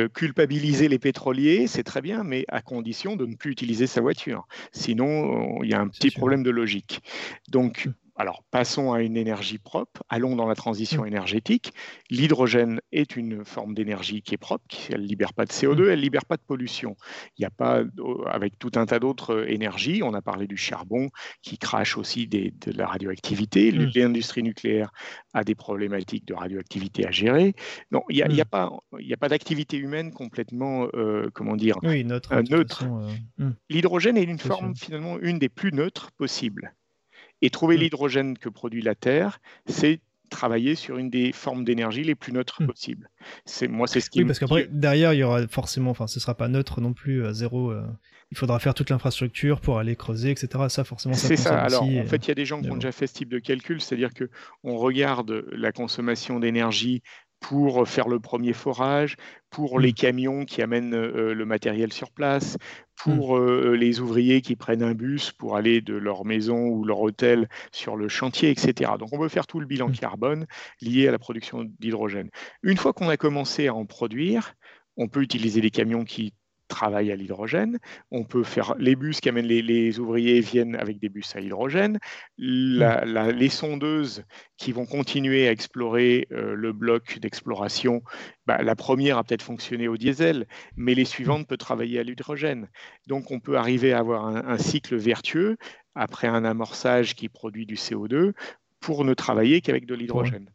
[0.08, 4.46] culpabiliser les pétroliers, c'est très bien, mais à condition de ne plus utiliser sa voiture.
[4.72, 7.02] Sinon, il y a un petit problème de logique.
[7.50, 7.92] Donc, mmh.
[8.16, 11.08] Alors, passons à une énergie propre, allons dans la transition mmh.
[11.08, 11.72] énergétique.
[12.10, 15.90] L'hydrogène est une forme d'énergie qui est propre, elle ne libère pas de CO2, mmh.
[15.90, 16.96] elle ne libère pas de pollution.
[17.36, 17.82] Il n'y a pas,
[18.26, 21.08] avec tout un tas d'autres euh, énergies, on a parlé du charbon
[21.42, 23.90] qui crache aussi de la radioactivité, mmh.
[23.96, 24.92] l'industrie nucléaire
[25.32, 27.54] a des problématiques de radioactivité à gérer.
[27.90, 32.84] Non, il n'y a, pas, a pas d'activité humaine complètement, euh, comment dire, neutre.
[33.40, 36.74] Euh, L'hydrogène est une forme, finalement, une des plus neutres possibles.
[37.44, 37.80] Et trouver mmh.
[37.80, 42.62] l'hydrogène que produit la Terre, c'est travailler sur une des formes d'énergie les plus neutres
[42.62, 42.66] mmh.
[42.66, 43.10] possibles.
[43.44, 44.20] C'est moi, c'est ce qui.
[44.20, 47.26] Oui, parce qu'après derrière, il y aura forcément, enfin, ce sera pas neutre non plus
[47.26, 47.70] à zéro.
[47.70, 47.84] Euh,
[48.30, 50.64] il faudra faire toute l'infrastructure pour aller creuser, etc.
[50.68, 51.28] Ça, forcément, ça.
[51.28, 51.60] C'est ça.
[51.60, 53.38] Alors, en fait, il y a des gens qui ont déjà fait ce type de
[53.38, 54.30] calcul, c'est-à-dire que
[54.62, 57.02] on regarde la consommation d'énergie
[57.48, 59.16] pour faire le premier forage,
[59.50, 59.94] pour les mmh.
[59.94, 62.56] camions qui amènent euh, le matériel sur place,
[62.96, 63.42] pour mmh.
[63.42, 67.50] euh, les ouvriers qui prennent un bus pour aller de leur maison ou leur hôtel
[67.70, 68.92] sur le chantier, etc.
[68.98, 69.96] Donc on veut faire tout le bilan mmh.
[69.96, 70.46] carbone
[70.80, 72.30] lié à la production d'hydrogène.
[72.62, 74.54] Une fois qu'on a commencé à en produire,
[74.96, 76.32] on peut utiliser des camions qui
[76.74, 77.78] travaillent à l'hydrogène.
[78.10, 81.98] On peut faire les bus qui amènent les, ouvriers viennent avec des bus à hydrogène.
[82.38, 83.30] Mm.
[83.30, 84.24] les sondeuses
[84.56, 88.02] qui vont continuer à explorer euh, le bloc d'exploration,
[88.46, 90.46] bah, la première a peut-être fonctionné au diesel,
[90.76, 92.68] mais les suivantes peuvent travailler à l'hydrogène.
[93.06, 95.56] Donc on peut arriver à avoir un, cycle vertueux
[95.94, 98.32] après un amorçage qui produit du CO2
[98.80, 100.50] pour ne travailler qu'avec de l'hydrogène.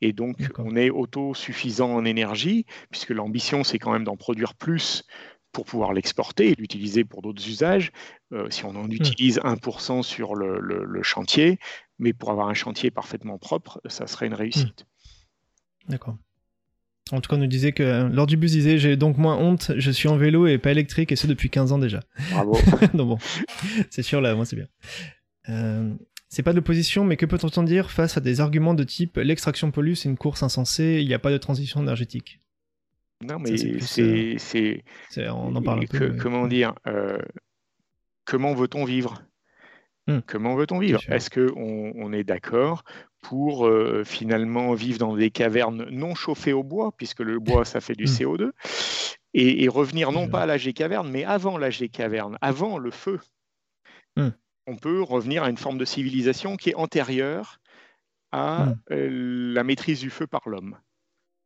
[0.00, 5.04] Et donc, on est autosuffisant en énergie, puisque l'ambition, c'est quand même d'en produire plus
[5.52, 7.92] pour pouvoir l'exporter et l'utiliser pour d'autres usages.
[8.32, 8.92] Euh, si on en hmm.
[8.92, 11.58] utilise 1% sur le, chantier,
[11.98, 14.86] mais pour avoir un chantier parfaitement propre, ça serait une réussite.
[15.86, 15.90] Hmm.
[15.90, 16.16] D'accord.
[17.10, 19.36] En tout cas, on nous disait que euh, lors du bus, disait j'ai donc moins
[19.36, 22.00] honte, je suis en vélo et pas électrique, et ce depuis 15 ans déjà.
[22.32, 22.58] Bravo.
[22.94, 23.18] donc bon,
[23.90, 24.68] c'est sûr, là, moi c'est bien.
[25.48, 25.94] Euh,
[26.28, 29.70] c'est pas de l'opposition, mais que peut-on dire face à des arguments de type l'extraction
[29.70, 32.40] pollue, c'est une course insensée, il n'y a pas de transition énergétique
[33.20, 33.56] non, mais
[33.88, 34.84] c'est.
[35.16, 36.16] On en parle un peu.
[36.20, 37.18] Comment dire euh,
[38.24, 39.22] Comment veut-on vivre?
[40.06, 40.20] Hmm.
[40.26, 41.00] Comment veut-on vivre?
[41.08, 42.84] Est-ce qu'on on est d'accord
[43.20, 47.80] pour euh, finalement vivre dans des cavernes non chauffées au bois, puisque le bois, ça
[47.80, 48.06] fait du hmm.
[48.06, 48.50] CO2,
[49.34, 52.90] et, revenir non pas à l'âge des cavernes, mais avant l'âge des cavernes, avant le
[52.90, 53.20] feu?
[54.16, 54.30] Hmm.
[54.66, 57.58] On peut revenir à une forme de civilisation qui est antérieure
[58.30, 60.76] à euh, la maîtrise du feu par l'homme.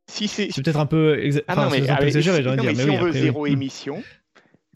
[0.07, 2.75] Si c'est peut-être un peu, ah mais, exagéré, dire.
[2.75, 4.03] si on veut zéro émission,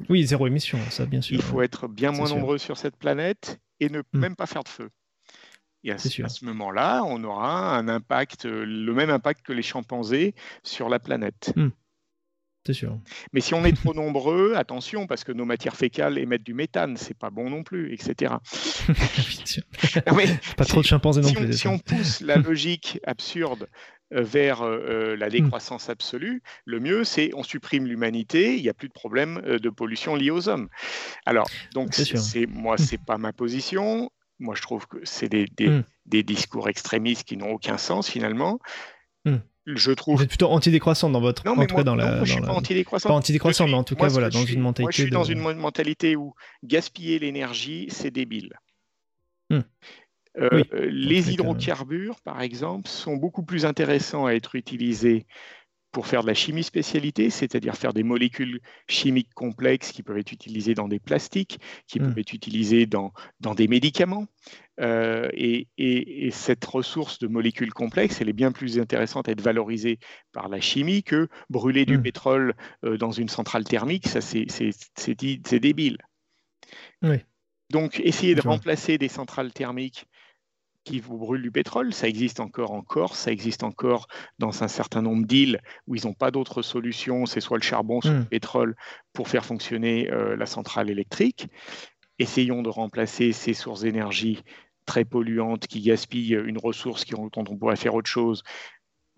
[0.09, 1.35] oui, zéro émission, ça bien sûr.
[1.35, 4.19] Il faut être bien moins nombreux sur cette planète et ne hmm.
[4.19, 4.89] même pas faire de feu.
[5.83, 10.89] Et à, ce, moment-là, on aura un impact, le même impact que les chimpanzés sur
[10.89, 11.53] la planète.
[11.55, 11.69] Hmm.
[12.65, 12.99] C'est sûr.
[13.31, 16.97] Mais si on est trop nombreux, attention, parce que nos matières fécales émettent du méthane,
[16.97, 18.33] c'est pas bon non plus, etc.
[20.57, 21.53] pas trop de chimpanzés non plus.
[21.53, 25.31] si on pousse la logique absurde euh, vers euh, euh, la hmm.
[25.31, 29.69] décroissance absolue, le mieux, c'est on supprime l'humanité, il n'y a plus de problème de
[29.69, 30.69] pollution liée aux hommes.
[31.25, 32.79] Alors, donc, c'est moi, hmm.
[32.79, 34.09] c'est pas ma position.
[34.39, 35.83] Moi, je trouve que c'est des, hmm.
[36.05, 38.59] des, discours extrémistes qui n'ont aucun sens finalement.
[39.65, 40.15] Je trouve.
[40.15, 41.45] Vous êtes plutôt anti-décroissant dans votre.
[41.45, 43.09] Non, mais moi, dans la, je suis pas anti-décroissant.
[43.09, 44.83] Pas anti-décroissant, mais en tout cas, voilà, dans une mentalité.
[44.83, 48.53] Moi, je suis dans une mentalité où gaspiller l'énergie, c'est débile.
[50.37, 55.25] Euh, les hydrocarbures, par exemple, sont beaucoup plus intéressants à être utilisés
[55.91, 60.31] pour faire de la chimie spécialité, c'est-à-dire faire des molécules chimiques complexes qui peuvent être
[60.31, 62.19] utilisées dans des plastiques, qui peuvent hmm.
[62.19, 64.27] être utilisées dans, dans des médicaments.
[64.79, 65.67] Euh, et,
[66.31, 69.97] cette ressource de molécules complexes, elle est bien plus intéressante à être valorisée
[70.33, 72.03] par la chimie que brûler du hmm.
[72.03, 72.53] pétrole
[72.85, 74.07] euh, dans une centrale thermique.
[74.07, 75.97] Ça, c'est débile.
[77.01, 77.17] Oui.
[77.71, 80.05] Donc, essayer de remplacer des centrales thermiques
[80.87, 84.07] qui vous brûlent du pétrole, ça existe encore en Corse, ça existe encore
[84.39, 87.99] dans un certain nombre d'îles où ils n'ont pas d'autre solution, c'est soit le charbon,
[88.01, 88.19] soit Hmm.
[88.19, 88.75] le pétrole
[89.13, 91.47] pour faire fonctionner euh, la centrale électrique.
[92.19, 94.43] Essayons de remplacer ces sources d'énergie
[94.85, 98.43] très polluantes qui gaspillent une ressource qui, dont on pourrait faire autre chose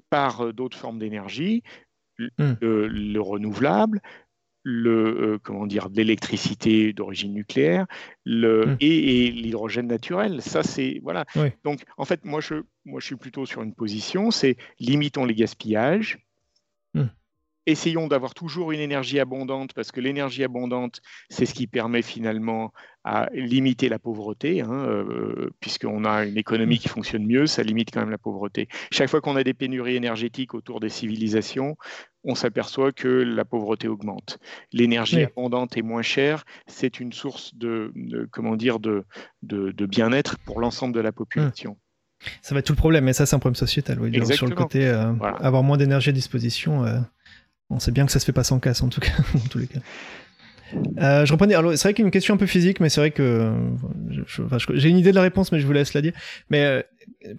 [0.10, 1.62] par euh, d'autres formes d'énergie,
[2.18, 2.56] le, Hmm.
[2.62, 4.02] le renouvelable,
[4.70, 7.88] le, euh, comment dire, de l'électricité d'origine nucléaire
[8.26, 8.78] le, Mm.
[8.80, 10.41] et, et l'hydrogène naturel.
[10.41, 11.26] Ça, c'est voilà.
[11.36, 11.48] Oui.
[11.64, 12.56] Donc, en fait, moi je,
[12.86, 16.20] moi, je suis plutôt sur une position, c'est limitons les gaspillages.
[16.94, 17.06] Mm.
[17.66, 22.72] Essayons d'avoir toujours une énergie abondante parce que l'énergie abondante, c'est ce qui permet finalement
[23.04, 27.91] à limiter la pauvreté, hein, euh, puisqu'on a une économie qui fonctionne mieux, ça limite
[27.94, 28.68] quand même la pauvreté.
[28.91, 31.78] Chaque fois qu'on a des pénuries énergétiques autour des civilisations,
[32.24, 34.40] on s'aperçoit que la pauvreté augmente.
[34.74, 35.24] L'énergie Oui.
[35.24, 39.06] abondante et moins chère, c'est une source de, de- comment dire, de,
[39.44, 41.78] de, de bien-être pour l'ensemble de la population.
[42.41, 44.00] Ça va être tout le problème, mais ça, c'est un problème sociétal.
[44.02, 45.38] Oui, Sur le côté, euh, Voilà.
[45.38, 47.00] avoir moins d'énergie à disposition, euh,
[47.70, 49.60] on sait bien que ça se fait pas sans casse, en tout cas, dans tous
[49.60, 49.80] les cas.
[51.00, 51.56] Euh, je reprenais.
[51.56, 53.52] Alors, c'est vrai qu'une question un peu physique, mais c'est vrai que
[54.46, 56.14] enfin, j'ai une idée de la réponse, mais je vous laisse la dire.
[56.50, 56.82] Mais euh,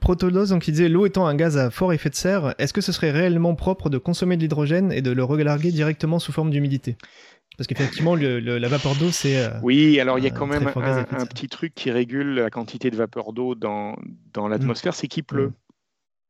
[0.00, 2.80] Protodos, donc, il disait l'eau étant un gaz à fort effet de serre, est-ce que
[2.80, 6.50] ce serait réellement propre de consommer de l'hydrogène et de le relarguer directement sous forme
[6.50, 6.96] d'humidité?
[7.56, 9.36] Parce qu'effectivement, la vapeur d'eau, c'est.
[9.36, 12.90] euh, Oui, alors il y a quand même un, petit truc qui régule la quantité
[12.90, 13.96] de vapeur d'eau dans,
[14.32, 15.52] dans l'atmosphère, c'est qu'il pleut.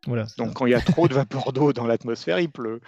[0.07, 0.27] Voilà.
[0.27, 0.55] c'est Donc ça.
[0.57, 2.81] quand il y a trop de vapeur d'eau dans l'atmosphère, il pleut.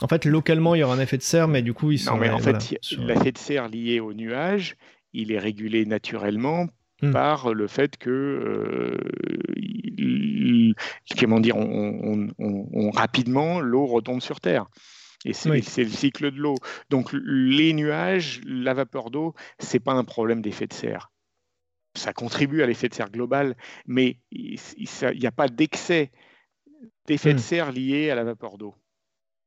[0.00, 2.14] En fait, localement, il y aura un effet de serre, mais du coup, ils sont.
[2.14, 4.76] Non, mais en voilà, fait, sur- l'effet de serre lié au nuage,
[5.12, 6.66] il est régulé naturellement
[7.02, 7.10] Hmm.
[7.12, 8.96] par le fait que, euh,
[9.56, 10.74] il-
[11.18, 14.66] comment dire, on, on- on- on- rapidement, l'eau retombe sur Terre.
[15.24, 15.62] Et c'est Oui.
[15.62, 16.56] c'est le cycle de l'eau.
[16.90, 21.10] Donc les nuages, la vapeur d'eau, c'est pas un problème d'effet de serre.
[21.94, 23.54] Ça contribue à l'effet de serre global,
[23.86, 24.58] mais il
[25.18, 26.10] n'y a pas d'excès
[27.06, 27.36] d'effet Hmm.
[27.36, 28.74] de serre lié à la vapeur d'eau.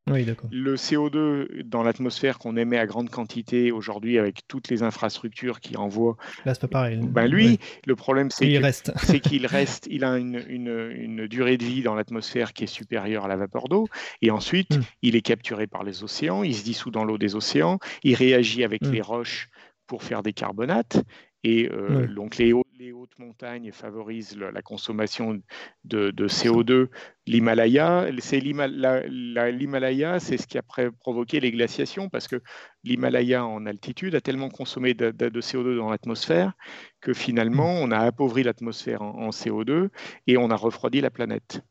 [0.07, 0.23] Oui.
[0.51, 5.77] Le CO2 dans l'atmosphère qu'on émet à grande quantité aujourd'hui avec toutes les infrastructures qui
[5.77, 6.15] envoient,
[6.45, 6.99] Là, c'est pas pareil.
[7.01, 7.59] ben lui, Ouais.
[7.87, 8.91] le problème c'est il que- reste.
[9.19, 12.67] c'est qu'il reste, il a une, une- une durée de vie dans l'atmosphère qui est
[12.67, 13.87] supérieure à la vapeur d'eau,
[14.21, 14.81] et ensuite Mm.
[15.01, 18.63] il est capturé par les océans, il se dissout dans l'eau des océans, il réagit
[18.63, 18.91] avec Mm.
[18.91, 19.47] les roches
[19.87, 21.03] pour faire des carbonates,
[21.45, 25.39] et euh, donc les, hau- les hautes montagnes favorisent la consommation
[25.83, 26.87] de, de CO2.
[27.27, 32.41] L'Himalaya, c'est l'Hima- la- la- l'Himalaya, c'est ce qui a provoqué les glaciations, parce que
[32.83, 36.53] l'Himalaya en altitude a tellement consommé de, de- de CO2 dans l'atmosphère
[36.99, 39.89] que finalement on a appauvri l'atmosphère en, en CO2
[40.25, 41.61] et on a refroidi la planète.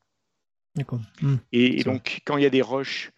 [1.21, 1.37] Hmm.
[1.53, 3.11] Et, donc quand il y a des roches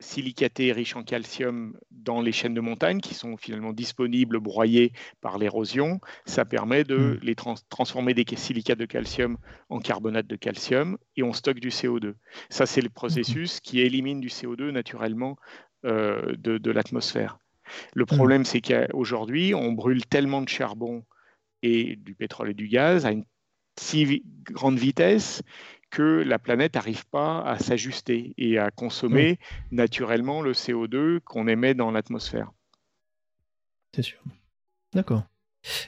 [0.00, 5.38] silicatées riches en calcium dans les chaînes de montagne qui sont finalement disponibles, broyées par
[5.38, 7.18] l'érosion, ça permet de Mm.
[7.22, 9.38] les trans- transformer des silicates de calcium
[9.68, 12.14] en carbonate de calcium et on stocke du CO2.
[12.50, 15.36] Ça, c'est le processus qui élimine du CO2 naturellement
[15.84, 17.38] euh, de, de l'atmosphère.
[17.94, 21.04] Le problème, c'est qu'aujourd'hui, on brûle tellement de charbon
[21.62, 23.24] et du pétrole et du gaz à une
[23.78, 25.42] si grande vitesse
[25.94, 29.38] que la planète n'arrive pas à s'ajuster et à consommer
[29.70, 32.50] naturellement le CO2 qu'on émet dans l'atmosphère.
[33.94, 34.18] C'est sûr.
[34.92, 35.22] D'accord.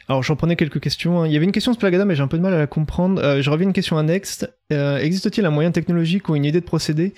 [0.08, 1.20] Alors, j'en prenais quelques questions.
[1.22, 1.26] hein.
[1.26, 2.66] Il y avait une question de Splagada, mais j'ai un peu de mal à la
[2.66, 3.20] comprendre.
[3.22, 4.46] Euh, je reviens à une question annexe.
[4.72, 7.12] Euh, Existe-t-il un moyen technologique ou une idée de procédé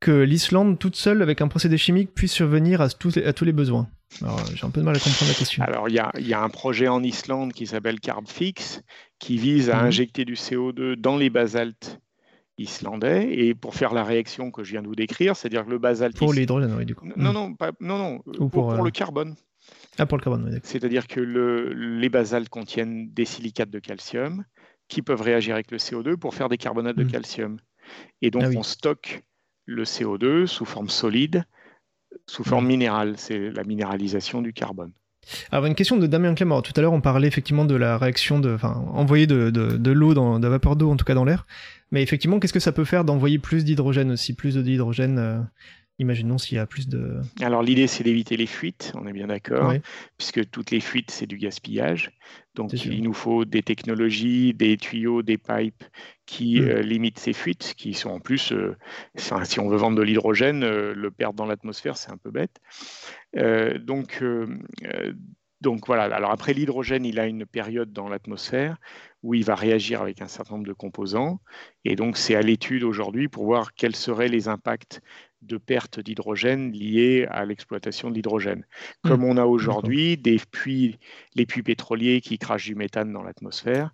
[0.00, 3.44] que l'Islande, toute seule, avec un procédé chimique, puisse survenir à tous les, à tous
[3.44, 3.88] les besoins?
[4.20, 5.62] Alors, euh, j'ai un peu de mal à comprendre la question.
[5.62, 8.82] Alors, il y a, il y a un projet en Islande qui s'appelle CarbFix
[9.20, 9.86] qui vise à Mhm.
[9.86, 12.00] injecter du CO2 dans les basaltes
[12.58, 15.78] islandais et pour faire la réaction que je viens de vous décrire, c'est-à-dire que le
[15.78, 16.16] basalte.
[16.16, 17.06] Pour l'hydrogène, oui, du coup.
[17.16, 17.34] Non, Hmm.
[17.34, 19.34] non, pas- non, non, Ou pour, pour, pour euh, le carbone.
[19.98, 20.58] Ah, pour le carbone, oui.
[20.62, 24.44] C'est-à-dire que le- les basaltes contiennent des silicates de calcium
[24.88, 27.10] qui peuvent réagir avec le CO2 pour faire des carbonates de Mm.
[27.10, 27.58] calcium.
[28.20, 28.56] Et donc, Ah oui.
[28.58, 29.22] on stocke
[29.66, 31.44] le CO2 sous forme solide,
[32.26, 32.68] sous forme Mm.
[32.68, 33.14] minérale.
[33.16, 34.92] C'est la minéralisation du carbone.
[35.52, 36.62] Alors, une question de Damien Clément.
[36.62, 39.90] Tout à l'heure, on parlait effectivement de la réaction de, enfin, envoyer de, de, de
[39.92, 41.46] l'eau, dans, de la vapeur d'eau, en tout cas dans l'air.
[41.92, 45.40] Mais effectivement, qu'est-ce que ça peut faire d'envoyer plus d'hydrogène aussi, plus d'hydrogène euh,
[45.98, 47.20] Imaginons s'il y a plus de.
[47.42, 49.74] Alors, l'idée, c'est d'éviter les fuites, on est bien d'accord,
[50.16, 52.10] puisque toutes les fuites, c'est du gaspillage.
[52.54, 55.84] Donc, il nous faut des technologies, des tuyaux, des pipes
[56.24, 56.64] qui Mm.
[56.64, 58.74] euh, limitent ces fuites, qui sont en plus, euh,
[59.18, 62.58] enfin, si on veut vendre de l'hydrogène, le perdre dans l'atmosphère, c'est un peu bête.
[63.84, 64.24] Donc,
[65.62, 66.04] donc voilà.
[66.14, 68.78] Alors après l'hydrogène, il a une période dans l'atmosphère
[69.22, 71.40] où il va réagir avec un certain nombre de composants.
[71.84, 75.00] Et donc c'est à l'étude aujourd'hui pour voir quels seraient les impacts
[75.42, 78.60] de perte d'hydrogène liées à l'exploitation de l'hydrogène.
[79.04, 79.08] Mmh.
[79.08, 80.98] Comme on a aujourd'hui des puits,
[81.34, 83.92] les puits pétroliers qui crachent du méthane dans l'atmosphère,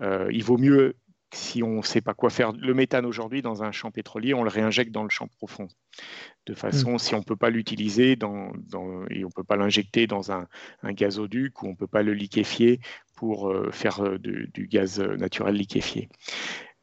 [0.00, 0.94] euh, il vaut mieux
[1.32, 4.42] si on ne sait pas quoi faire le méthane aujourd'hui dans un champ pétrolier, on
[4.42, 5.68] le réinjecte dans le champ profond.
[6.46, 6.98] De façon, mm.
[6.98, 8.52] si on ne peut pas l'utiliser dans,
[9.10, 10.46] et on ne peut pas l'injecter dans un,
[10.84, 12.80] gazoduc ou on ne peut pas le liquéfier
[13.14, 16.08] pour euh, faire euh, du gaz naturel liquéfié.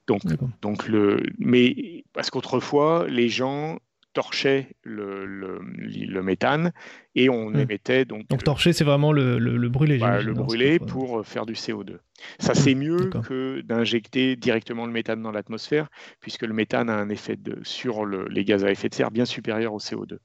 [0.08, 0.22] Donc,
[0.62, 3.80] donc le, mais parce qu'autrefois, les gens
[4.16, 6.72] torchait le, le, méthane
[7.14, 8.28] et on émettait donc.
[8.30, 10.00] Donc torcher, c'est vraiment le, le brûler.
[10.00, 11.98] Bah, le brûler pour faire du CO2.
[12.40, 15.90] Ça, c'est mieux que d'injecter directement le méthane dans l'atmosphère,
[16.22, 19.26] puisque le méthane a un effet de, sur les gaz à effet de serre bien
[19.26, 20.18] supérieur au CO2.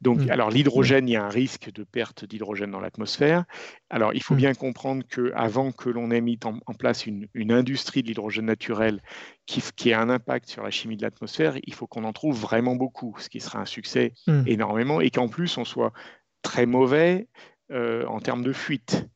[0.00, 0.30] Donc, mm.
[0.30, 3.44] alors l'hydrogène, il y a un risque de perte d'hydrogène dans l'atmosphère.
[3.90, 4.38] Alors, il faut mm.
[4.38, 9.02] bien comprendre qu'avant que l'on ait mis en, place une, industrie de l'hydrogène naturel
[9.46, 12.38] qui, qui, ait un impact sur la chimie de l'atmosphère, il faut qu'on en trouve
[12.38, 14.42] vraiment beaucoup, ce qui sera un succès mm.
[14.46, 15.92] énormément, et qu'en plus, on soit
[16.42, 17.26] très mauvais
[17.72, 19.06] euh, en termes de fuite.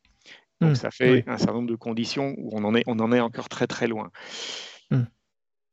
[0.61, 3.19] Donc, ça fait un certain nombre de conditions où on en est, on en est
[3.19, 4.11] encore très très loin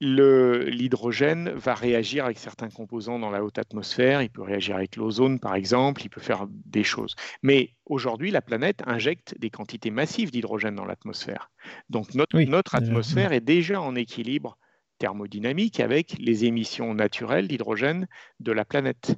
[0.01, 5.39] l'hydrogène va réagir avec certains composants dans la haute atmosphère, il peut réagir avec l'ozone
[5.39, 7.15] par exemple, il peut faire des choses.
[7.43, 11.51] Mais aujourd'hui, la planète injecte des quantités massives d'hydrogène dans l'atmosphère.
[11.91, 14.57] Donc notre, atmosphère est déjà en équilibre
[14.99, 18.07] thermodynamique avec les émissions naturelles d'hydrogène
[18.39, 19.17] de la planète.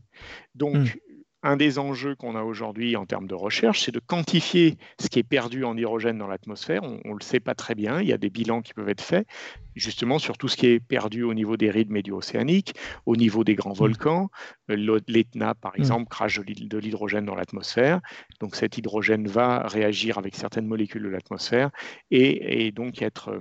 [0.54, 1.11] Donc hmm
[1.42, 5.18] un des enjeux qu'on a aujourd'hui en termes de recherche, c'est de quantifier ce qui
[5.18, 6.82] est perdu en hydrogène dans l'atmosphère.
[6.84, 8.00] On ne le sait pas très bien.
[8.00, 9.26] Il y a des bilans qui peuvent être faits,
[9.74, 12.74] justement, sur tout ce qui est perdu au niveau des rides médio-océaniques,
[13.06, 13.78] au niveau des grands mmh.
[13.78, 14.30] volcans.
[14.70, 15.80] Euh, L'Etna, par mmh.
[15.80, 18.00] exemple, crache de l'hydrogène dans l'atmosphère.
[18.40, 21.70] Donc cet hydrogène va réagir avec certaines molécules de l'atmosphère
[22.10, 23.40] et, donc être...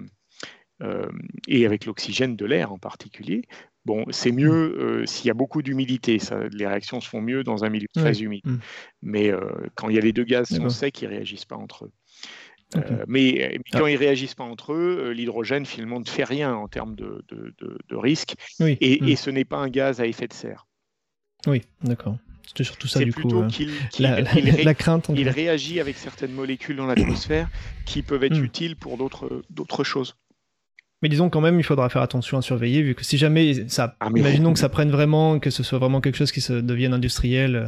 [0.82, 1.12] Euh,
[1.48, 3.44] et avec l'oxygène de l'air en particulier,
[3.86, 6.20] Bon, c'est mieux euh, s'il y a beaucoup d'humidité.
[6.52, 8.46] Les réactions se font mieux dans un milieu très humide.
[8.46, 8.58] Mmh.
[9.02, 9.40] Mais euh,
[9.76, 11.92] quand il y a les deux gaz sont secs, ils ne réagissent pas entre eux.
[12.78, 13.80] Euh, mais, ah.
[13.80, 17.24] quand ils ne réagissent pas entre eux, l'hydrogène finalement ne fait rien en termes de,
[17.92, 18.36] risque.
[18.60, 19.16] Et, mmh.
[19.16, 20.68] ce n'est pas un gaz à effet de serre.
[21.48, 22.18] Oui, d'accord.
[22.46, 23.48] C'était surtout ça du plutôt coup.
[23.48, 25.10] qu'il la, crainte.
[25.16, 27.50] Il réagit avec certaines molécules dans l'atmosphère
[27.86, 30.16] qui peuvent être utiles pour d'autres choses.
[31.02, 33.96] Mais disons quand même, il faudra faire attention à surveiller, vu que si jamais ça,
[34.00, 36.94] ah, imaginons que ça prenne vraiment, que ce soit vraiment quelque chose qui se devienne
[36.94, 37.68] industriel euh,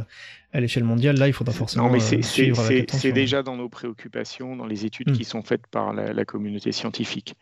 [0.52, 1.86] à l'échelle mondiale, là, il faudra forcément.
[1.86, 5.14] Non, mais c'est euh, déjà dans nos préoccupations, dans les études hmm.
[5.14, 7.34] qui sont faites par la, communauté scientifique.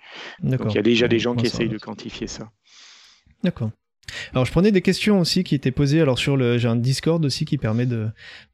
[0.43, 2.51] Donc il y a déjà des gens qui essayent de quantifier ça.
[3.45, 3.71] D'accord.
[4.33, 6.01] Alors je prenais des questions aussi qui étaient posées.
[6.01, 8.09] Alors sur le, j'ai un Discord aussi qui permet de.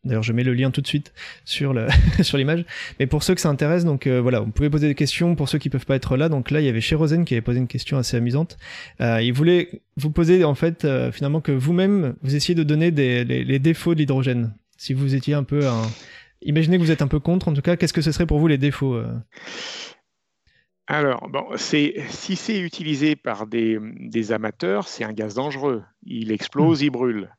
[0.05, 1.13] D'ailleurs je mets le lien tout de suite
[1.45, 1.87] sur le
[2.23, 2.65] sur l'image.
[2.99, 5.35] Mais pour ceux que ça intéresse, donc euh, voilà, vous pouvez poser des questions.
[5.35, 7.43] Pour ceux qui peuvent pas être là, donc là il y avait Rosen qui avait
[7.43, 8.57] posé une question assez amusante.
[9.01, 12.91] Euh, il voulait vous poser en fait euh, finalement que vous-même vous essayez de donner
[12.91, 14.55] des, les, les défauts de l'hydrogène.
[14.77, 15.83] Si vous étiez un peu un...
[16.43, 18.39] Imaginez que vous êtes un peu contre, en tout cas, qu'est-ce que ce serait pour
[18.39, 18.97] vous les défauts
[20.91, 23.79] alors, bon, si c'est utilisé par des,
[24.33, 25.85] amateurs, c'est un gaz dangereux.
[26.03, 26.85] Il explose, hmm.
[26.85, 27.35] il brûle.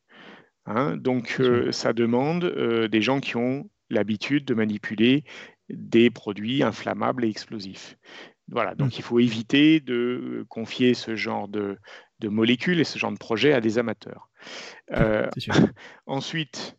[0.67, 0.97] Hein.
[0.97, 5.23] donc, euh, ça demande euh, des gens qui ont l'habitude de manipuler
[5.69, 7.97] des produits inflammables et explosifs.
[8.49, 8.97] Voilà, donc hmm.
[8.97, 11.79] il faut éviter de confier ce genre de,
[12.21, 14.29] molécules et ce genre de projets à des amateurs.
[14.91, 15.27] Euh,
[16.05, 16.77] ensuite,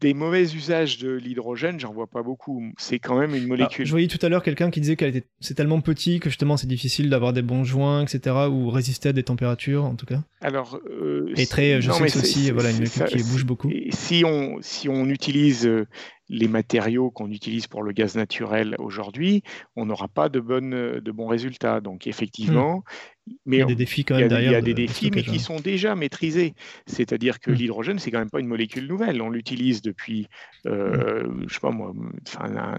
[0.00, 2.72] des mauvais usages de l'hydrogène, j'en vois pas beaucoup.
[2.78, 3.86] C'est quand même une molécule.
[3.86, 6.56] je voyais tout à l'heure quelqu'un qui disait qu'elle était, c'est tellement petit que justement
[6.56, 10.20] c'est difficile d'avoir des bons joints, etc., ou résister à des températures, en tout cas.
[10.40, 10.78] Alors.
[10.90, 13.70] Euh, et très, je sais que c'est aussi, voilà, une molécule qui bouge beaucoup.
[13.90, 15.86] Si on, si on utilise euh,
[16.28, 19.42] les matériaux qu'on utilise pour le gaz naturel aujourd'hui,
[19.76, 21.80] on n'aura pas de, bonnes, de bons résultats.
[21.80, 22.84] Donc effectivement,
[23.26, 23.32] hmm.
[23.46, 24.50] mais il y a des défis quand même derrière.
[24.50, 26.54] Il y a des défis, mais qui sont déjà maîtrisés.
[26.86, 27.54] C'est-à-dire que hmm.
[27.54, 29.22] l'hydrogène, c'est quand même pas une molécule nouvelle.
[29.22, 30.28] On l'utilise depuis,
[30.66, 31.44] euh, hmm.
[31.48, 31.92] je sais pas moi,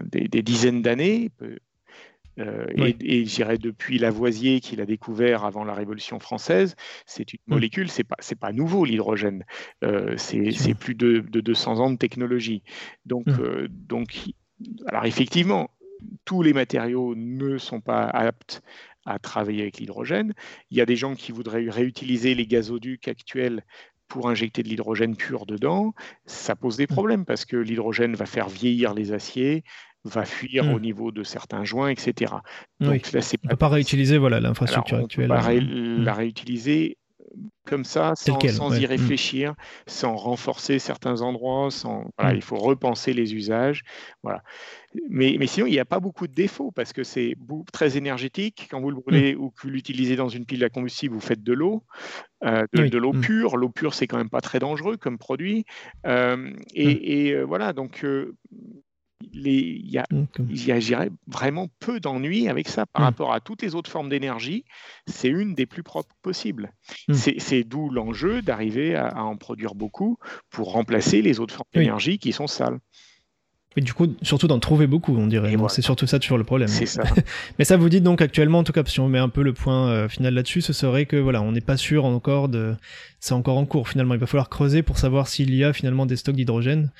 [0.04, 1.30] des, dizaines d'années.
[2.38, 7.90] Euh, et, j'irais depuis Lavoisier qu'il a découvert avant la Révolution française, c'est une molécule,
[7.90, 9.44] c'est pas c'est pas nouveau l'hydrogène,
[9.84, 12.62] euh, c'est plus de, de, 200 ans de technologie.
[13.06, 14.30] Donc euh, donc
[14.86, 15.70] alors effectivement,
[16.24, 18.62] tous les matériaux ne sont pas aptes
[19.04, 20.34] à travailler avec l'hydrogène.
[20.70, 23.64] Il y a des gens qui voudraient réutiliser les gazoducs actuels
[24.08, 25.94] pour injecter de l'hydrogène pur dedans,
[26.24, 29.64] ça pose des problèmes parce que l'hydrogène va faire vieillir les aciers,
[30.08, 30.74] va fuir hmm.
[30.74, 32.34] au niveau de certains joints, etc.
[32.80, 35.30] Donc là, c'est on ne peut pas réutiliser voilà l'infrastructure actuelle.
[35.30, 36.08] On peut pas la hmm.
[36.08, 36.98] réutiliser
[37.66, 38.38] comme ça, sans,
[38.74, 38.86] y mm.
[38.86, 39.54] réfléchir,
[39.86, 42.34] sans renforcer certains endroits, sans, mm.
[42.34, 43.82] il faut repenser les usages.
[44.22, 44.42] Voilà.
[45.10, 47.34] Mais, mais sinon, il n'y a pas beaucoup de défauts parce que c'est
[47.72, 48.68] très énergétique.
[48.70, 51.42] Quand vous le brûlez ou que vous l'utilisez dans une pile à combustible, vous faites
[51.42, 51.84] de l'eau,
[52.44, 53.56] euh, de, l'eau pure.
[53.56, 55.64] L'eau pure, c'est quand même pas très dangereux comme produit.
[56.06, 58.04] Euh, et, et voilà, donc
[59.20, 63.04] il y a, il vraiment peu d'ennuis avec ça par mmh.
[63.04, 64.64] rapport à toutes les autres formes d'énergie.
[65.06, 66.72] C'est une des plus propres possibles.
[67.08, 67.14] Mmh.
[67.14, 70.18] C'est d'où l'enjeu d'arriver à, en produire beaucoup
[70.50, 72.78] pour remplacer les autres formes d'énergie qui sont sales.
[73.76, 75.54] Et du coup, surtout d'en trouver beaucoup, on dirait.
[75.68, 76.68] C'est surtout ça toujours le problème.
[76.68, 77.02] Ça.
[77.58, 79.52] Mais ça, vous dites donc actuellement, en tout cas, si on met un peu le
[79.52, 82.74] point euh, final là-dessus, ce serait que voilà, on n'est pas sûr encore de.
[83.20, 84.14] C'est encore en cours finalement.
[84.14, 86.90] Il va falloir creuser pour savoir s'il y a finalement des stocks d'hydrogène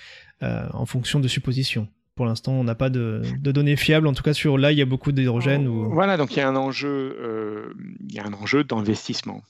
[0.42, 1.88] euh, en fonction de suppositions
[2.18, 4.08] pour l'instant, on n'a pas de, données fiables.
[4.08, 5.68] En tout cas, sur là, il y a beaucoup d'hydrogène.
[5.68, 5.88] Ou...
[5.88, 9.40] Voilà, donc il y a un enjeu, euh, il y a un enjeu d'investissement.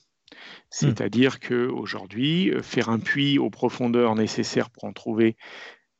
[0.69, 1.47] C'est-à-dire hmm.
[1.47, 5.35] qu'aujourd'hui, euh, faire un puits aux profondeurs nécessaires pour en trouver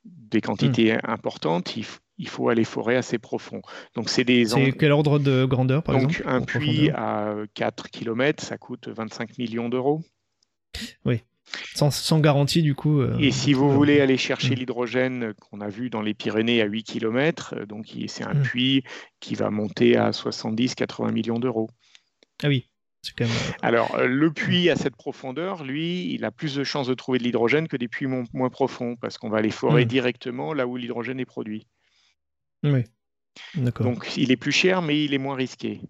[0.06, 1.00] des quantités hmm.
[1.06, 3.64] importantes, il, faut aller forer assez profond.
[3.96, 4.46] Donc c'est des.
[4.46, 8.90] C'est quel ordre de grandeur, par donc, exemple un puits à 4 km, ça coûte
[8.90, 10.04] 25 millions d'euros.
[11.04, 11.24] Oui.
[11.74, 13.02] Sans, garantie, du coup.
[13.02, 14.60] Euh, et si vous voulez aller chercher mm.
[14.60, 18.42] l'hydrogène qu'on a vu dans les Pyrénées à 8 km, euh, donc c'est un mm.
[18.42, 18.84] puits
[19.20, 21.70] qui va monter à 70-80 millions d'euros.
[22.44, 22.70] Ah oui.
[23.18, 23.34] Quand même...
[23.34, 27.18] Euh, Alors, le puits à cette profondeur, lui, il a plus de chances de trouver
[27.18, 29.88] de l'hydrogène que des puits moins profonds, parce qu'on va aller forer mm.
[29.88, 31.66] directement là où l'hydrogène est produit.
[32.64, 32.84] Oui.
[33.56, 35.82] Donc, il est plus cher, mais il est moins risqué.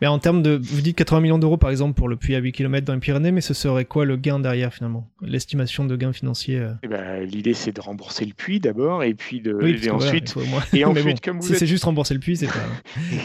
[0.00, 0.58] Mais en termes de.
[0.62, 3.00] Vous dites 80 millions d'euros par exemple pour le puits à 8 km dans les
[3.00, 5.10] Pyrénées, mais ce serait quoi le gain derrière finalement?
[5.20, 6.72] L'estimation de gain financier euh?
[6.82, 9.58] eh ben, L'idée c'est de rembourser le puits d'abord et puis de.
[9.62, 10.34] et ensuite,
[10.72, 12.68] et ensuite comme vous si c'est juste rembourser le puits, c'est pas.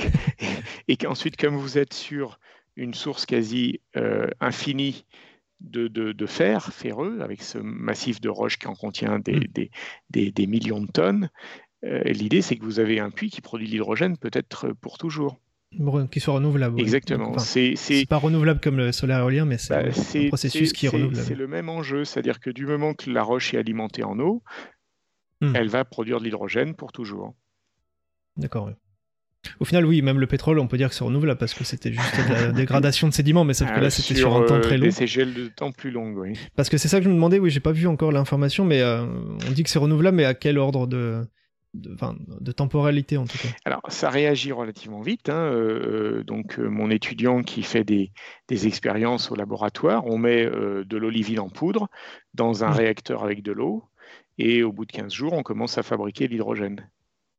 [0.88, 2.40] et qu'ensuite, comme vous êtes sur
[2.76, 5.06] une source quasi euh, infinie
[5.60, 9.68] de, de, fer ferreux, avec ce massif de roches qui en contient des, mm.
[10.10, 11.30] des, des, millions de tonnes,
[11.84, 15.38] euh, l'idée c'est que vous avez un puits qui produit l'hydrogène peut-être pour toujours
[16.12, 16.80] qui soit renouvelable.
[16.80, 17.38] Exactement.
[17.38, 17.76] c'est
[18.10, 21.28] pas renouvelable comme le solaire éolien, mais c'est bah, un processus qui est, renouvelable.
[21.28, 24.44] C'est le même enjeu, c'est-à-dire que du moment que la roche est alimentée en eau,
[25.42, 25.56] hmm.
[25.56, 27.36] elle va produire de l'hydrogène pour toujours.
[28.38, 28.72] D'accord.
[29.60, 31.94] Au final, oui, même le pétrole, on peut dire que c'est renouvelable parce que c'était
[31.94, 34.60] juste de la dégradation de sédiments, mais sauf que là, ah, c'était sur, un temps
[34.60, 34.90] très euh, long.
[34.90, 36.34] Des gels de temps plus longs, oui.
[36.56, 38.82] Parce que c'est ça que je me demandais, oui, j'ai pas vu encore l'information, mais
[38.82, 41.26] euh, on dit que c'est renouvelable, mais à quel ordre de,
[41.74, 41.96] de,
[42.40, 45.30] de, temporalité en tout cas Alors, ça réagit relativement vite.
[45.30, 48.12] Hein, euh, donc, euh, mon étudiant qui fait des,
[48.48, 51.88] des, expériences au laboratoire, on met euh, de l'olivine en poudre
[52.34, 53.84] dans un réacteur avec de l'eau,
[54.38, 56.90] et au bout de 15 jours, on commence à fabriquer l'hydrogène.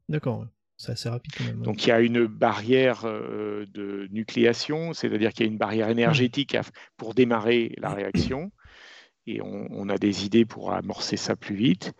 [0.08, 0.46] D'accord,
[0.76, 1.62] c'est assez rapide quand même.
[1.62, 6.56] Donc, il y a une barrière de nucléation, c'est-à-dire qu'il y a une barrière énergétique
[6.96, 8.52] pour démarrer la réaction
[9.36, 11.92] et on, a des idées pour amorcer ça plus vite.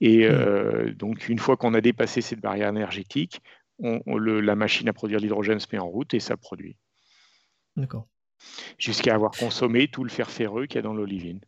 [0.00, 0.32] Et mmh.
[0.32, 3.40] euh, donc, une fois qu'on a dépassé cette barrière énergétique,
[3.80, 6.76] la machine à produire l'hydrogène se met en route et ça produit.
[7.76, 8.08] D'accord.
[8.78, 11.40] Jusqu'à avoir consommé tout le fer ferreux qu'il y a dans l'olivine.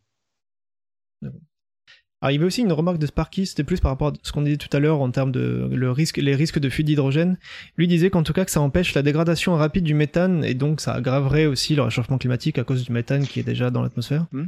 [2.21, 4.31] Alors, il y avait aussi une remarque de Sparky, c'était plus par rapport à ce
[4.31, 7.37] qu'on disait tout à l'heure en termes de le risque, les risques de fuite d'hydrogène.
[7.77, 10.81] Lui disait qu'en tout cas que ça empêche la dégradation rapide du méthane et donc
[10.81, 14.27] ça aggraverait aussi le réchauffement climatique à cause du méthane qui est déjà dans l'atmosphère.
[14.31, 14.43] Mmh.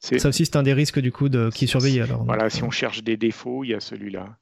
[0.00, 1.50] Ça aussi, c'est un des risques du coup de...
[1.54, 2.24] qui est surveillé alors.
[2.24, 4.36] Voilà, si on cherche des défauts, il y a celui-là.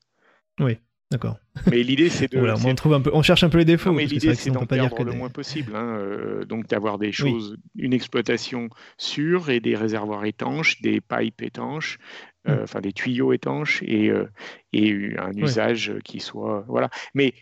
[0.60, 0.78] Oui,
[1.10, 1.38] d'accord.
[1.70, 2.38] Mais l'idée, c'est de.
[2.38, 3.10] on, trouve un peu...
[3.12, 3.92] on cherche un peu les défauts.
[3.92, 5.74] mais l'idée, c'est d'en perdre le moins possible.
[5.74, 8.68] Hein, euh, donc, d'avoir des choses, une exploitation
[8.98, 11.98] sûre et des réservoirs étanches, des pipes étanches,
[12.46, 12.62] euh, mm.
[12.62, 14.26] enfin des tuyaux étanches et, euh,
[14.72, 16.64] et un usage qui soit.
[16.68, 16.88] Voilà.
[17.14, 17.34] Mais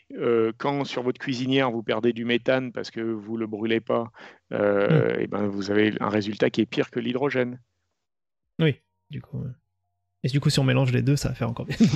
[0.57, 4.11] quand sur votre cuisinière, vous perdez du méthane parce que vous ne le brûlez pas,
[4.51, 4.55] mm.
[4.55, 7.59] et eh ben, vous avez un résultat qui est pire que l'hydrogène.
[8.59, 8.77] Oui,
[9.11, 9.45] du coup.
[10.23, 11.77] Et du coup, si on mélange les deux, ça va faire encore bien.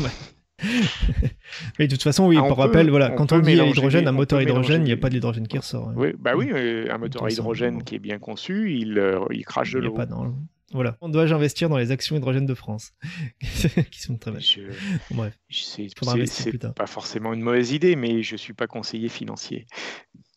[1.79, 4.39] Mais de toute façon, oui, ah, pour rappel, voilà, quand on dit hydrogène, un moteur
[4.39, 5.89] à hydrogène, il n'y a pas d'hydrogène qui ressort.
[5.89, 5.95] Hein.
[5.97, 6.51] Oui, bah oui,
[6.91, 9.97] un moteur à hydrogène qui est bien conçu, il, euh, il crache de l'eau.
[10.73, 10.97] Voilà.
[11.01, 12.93] On doit investir dans les actions hydrogène de France,
[13.91, 14.43] qui sont très belles.
[15.11, 15.89] bref, c'est
[16.75, 19.67] pas forcément une mauvaise idée, mais je suis pas conseiller financier.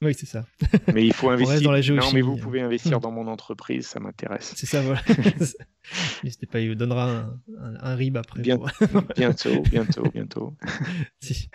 [0.03, 0.45] Oui, c'est ça.
[0.93, 1.61] Mais il faut investir.
[1.61, 4.53] Dans la non, mais vous pouvez investir dans mon entreprise, ça m'intéresse.
[4.55, 5.01] C'est ça, voilà.
[6.23, 8.41] N'hésitez pas, il vous donnera un, un, RIB après.
[8.41, 10.55] bientôt, bientôt, bientôt.
[11.19, 11.49] si.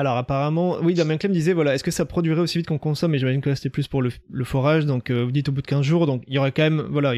[0.00, 3.14] Alors apparemment, oui, Damien Clem disait, voilà, est-ce que ça produirait aussi vite qu'on consomme?
[3.14, 4.10] Et j'imagine que là c'était plus pour le,
[4.44, 6.62] forage, donc euh, vous dites au bout de 15 jours, donc il y aurait quand
[6.62, 7.12] même, voilà,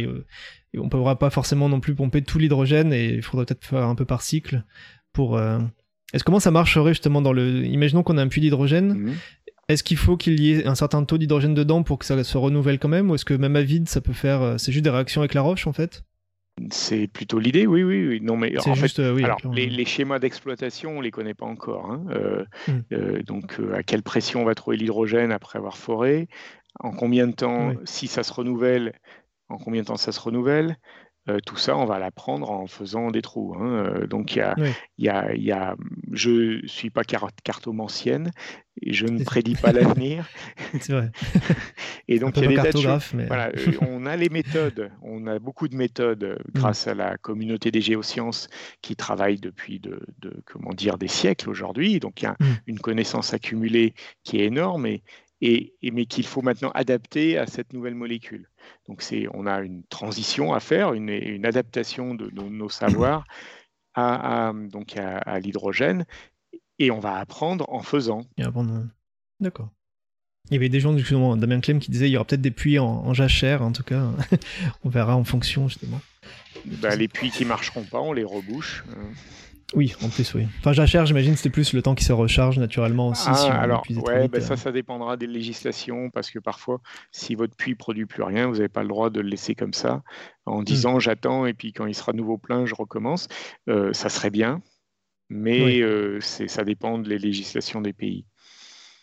[0.77, 3.85] on ne pourra pas forcément non plus pomper tout l'hydrogène et il faudrait peut-être faire
[3.85, 4.65] un peu par cycle
[5.13, 5.37] pour...
[5.37, 5.61] Euh,
[6.13, 7.65] est-ce comment ça marcherait justement dans le...
[7.65, 9.15] Imaginons qu'on a un puits d'hydrogène, mhm.
[9.73, 12.39] Est-ce qu'il faut qu'il y ait un certain taux d'hydrogène dedans pour que ça se
[12.39, 14.43] renouvelle quand même Ou est-ce que même à vide, ça peut faire.
[14.43, 16.05] euh, C'est juste des réactions avec la roche en fait?
[16.71, 18.21] C'est plutôt l'idée, oui, oui, oui.
[18.21, 21.91] Non, mais fait, euh, oui, alors, les, les schémas d'exploitation, on les connaît pas encore.
[21.91, 22.05] hein.
[22.11, 22.81] Euh, Hmm.
[22.93, 26.29] euh, donc, à quelle pression on va trouver l'hydrogène après avoir foré?
[26.81, 27.75] En combien de temps, Oui.
[27.85, 28.93] si ça se renouvelle,
[29.49, 30.77] en combien de temps ça se renouvelle?
[31.29, 33.55] Euh, Tout ça, on va l'apprendre en faisant des trous.
[33.57, 33.65] hein.
[33.65, 34.71] Euh, donc, y a, Oui.
[34.99, 35.77] y a, y a,
[36.11, 38.33] je suis pas car- cartomancienne
[38.81, 39.71] et je ne prédis pas
[40.01, 40.29] l'avenir.
[40.81, 41.11] C'est vrai.
[42.09, 43.27] Et donc, il y a des cartographe, mais.
[43.27, 46.59] Voilà, euh, on a les méthodes, on a beaucoup de méthodes Mm.
[46.59, 48.49] grâce à la communauté des géosciences
[48.81, 52.01] qui travaille depuis de, de- comment dire des siècles aujourd'hui.
[52.01, 52.45] Donc il y a Mm.
[52.67, 53.95] une connaissance accumulée
[54.25, 55.03] qui est énorme et,
[55.41, 58.49] et, et- mais qu'il faut maintenant adapter à cette nouvelle molécule.
[58.89, 63.25] Donc c'est on a une transition à faire, une, une adaptation de, de nos savoirs
[63.95, 66.05] à, à- donc à, à l'hydrogène
[66.79, 68.23] et on va apprendre en faisant.
[69.41, 69.69] D'accord.
[70.51, 72.51] Il y avait des gens, justement, Damien Clem, qui disait il y aura peut-être des
[72.51, 74.11] puits en, en jachère, en tout cas.
[74.85, 76.01] on verra en fonction, justement.
[76.65, 78.83] Bah, les puits qui marcheront pas, on les rebouche.
[79.75, 80.47] Oui, en plus, oui.
[80.59, 83.25] Enfin, jachère, j'imagine, c'était plus le temps qui se recharge naturellement aussi.
[83.29, 84.41] Ah, si alors, ouais, vite, ben euh.
[84.41, 86.81] ça, ça dépendra des législations parce que parfois,
[87.11, 89.73] si votre puits produit plus rien, vous n'avez pas le droit de le laisser comme
[89.73, 90.03] ça
[90.47, 90.51] Hmm.
[90.51, 93.29] en disant j'attends et puis quand il sera nouveau plein, je recommence.
[93.69, 94.61] Euh, ça serait bien,
[95.31, 95.83] mais Oui.
[95.83, 98.27] euh, c'est- ça dépend des législations des pays.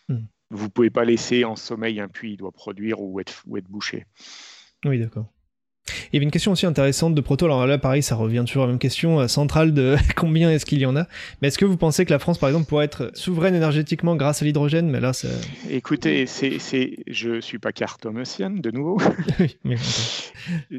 [0.09, 0.25] Hmm.
[0.51, 3.57] Vous ne pouvez pas laisser en sommeil un puits, il doit produire ou être, ou
[3.57, 4.05] être bouché.
[4.85, 5.31] Oui, d'accord.
[6.11, 7.45] Il y avait une question aussi intéressante de Proto.
[7.45, 10.66] Alors là, pareil, ça revient toujours à la même question euh, centrale de combien est-ce
[10.66, 11.07] qu'il y en a.
[11.41, 14.41] Mais est-ce que vous pensez que la France, par exemple, pourrait être souveraine énergétiquement grâce
[14.41, 14.90] à l'hydrogène?
[14.90, 15.28] Mais là, ça...
[15.70, 18.99] Écoutez, c'est, c'est, je ne suis pas cartomancienne, de nouveau.
[19.40, 20.34] oui, mais ok.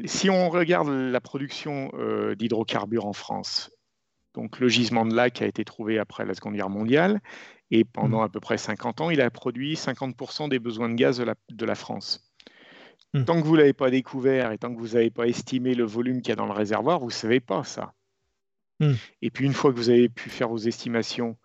[0.05, 3.71] Si on regarde la production euh, d'hydrocarbures en France,
[4.33, 7.19] donc le gisement de lac a été trouvé après la Seconde Guerre mondiale
[7.71, 11.17] et pendant à peu près 50 ans, il a produit 50% des besoins de gaz
[11.17, 12.30] de la, de la France.
[13.13, 13.25] Mm.
[13.25, 15.83] Tant que vous ne l'avez pas découvert et tant que vous n'avez pas estimé le
[15.83, 17.93] volume qu'il y a dans le réservoir, vous ne savez pas ça.
[18.79, 18.93] Mm.
[19.21, 21.37] Et puis une fois que vous avez pu faire vos estimations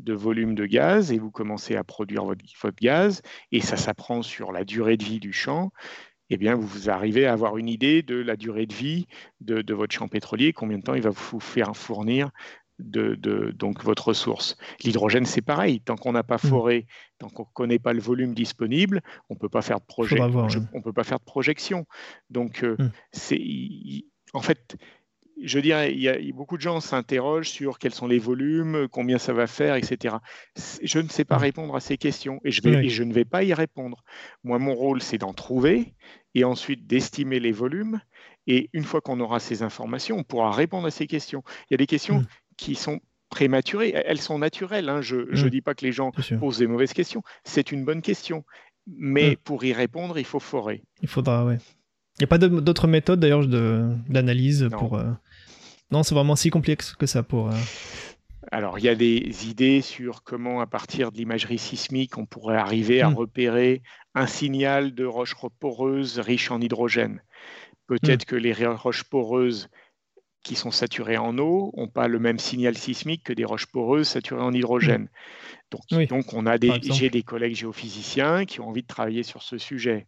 [0.00, 3.22] de volume de gaz et vous commencez à produire votre, votre gaz,
[3.52, 5.70] et ça s'apprend sur la durée de vie du champ,
[6.30, 9.06] eh bien, vous, vous arrivez à avoir une idée de la durée de vie
[9.40, 12.30] de, de votre champ pétrolier, combien de temps il va vous faire fournir
[12.78, 14.56] de, de- donc votre ressource.
[14.82, 15.80] L'hydrogène, c'est pareil.
[15.80, 16.48] Tant qu'on n'a pas Mm.
[16.48, 16.86] foré,
[17.18, 20.16] tant qu'on ne connaît pas le volume disponible, on ne peut pas faire de projet.
[20.16, 20.64] Faudra voir, je- ouais.
[20.72, 21.86] on peut pas faire de projection.
[22.30, 22.90] Donc, euh, Mm.
[23.12, 23.40] c'est,
[24.32, 24.76] en fait,
[25.42, 28.06] je dirais, il y a, il y a beaucoup de gens s'interrogent sur quels sont
[28.06, 30.16] les volumes, combien ça va faire, etc.
[30.82, 31.42] Je ne sais pas Mm.
[31.42, 32.86] répondre à ces questions et je, vais, Oui.
[32.86, 34.04] et je ne vais pas y répondre.
[34.44, 35.94] Moi, mon rôle, c'est d'en trouver
[36.34, 38.00] et ensuite d'estimer les volumes.
[38.46, 41.42] Et une fois qu'on aura ces informations, on pourra répondre à ces questions.
[41.62, 42.22] Il y a des questions.
[42.56, 43.00] Qui sont
[43.30, 44.88] prématurées, elles sont naturelles.
[44.88, 45.00] hein.
[45.02, 45.50] Je ne Mm.
[45.50, 47.22] dis pas que les gens posent des mauvaises questions.
[47.44, 48.44] C'est une bonne question.
[48.86, 49.36] Mais Mm.
[49.44, 50.82] pour y répondre, il faut forer.
[51.02, 51.56] Il faudra, ouais.
[52.18, 54.96] Il n'y a pas d'autres méthodes d'ailleurs d'analyse pour.
[54.96, 55.10] euh,
[55.90, 57.50] Non, c'est vraiment si complexe que ça pour.
[57.50, 57.56] euh,
[58.52, 62.56] Alors, il y a des idées sur comment, à partir de l'imagerie sismique, on pourrait
[62.56, 63.14] arriver à Mm.
[63.14, 63.82] repérer
[64.14, 67.20] un signal de roches poreuses riches en hydrogène.
[67.86, 69.68] Peut-être que les roches poreuses
[70.44, 74.06] qui sont saturées en eau n'ont pas le même signal sismique que des roches poreuses
[74.08, 75.08] saturées en hydrogène.
[75.72, 79.22] Donc, Oui, donc on a des, j'ai des collègues géophysiciens qui ont envie de travailler
[79.24, 80.06] sur ce sujet.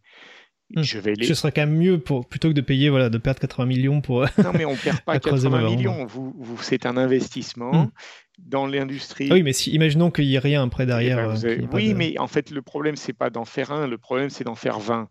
[0.76, 0.82] Mm.
[0.82, 3.18] Je vais les, Ce serait quand même mieux pour plutôt que de payer voilà de
[3.18, 4.22] perdre 80 millions pour.
[4.24, 6.06] euh, Non, mais on ne perd pas à creuser 80 ma millions.
[6.06, 7.90] Vous, vous- c'est un investissement Mm.
[8.38, 9.28] dans l'industrie.
[9.30, 11.16] Ah oui, mais si imaginons qu'il y ait rien après Eh derrière.
[11.16, 13.44] ben, euh, avez- ait pas Oui, de- mais en fait, le problème, c'est pas d'en
[13.44, 15.08] faire un, le problème, c'est d'en faire 20.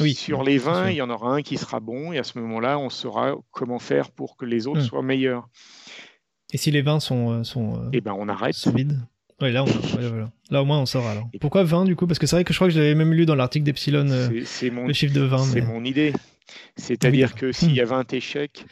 [0.00, 0.90] Oui, Sur les c'est 20, sûr.
[0.90, 3.78] il y en aura un qui sera bon, et à ce moment-là, on saura comment
[3.78, 4.84] faire pour que les autres Mm.
[4.84, 5.48] soient meilleurs.
[6.52, 8.54] Et si les vins sont euh, sont, euh, Et ben, on arrête.
[8.54, 8.98] sont vides.
[9.40, 9.66] Oui, là, on...
[9.66, 10.30] ouais, voilà.
[10.50, 11.28] là au moins on saura alors.
[11.40, 12.06] Pourquoi 20 du coup?
[12.08, 14.08] Parce que c'est vrai que je crois que je l'avais même lu dans l'article d'Epsilon
[14.10, 15.38] euh, le chiffre de 20.
[15.38, 16.12] c'est mais- mon idée.
[16.76, 17.40] C'est-à-dire Oui.
[17.40, 18.64] que s'il y a 20 échecs,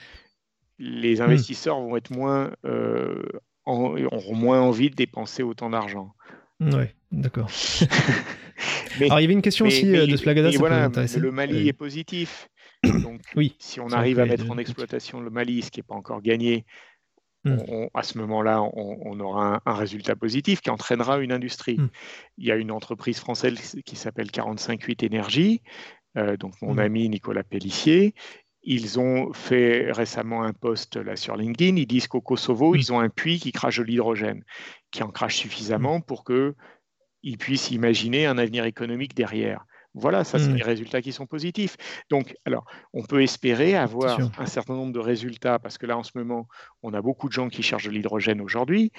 [0.78, 3.22] les investisseurs vont être moins, euh,
[3.64, 6.14] en- auront moins envie de dépenser autant d'argent.
[6.60, 7.50] Ouais, d'accord.
[9.00, 11.54] Alors il y avait une question Mais- aussi mais- euh, de Splagada, voilà, le Mali
[11.62, 11.68] Oui.
[11.68, 12.48] est positif.
[13.02, 15.94] Donc, Oui, si on arrive à mettre en exploitation le Mali, ce qui n'est pas
[15.94, 16.64] encore gagné,
[17.44, 17.58] Mm.
[17.68, 21.76] on- à ce moment-là, on, on aura un, un résultat positif qui entraînera une industrie.
[21.78, 21.88] Mm.
[22.38, 25.62] Il y a une entreprise française qui s'appelle 458 Énergie,
[26.16, 26.78] euh, donc mon Mm.
[26.80, 28.14] ami Nicolas Pellissier.
[28.64, 31.76] Ils ont fait récemment un post là sur LinkedIn.
[31.76, 34.42] Ils disent qu'au Kosovo, ils ont un puits qui crache de l'hydrogène,
[34.90, 35.42] qui en crache Mm.
[35.42, 36.24] suffisamment pour
[37.26, 39.64] qu'ils puissent imaginer un avenir économique derrière.
[39.94, 40.56] Voilà, ça, c'est Mm.
[40.56, 41.76] des résultats qui sont positifs.
[42.10, 46.02] Donc, alors, on peut espérer avoir un certain nombre de résultats, parce que là, en
[46.04, 46.46] ce moment,
[46.84, 48.92] on a beaucoup de gens qui cherchent de l'hydrogène aujourd'hui.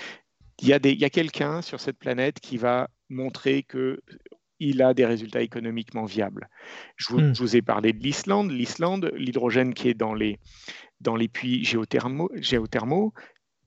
[0.61, 4.01] Il y a, des- il y a quelqu'un sur cette planète qui va montrer que
[4.59, 6.49] il a des résultats économiquement viables.
[6.95, 7.33] Je vous, Hmm.
[7.35, 8.51] je vous ai parlé de l'Islande.
[8.51, 10.39] L'Islande, l'hydrogène qui est dans les,
[10.99, 13.13] dans les puits géothermaux,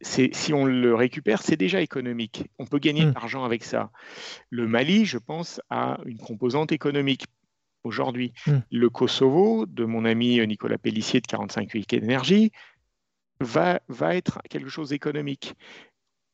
[0.03, 2.45] si on le récupère, c'est déjà économique.
[2.59, 3.11] On peut gagner Hmm.
[3.11, 3.91] de l'argent avec ça.
[4.49, 7.25] Le Mali, je pense, a une composante économique
[7.85, 8.33] aujourd'hui.
[8.47, 8.59] Hmm.
[8.71, 12.53] Le Kosovo, de mon ami Nicolas Pellissier de 45 Week Énergie,
[13.41, 15.55] va, va être quelque chose d'économique.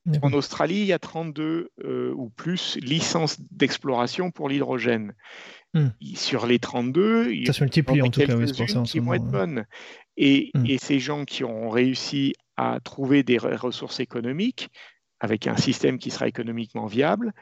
[0.07, 0.31] D'accord.
[0.31, 5.15] En Australie, il y a 32 euh, ou plus licences d'exploration pour l'hydrogène.
[5.75, 5.89] Hmm.
[6.15, 7.53] Sur les 32, il y en
[7.83, 9.67] pour quelques-unes qui vont être bonnes.
[10.17, 14.71] Et, et ces gens qui ont réussi à trouver des re- ressources économiques
[15.21, 17.33] avec un système qui sera économiquement viable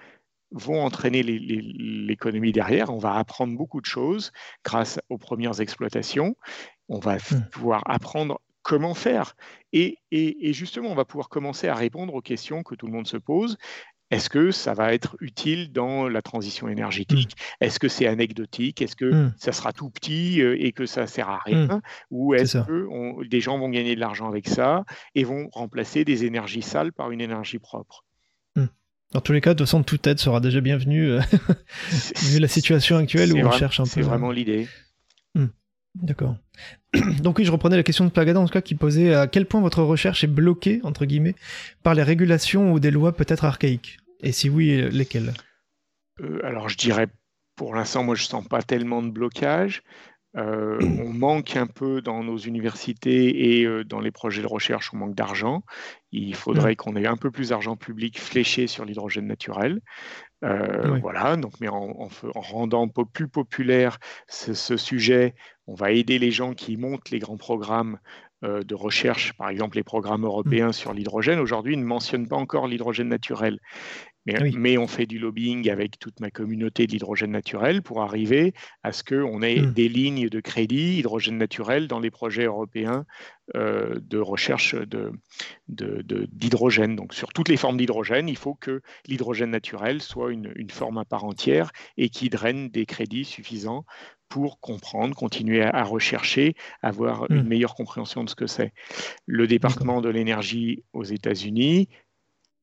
[0.52, 2.90] vont entraîner l'économie derrière.
[2.90, 4.30] On va apprendre beaucoup de choses
[4.64, 6.36] grâce aux premières exploitations.
[6.88, 7.48] On va f- Mm.
[7.50, 9.34] pouvoir apprendre comment faire.
[9.72, 12.92] Et, et- et justement, on va pouvoir commencer à répondre aux questions que tout le
[12.92, 13.56] monde se pose.
[14.10, 18.96] Est-ce que ça va être utile dans la transition énergétique Est-ce que c'est anecdotique Est-ce
[18.96, 19.32] que Mm.
[19.38, 23.22] ça sera tout petit euh, et que ça sert à rien Ou est-ce que on-
[23.22, 27.10] des gens vont gagner de l'argent avec ça et vont remplacer des énergies sales par
[27.10, 28.04] une énergie propre?
[29.12, 31.20] Dans tous les cas, de toute façon, toute aide sera déjà bienvenue, euh,
[32.22, 33.90] vu la situation actuelle où on cherche un peu.
[33.90, 34.66] C'est vraiment l'idée.
[35.94, 36.36] D'accord.
[37.22, 39.46] Donc oui, je reprenais la question de Plagada en tout cas qui posait à quel
[39.46, 41.34] point votre recherche est bloquée entre guillemets
[41.82, 43.98] par les régulations ou des lois peut-être archaïques?
[44.20, 45.32] Et si oui, lesquelles?
[46.20, 47.08] Euh, alors je dirais,
[47.56, 49.82] pour l'instant, moi je sens pas tellement de blocage.
[50.36, 54.92] Euh, on manque un peu dans nos universités et euh, dans les projets de recherche,
[54.92, 55.62] on manque d'argent.
[56.10, 59.80] Il faudrait qu'on ait un peu plus d'argent public fléché sur l'hydrogène naturel.
[60.44, 61.00] Euh, Oui.
[61.00, 65.34] Voilà, donc, mais en, en fe- en rendant plus populaire ce, ce sujet,
[65.66, 67.98] on va aider les gens qui montent les grands programmes
[68.44, 71.38] euh, de recherche, par exemple les programmes européens sur l'hydrogène.
[71.38, 73.58] Aujourd'hui, ils ne mentionnent pas encore l'hydrogène naturel.
[74.26, 74.54] Mais, Oui.
[74.56, 78.90] mais on fait du lobbying avec toute ma communauté de l'hydrogène naturel pour arriver à
[78.92, 79.72] ce qu'on ait Mm.
[79.74, 83.04] des lignes de crédit hydrogène naturel dans les projets européens
[83.54, 85.12] euh, de recherche de-
[85.68, 86.96] de- de- d'hydrogène.
[86.96, 90.96] Donc sur toutes les formes d'hydrogène, il faut que l'hydrogène naturel soit une, une forme
[90.96, 93.84] à part entière et qui draine des crédits suffisants
[94.34, 98.72] pour comprendre, continuer à, à rechercher, avoir une meilleure compréhension de ce que c'est.
[99.26, 101.88] Le département de l'énergie aux États-Unis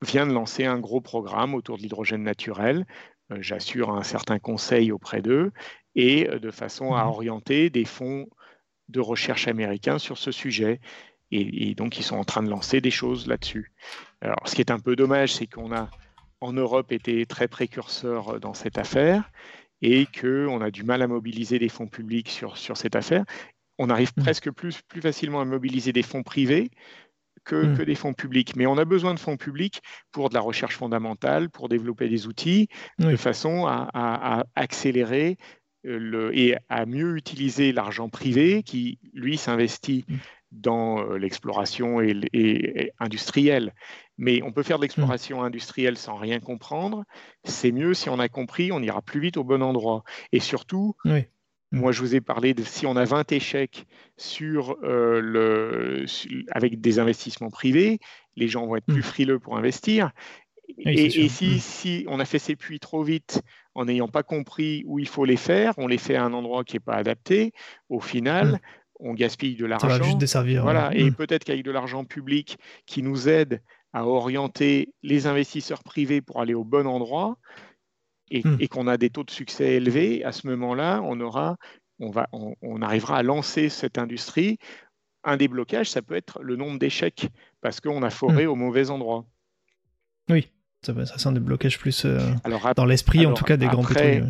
[0.01, 2.85] vient de lancer un gros programme autour de l'hydrogène naturel.
[3.31, 5.53] Euh, J'assure un certain conseil auprès d'eux
[5.95, 7.09] et euh, de façon à Mhm.
[7.09, 8.27] orienter des fonds
[8.89, 10.81] de recherche américains sur ce sujet.
[11.31, 13.71] Et, et donc, ils sont en train de lancer des choses là-dessus.
[14.19, 15.89] Alors, ce qui est un peu dommage, c'est qu'on a,
[16.41, 19.31] en Europe, été très précurseur euh, dans cette affaire
[19.81, 23.25] et qu'on a du mal à mobiliser des fonds publics sur, sur cette affaire.
[23.79, 24.23] On arrive Mhm.
[24.23, 26.69] presque plus, plus facilement à mobiliser des fonds privés
[27.43, 27.77] que, Mm.
[27.77, 28.55] que des fonds publics.
[28.55, 29.81] Mais on a besoin de fonds publics
[30.11, 32.67] pour de la recherche fondamentale, pour développer des outils,
[32.99, 35.37] de façon à, à- à accélérer
[35.87, 40.15] euh, le, et à mieux utiliser l'argent privé qui, lui, s'investit Mm.
[40.51, 43.73] Dans euh, l'exploration et, l- et- et industrielle.
[44.17, 47.03] Mais on peut faire de l'exploration industrielle sans rien comprendre.
[47.43, 50.03] C'est mieux si on a compris, on ira plus vite au bon endroit.
[50.31, 51.25] Et surtout, Oui.
[51.71, 51.79] Mm.
[51.79, 53.85] moi, je vous ai parlé de si on a 20 échecs
[54.17, 56.05] sur, euh, le,
[56.51, 57.99] avec des investissements privés,
[58.35, 58.93] les gens vont être Mm.
[58.93, 60.11] plus frileux pour investir.
[60.77, 63.41] et, si, si on a fait ces puits trop vite
[63.75, 66.63] en n'ayant pas compris où il faut les faire, on les fait à un endroit
[66.63, 67.51] qui n'est pas adapté,
[67.89, 68.59] au final.
[69.01, 70.03] On gaspille de Ça va l'argent.
[70.03, 70.61] juste desservir.
[70.63, 70.99] Voilà, ouais.
[71.01, 71.13] et Mm.
[71.15, 73.61] peut-être qu'avec de l'argent public qui nous aide
[73.93, 77.37] à orienter les investisseurs privés pour aller au bon endroit
[78.29, 78.55] et, Hmm.
[78.61, 81.57] et qu'on a des taux de succès élevés, à ce moment-là, on aura,
[81.99, 84.57] on va, on, on arrivera à lancer cette industrie.
[85.25, 87.27] Un des blocages, ça peut être le nombre d'échecs
[87.61, 88.11] parce qu'on a Hmm.
[88.11, 89.25] foré au mauvais endroit.
[90.29, 90.47] Oui,
[90.85, 93.67] ça, ça c'est un des blocages plus euh, Alors dans l'esprit en tout cas des
[93.67, 94.23] grands pétroliers.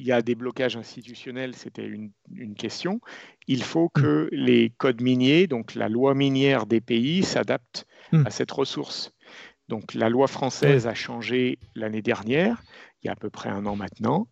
[0.00, 3.00] Il y a des blocages institutionnels, c'était une, une question.
[3.48, 8.26] Il faut que les codes miniers, donc la loi minière des pays, s'adaptent Mm.
[8.26, 9.12] à cette ressource.
[9.68, 12.62] Donc la loi française a changé l'année dernière,
[13.02, 14.28] il y a à peu près un an maintenant.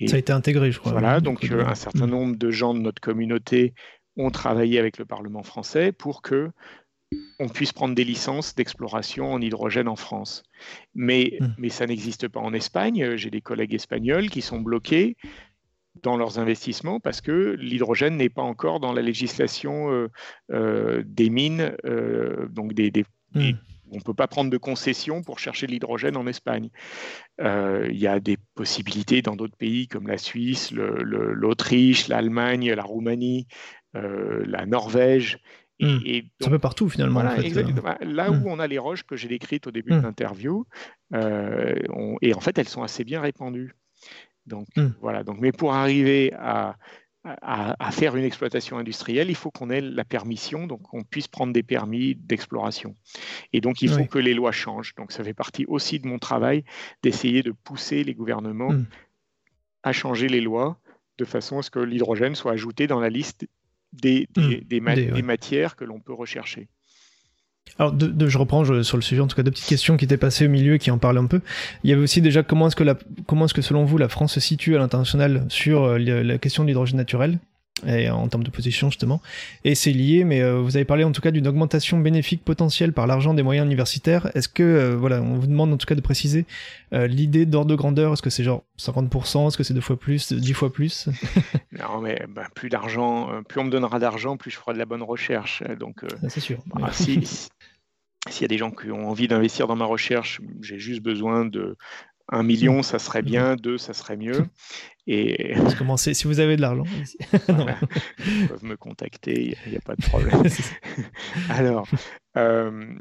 [0.00, 0.90] Et Ça a été intégré, je crois.
[0.90, 2.10] voilà, donc euh, un certain Mm.
[2.10, 3.72] nombre de gens de notre communauté
[4.16, 6.50] ont travaillé avec le Parlement français pour que
[7.38, 10.42] on puisse prendre des licences d'exploration en hydrogène en France.
[10.94, 11.46] Mais, Mm.
[11.58, 13.16] mais ça n'existe pas en Espagne.
[13.16, 15.16] J'ai des collègues espagnols qui sont bloqués
[16.02, 20.08] dans leurs investissements parce que l'hydrogène n'est pas encore dans la législation euh,
[20.52, 23.04] euh, des mines, euh, donc des, des-
[23.34, 23.40] Mm.
[23.40, 23.56] des-
[23.92, 26.68] on ne peut pas prendre de concessions pour chercher de l'hydrogène en Espagne.
[27.40, 32.82] Euh, Il y a des possibilités dans d'autres pays comme la Suisse, l'Autriche, l'Allemagne, la
[32.84, 33.46] Roumanie,
[33.96, 35.38] euh, la Norvège
[35.80, 37.20] Et, donc, ça peut partout finalement.
[37.20, 37.50] en fait.
[37.72, 40.66] Bah, là où on a les roches que j'ai décrites au début de l'interview,
[41.12, 43.74] et en fait elles sont assez bien répandues.
[44.46, 44.66] Donc
[45.00, 45.24] voilà.
[45.24, 46.76] Donc, mais pour arriver à,
[47.24, 51.52] à, faire une exploitation industrielle, il faut qu'on ait la permission, donc qu'on puisse prendre
[51.52, 52.96] des permis d'exploration.
[53.52, 54.94] Et donc, il faut que les lois changent.
[54.94, 56.64] Donc, ça fait partie aussi de mon travail
[57.02, 58.74] d'essayer de pousser les gouvernements
[59.82, 60.78] à changer les lois
[61.18, 63.46] de façon à ce que l'hydrogène soit ajouté dans la liste
[63.92, 65.22] des, des hmm.
[65.22, 66.68] matières que l'on peut rechercher.
[67.78, 70.46] Alors, je reprends sur le sujet, en tout cas, deux petites questions qui étaient passées
[70.46, 71.40] au milieu et qui en parlaient un peu.
[71.84, 72.84] Il y avait aussi déjà comment est-ce que,
[73.26, 76.64] comment est-ce que selon vous, la France se situe à l'international sur euh, la question
[76.64, 77.38] de l'hydrogène naturel?
[77.86, 79.20] Et en termes de position justement.
[79.64, 82.92] Et c'est lié, mais euh, vous avez parlé en tout cas d'une augmentation bénéfique potentielle
[82.92, 84.30] par l'argent des moyens universitaires.
[84.34, 86.44] Est-ce que, euh, voilà, on vous demande en tout cas de préciser
[86.92, 90.32] l'idée d'ordre de grandeur, est-ce que c'est genre 50%, est-ce que c'est deux fois plus,
[90.32, 91.08] dix fois plus?
[91.72, 94.86] Non, mais bah, plus d'argent, plus on me donnera d'argent, plus je ferai de la
[94.86, 95.62] bonne recherche.
[95.78, 96.58] Donc, c'est sûr.
[96.74, 97.22] Bah, si,
[98.28, 101.46] s'il y a des gens qui ont envie d'investir dans ma recherche, j'ai juste besoin
[101.46, 101.76] de
[102.30, 102.82] 1 million, mm.
[102.82, 104.46] ça serait bien, 2, ça serait mieux.
[105.06, 106.84] Et commencer si vous avez de l'argent.
[107.32, 110.42] Ils peuvent me contacter, il n'y a, pas de problème.
[111.48, 111.88] Alors,
[112.36, 112.94] euh,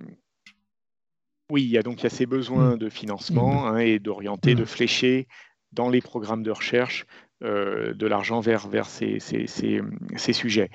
[1.52, 2.78] oui, il y a donc il y a ces besoins mm.
[2.80, 3.68] de financement mm.
[3.68, 5.28] hein, et d'orienter, de flécher
[5.72, 7.06] dans les programmes de recherche
[7.44, 10.72] euh, de l'argent vers, vers ces, ces, ces sujets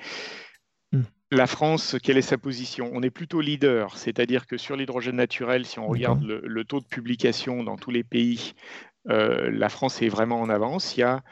[1.31, 2.89] la France, quelle est sa position?
[2.93, 6.85] On est plutôt leader, c'est-à-dire que sur l'hydrogène naturel, si on regarde le, taux de
[6.85, 8.53] publication dans tous les pays,
[9.09, 10.95] euh, la France est vraiment en avance.
[10.97, 11.23] Il y a,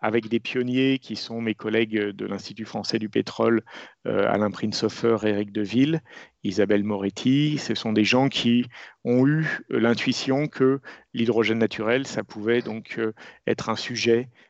[0.00, 3.62] avec des pionniers qui sont mes collègues de l'Institut français du pétrole,
[4.06, 6.02] euh, Alain Prinzhofer, Eric Deville,
[6.44, 8.66] Isabelle Moretti, ce sont des gens qui
[9.04, 10.80] ont eu l'intuition que
[11.14, 13.12] l'hydrogène naturel, ça pouvait donc euh,
[13.46, 14.46] être un sujet euh,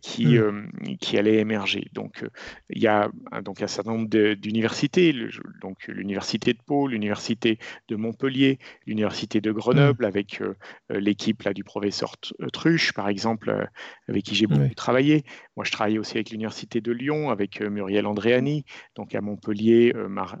[0.00, 0.62] qui, euh,
[1.00, 1.88] qui allait émerger.
[1.92, 2.28] Donc, euh,
[2.70, 3.10] il y a
[3.44, 5.14] donc un certain nombre d'universités,
[5.60, 7.58] donc l'université de Pau, l'université
[7.88, 10.08] de Montpellier, l'université de Grenoble, mm.
[10.08, 10.42] avec
[10.90, 12.16] l'équipe du professeur
[12.52, 13.68] Truche, par exemple,
[14.08, 15.24] avec qui j'ai beaucoup travaillé.
[15.56, 18.64] Moi, je travaille aussi avec l'université de Lyon, avec Muriel Andréani,
[18.96, 19.92] donc à Montpellier,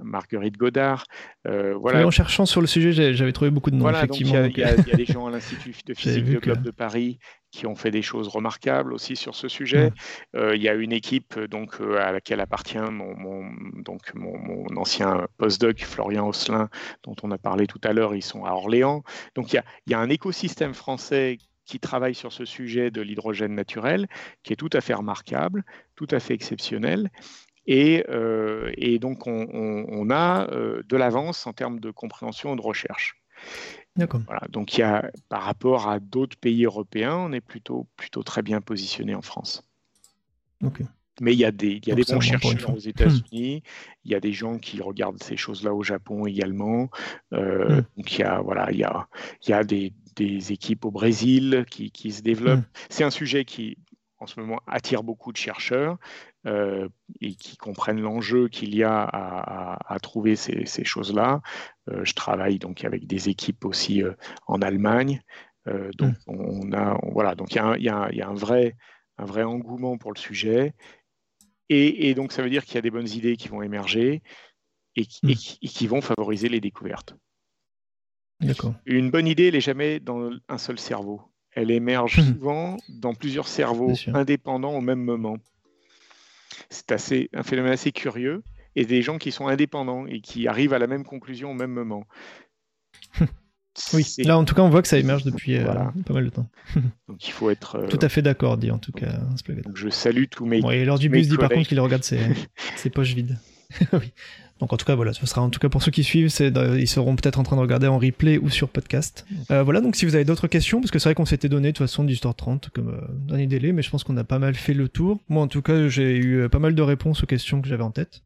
[0.02, 1.04] Marguerite Godard.
[1.44, 2.06] voilà.
[2.06, 3.88] en cherchant sur le sujet, j'avais trouvé beaucoup de noms.
[3.90, 7.18] effectivement, il y, a des gens à l'Institut de physique de Globe de Paris
[7.52, 9.90] qui ont fait des choses remarquables aussi sur ce sujet.
[9.90, 9.94] Mmh.
[10.36, 13.44] Euh, il y a une équipe donc, euh, à laquelle appartient mon,
[13.82, 16.70] donc, mon, ancien postdoc Florian Osselin,
[17.04, 18.14] dont on a parlé tout à l'heure.
[18.14, 19.04] Ils sont à Orléans.
[19.36, 22.90] Donc il y a, il y a un écosystème français qui travaille sur ce sujet
[22.90, 24.08] de l'hydrogène naturel,
[24.42, 25.62] qui est tout à fait remarquable,
[25.94, 27.10] tout à fait exceptionnel.
[27.66, 32.62] Et, euh, et donc, on, on a de l'avance en termes de compréhension et de
[32.62, 33.22] recherche.
[34.26, 38.22] Voilà, donc il y a, par rapport à d'autres pays européens, on est plutôt, plutôt
[38.22, 39.68] très bien positionné en France.
[41.20, 43.62] Mais il y a des, il y a des bons chercheurs aux États-Unis,
[44.04, 46.88] il y a des gens qui regardent ces choses-là au Japon également.
[47.34, 47.84] Euh, hmm.
[47.96, 49.08] Donc il y a, voilà, il y a,
[49.42, 52.60] il y a des, des équipes au Brésil qui, qui se développent.
[52.60, 52.86] Hmm.
[52.88, 53.76] C'est un sujet qui,
[54.20, 55.98] en ce moment, attire beaucoup de chercheurs.
[56.44, 56.88] Euh,
[57.20, 61.40] et qui comprennent l'enjeu qu'il y a à, trouver ces, choses-là.
[61.88, 64.14] Euh, je travaille donc avec des équipes aussi euh,
[64.48, 65.22] en Allemagne.
[65.66, 66.16] donc mm.
[66.26, 68.74] on a voilà donc il y, a un vrai
[69.18, 70.74] un vrai engouement pour le sujet.
[71.68, 74.22] Et, donc ça veut dire qu'il y a des bonnes idées qui vont émerger
[74.96, 75.32] et, mm.
[75.34, 77.14] qui vont favoriser les découvertes.
[78.84, 81.22] Une bonne idée, elle n'est jamais dans un seul cerveau.
[81.52, 82.34] Elle émerge mm.
[82.34, 85.36] souvent dans plusieurs cerveaux indépendants au même moment.
[86.70, 88.42] C'est assez, un phénomène assez curieux.
[88.74, 91.72] Et des gens qui sont indépendants et qui arrivent à la même conclusion au même
[91.72, 92.06] moment.
[93.92, 96.30] oui, là en tout cas on voit que ça émerge depuis euh, pas mal de
[96.30, 96.48] temps.
[97.08, 97.76] Donc il faut être.
[97.76, 99.12] Euh, tout à fait d'accord, dit en tout cas.
[99.12, 100.60] Donc, je salue tous mes.
[100.72, 102.20] et lors du bus dit par contre qu'il regarde ses,
[102.76, 103.38] ses poches vides.
[103.92, 104.12] oui.
[104.62, 106.86] Donc en tout cas voilà, ce sera en tout cas pour ceux qui suivent, ils
[106.86, 109.26] seront peut-être en train de regarder en replay ou sur podcast.
[109.50, 111.72] Euh, voilà, donc si vous avez d'autres questions, parce que c'est vrai qu'on s'était donné
[111.72, 114.54] de toute façon 10h30 comme euh, dernier délai, mais je pense qu'on a pas mal
[114.54, 115.18] fait le tour.
[115.28, 117.82] Moi en tout cas j'ai eu euh, pas mal de réponses aux questions que j'avais
[117.82, 118.22] en tête.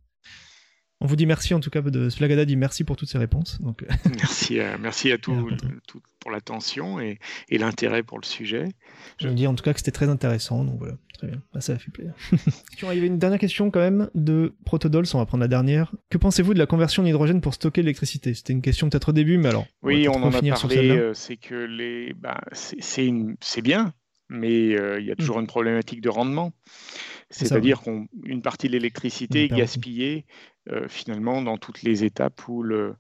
[1.00, 3.60] On vous dit merci en tout cas de Splagada dit merci pour toutes ces réponses.
[3.60, 3.84] Donc...
[4.18, 5.34] merci, à, merci à tous
[6.20, 7.18] pour l'attention et,
[7.48, 8.68] et l'intérêt pour le sujet.
[9.20, 10.96] Je me dis en tout cas que c'était très intéressant, donc voilà.
[11.16, 12.12] Très bien, bah, ça a fait plaisir.
[12.82, 15.94] Il y avait une dernière question quand même de Protodols, on va prendre la dernière.
[16.10, 18.34] Que pensez-vous de la conversion en hydrogène pour stocker l'électricité?
[18.34, 19.66] C'était une question peut-être au début, mais alors.
[19.82, 23.94] Oui, on, en a parlé, euh, c'est que les, bah, c'est bien,
[24.28, 25.42] mais euh, il y a toujours hmm.
[25.42, 26.52] une problématique de rendement.
[27.30, 30.55] C'est-à-dire qu'une partie de l'électricité est gaspillée euh,
[30.88, 32.96] finalement dans toutes les étapes où le,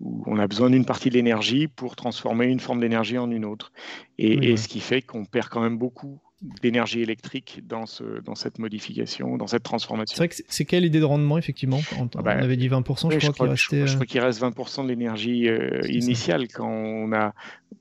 [0.00, 3.44] où on a besoin d'une partie de l'énergie pour transformer une forme d'énergie en une
[3.44, 3.72] autre.
[4.18, 6.20] Et, et ce qui fait qu'on perd quand même beaucoup
[6.62, 10.14] d'énergie électrique dans, ce, dans cette modification, dans cette transformation.
[10.16, 11.80] C'est vrai que c'est quelle idée de rendement, effectivement?
[11.98, 13.86] On, ah bah, avait dit 20%, je, crois qu'il restait...
[13.86, 17.34] Je, crois qu'il reste 20% de l'énergie euh, initiale quand on a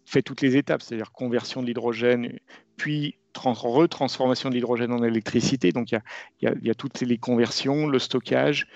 [0.03, 2.37] fait toutes les étapes, c'est-à-dire conversion de l'hydrogène,
[2.75, 5.71] puis retransformation de l'hydrogène en électricité.
[5.71, 6.01] Donc il
[6.41, 8.67] y, y a, toutes les conversions, le stockage,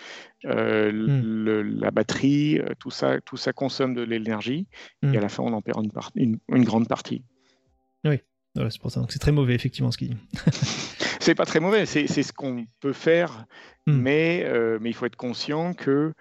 [0.45, 1.79] euh, hmm.
[1.79, 4.67] la batterie, euh, tout ça, tout ça consomme de l'énergie.
[5.01, 5.17] Et hmm.
[5.17, 7.23] à la fin, on en perd une, une, grande partie.
[8.03, 8.19] Oui,
[8.55, 8.99] c'est pour ça.
[8.99, 10.17] Donc c'est très mauvais, effectivement, ce qu'il dit.
[11.19, 13.45] c'est pas très mauvais, c'est ce qu'on peut faire,
[13.87, 13.93] hmm.
[13.93, 16.13] mais, euh, mais il faut être conscient que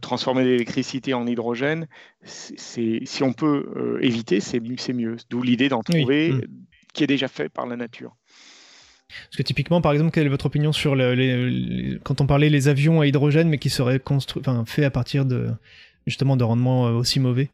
[0.00, 1.88] transformer l'électricité en hydrogène,
[2.22, 5.16] c'est si on peut éviter, c'est mieux.
[5.30, 6.32] D'où l'idée d'en trouver
[6.94, 8.16] qui est déjà fait par la nature.
[9.08, 12.68] Parce que typiquement, par exemple, quelle est votre opinion sur les, quand on parlait les
[12.68, 15.50] avions à hydrogène, mais qui seraient construits, enfin, faits à partir de
[16.06, 17.50] justement de rendements euh, aussi mauvais?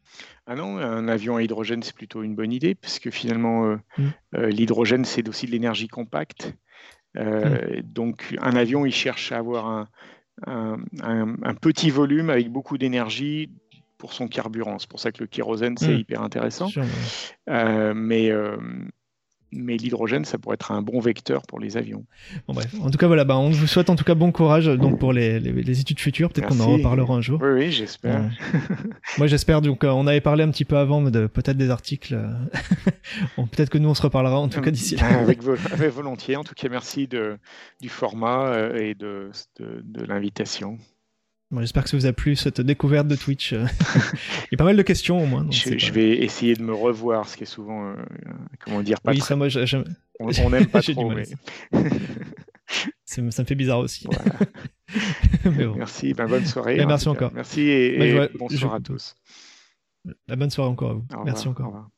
[0.47, 3.75] Ah non, un avion à hydrogène, c'est plutôt une bonne idée, parce que finalement, euh,
[3.97, 4.03] mm.
[4.35, 6.53] euh, l'hydrogène, c'est aussi de l'énergie compacte.
[7.15, 7.81] Mm.
[7.83, 9.87] Donc, un avion, il cherche à avoir
[10.45, 13.49] un, un, petit volume avec beaucoup d'énergie
[13.97, 14.79] pour son carburant.
[14.79, 15.99] C'est pour ça que le kérosène, c'est mm.
[15.99, 16.69] hyper intéressant.
[17.47, 18.31] mais
[19.55, 22.05] mais l'hydrogène, ça pourrait être un bon vecteur pour les avions.
[22.47, 22.73] Bon, bref.
[22.81, 25.13] En tout cas, voilà, bah, on vous souhaite en tout cas bon courage donc, pour
[25.13, 26.31] les, les, études futures.
[26.31, 27.39] Peut-être qu'on en reparlera un jour.
[27.41, 28.29] Oui, oui j'espère.
[29.17, 29.61] moi, j'espère.
[29.61, 32.17] Donc, euh, on avait parlé un petit peu avant de peut-être des articles.
[33.37, 35.19] bon, peut-être que nous, on se reparlera en tout cas d'ici là.
[35.19, 36.35] avec, volontiers.
[36.35, 37.37] En tout cas, merci de,
[37.81, 40.77] du format euh, et de, de, de l'invitation.
[41.51, 43.53] J'espère que ça vous a plu cette découverte de Twitch.
[43.53, 43.57] Il
[44.51, 45.45] y a pas mal de questions au moins.
[45.51, 47.95] je, vais essayer de me revoir, ce qui est souvent, euh,
[48.59, 49.77] comment dire, pas oui, ça, moi, je,
[50.19, 51.11] On, n'aime pas trop.
[51.11, 51.25] Mais...
[53.05, 54.07] ça me fait bizarre aussi.
[55.45, 56.83] Merci, ben, bonne soirée.
[56.85, 57.31] merci encore.
[57.33, 59.15] Merci et, bonsoir à tous.
[60.27, 61.05] La bonne soirée encore à vous.
[61.25, 61.89] merci encore.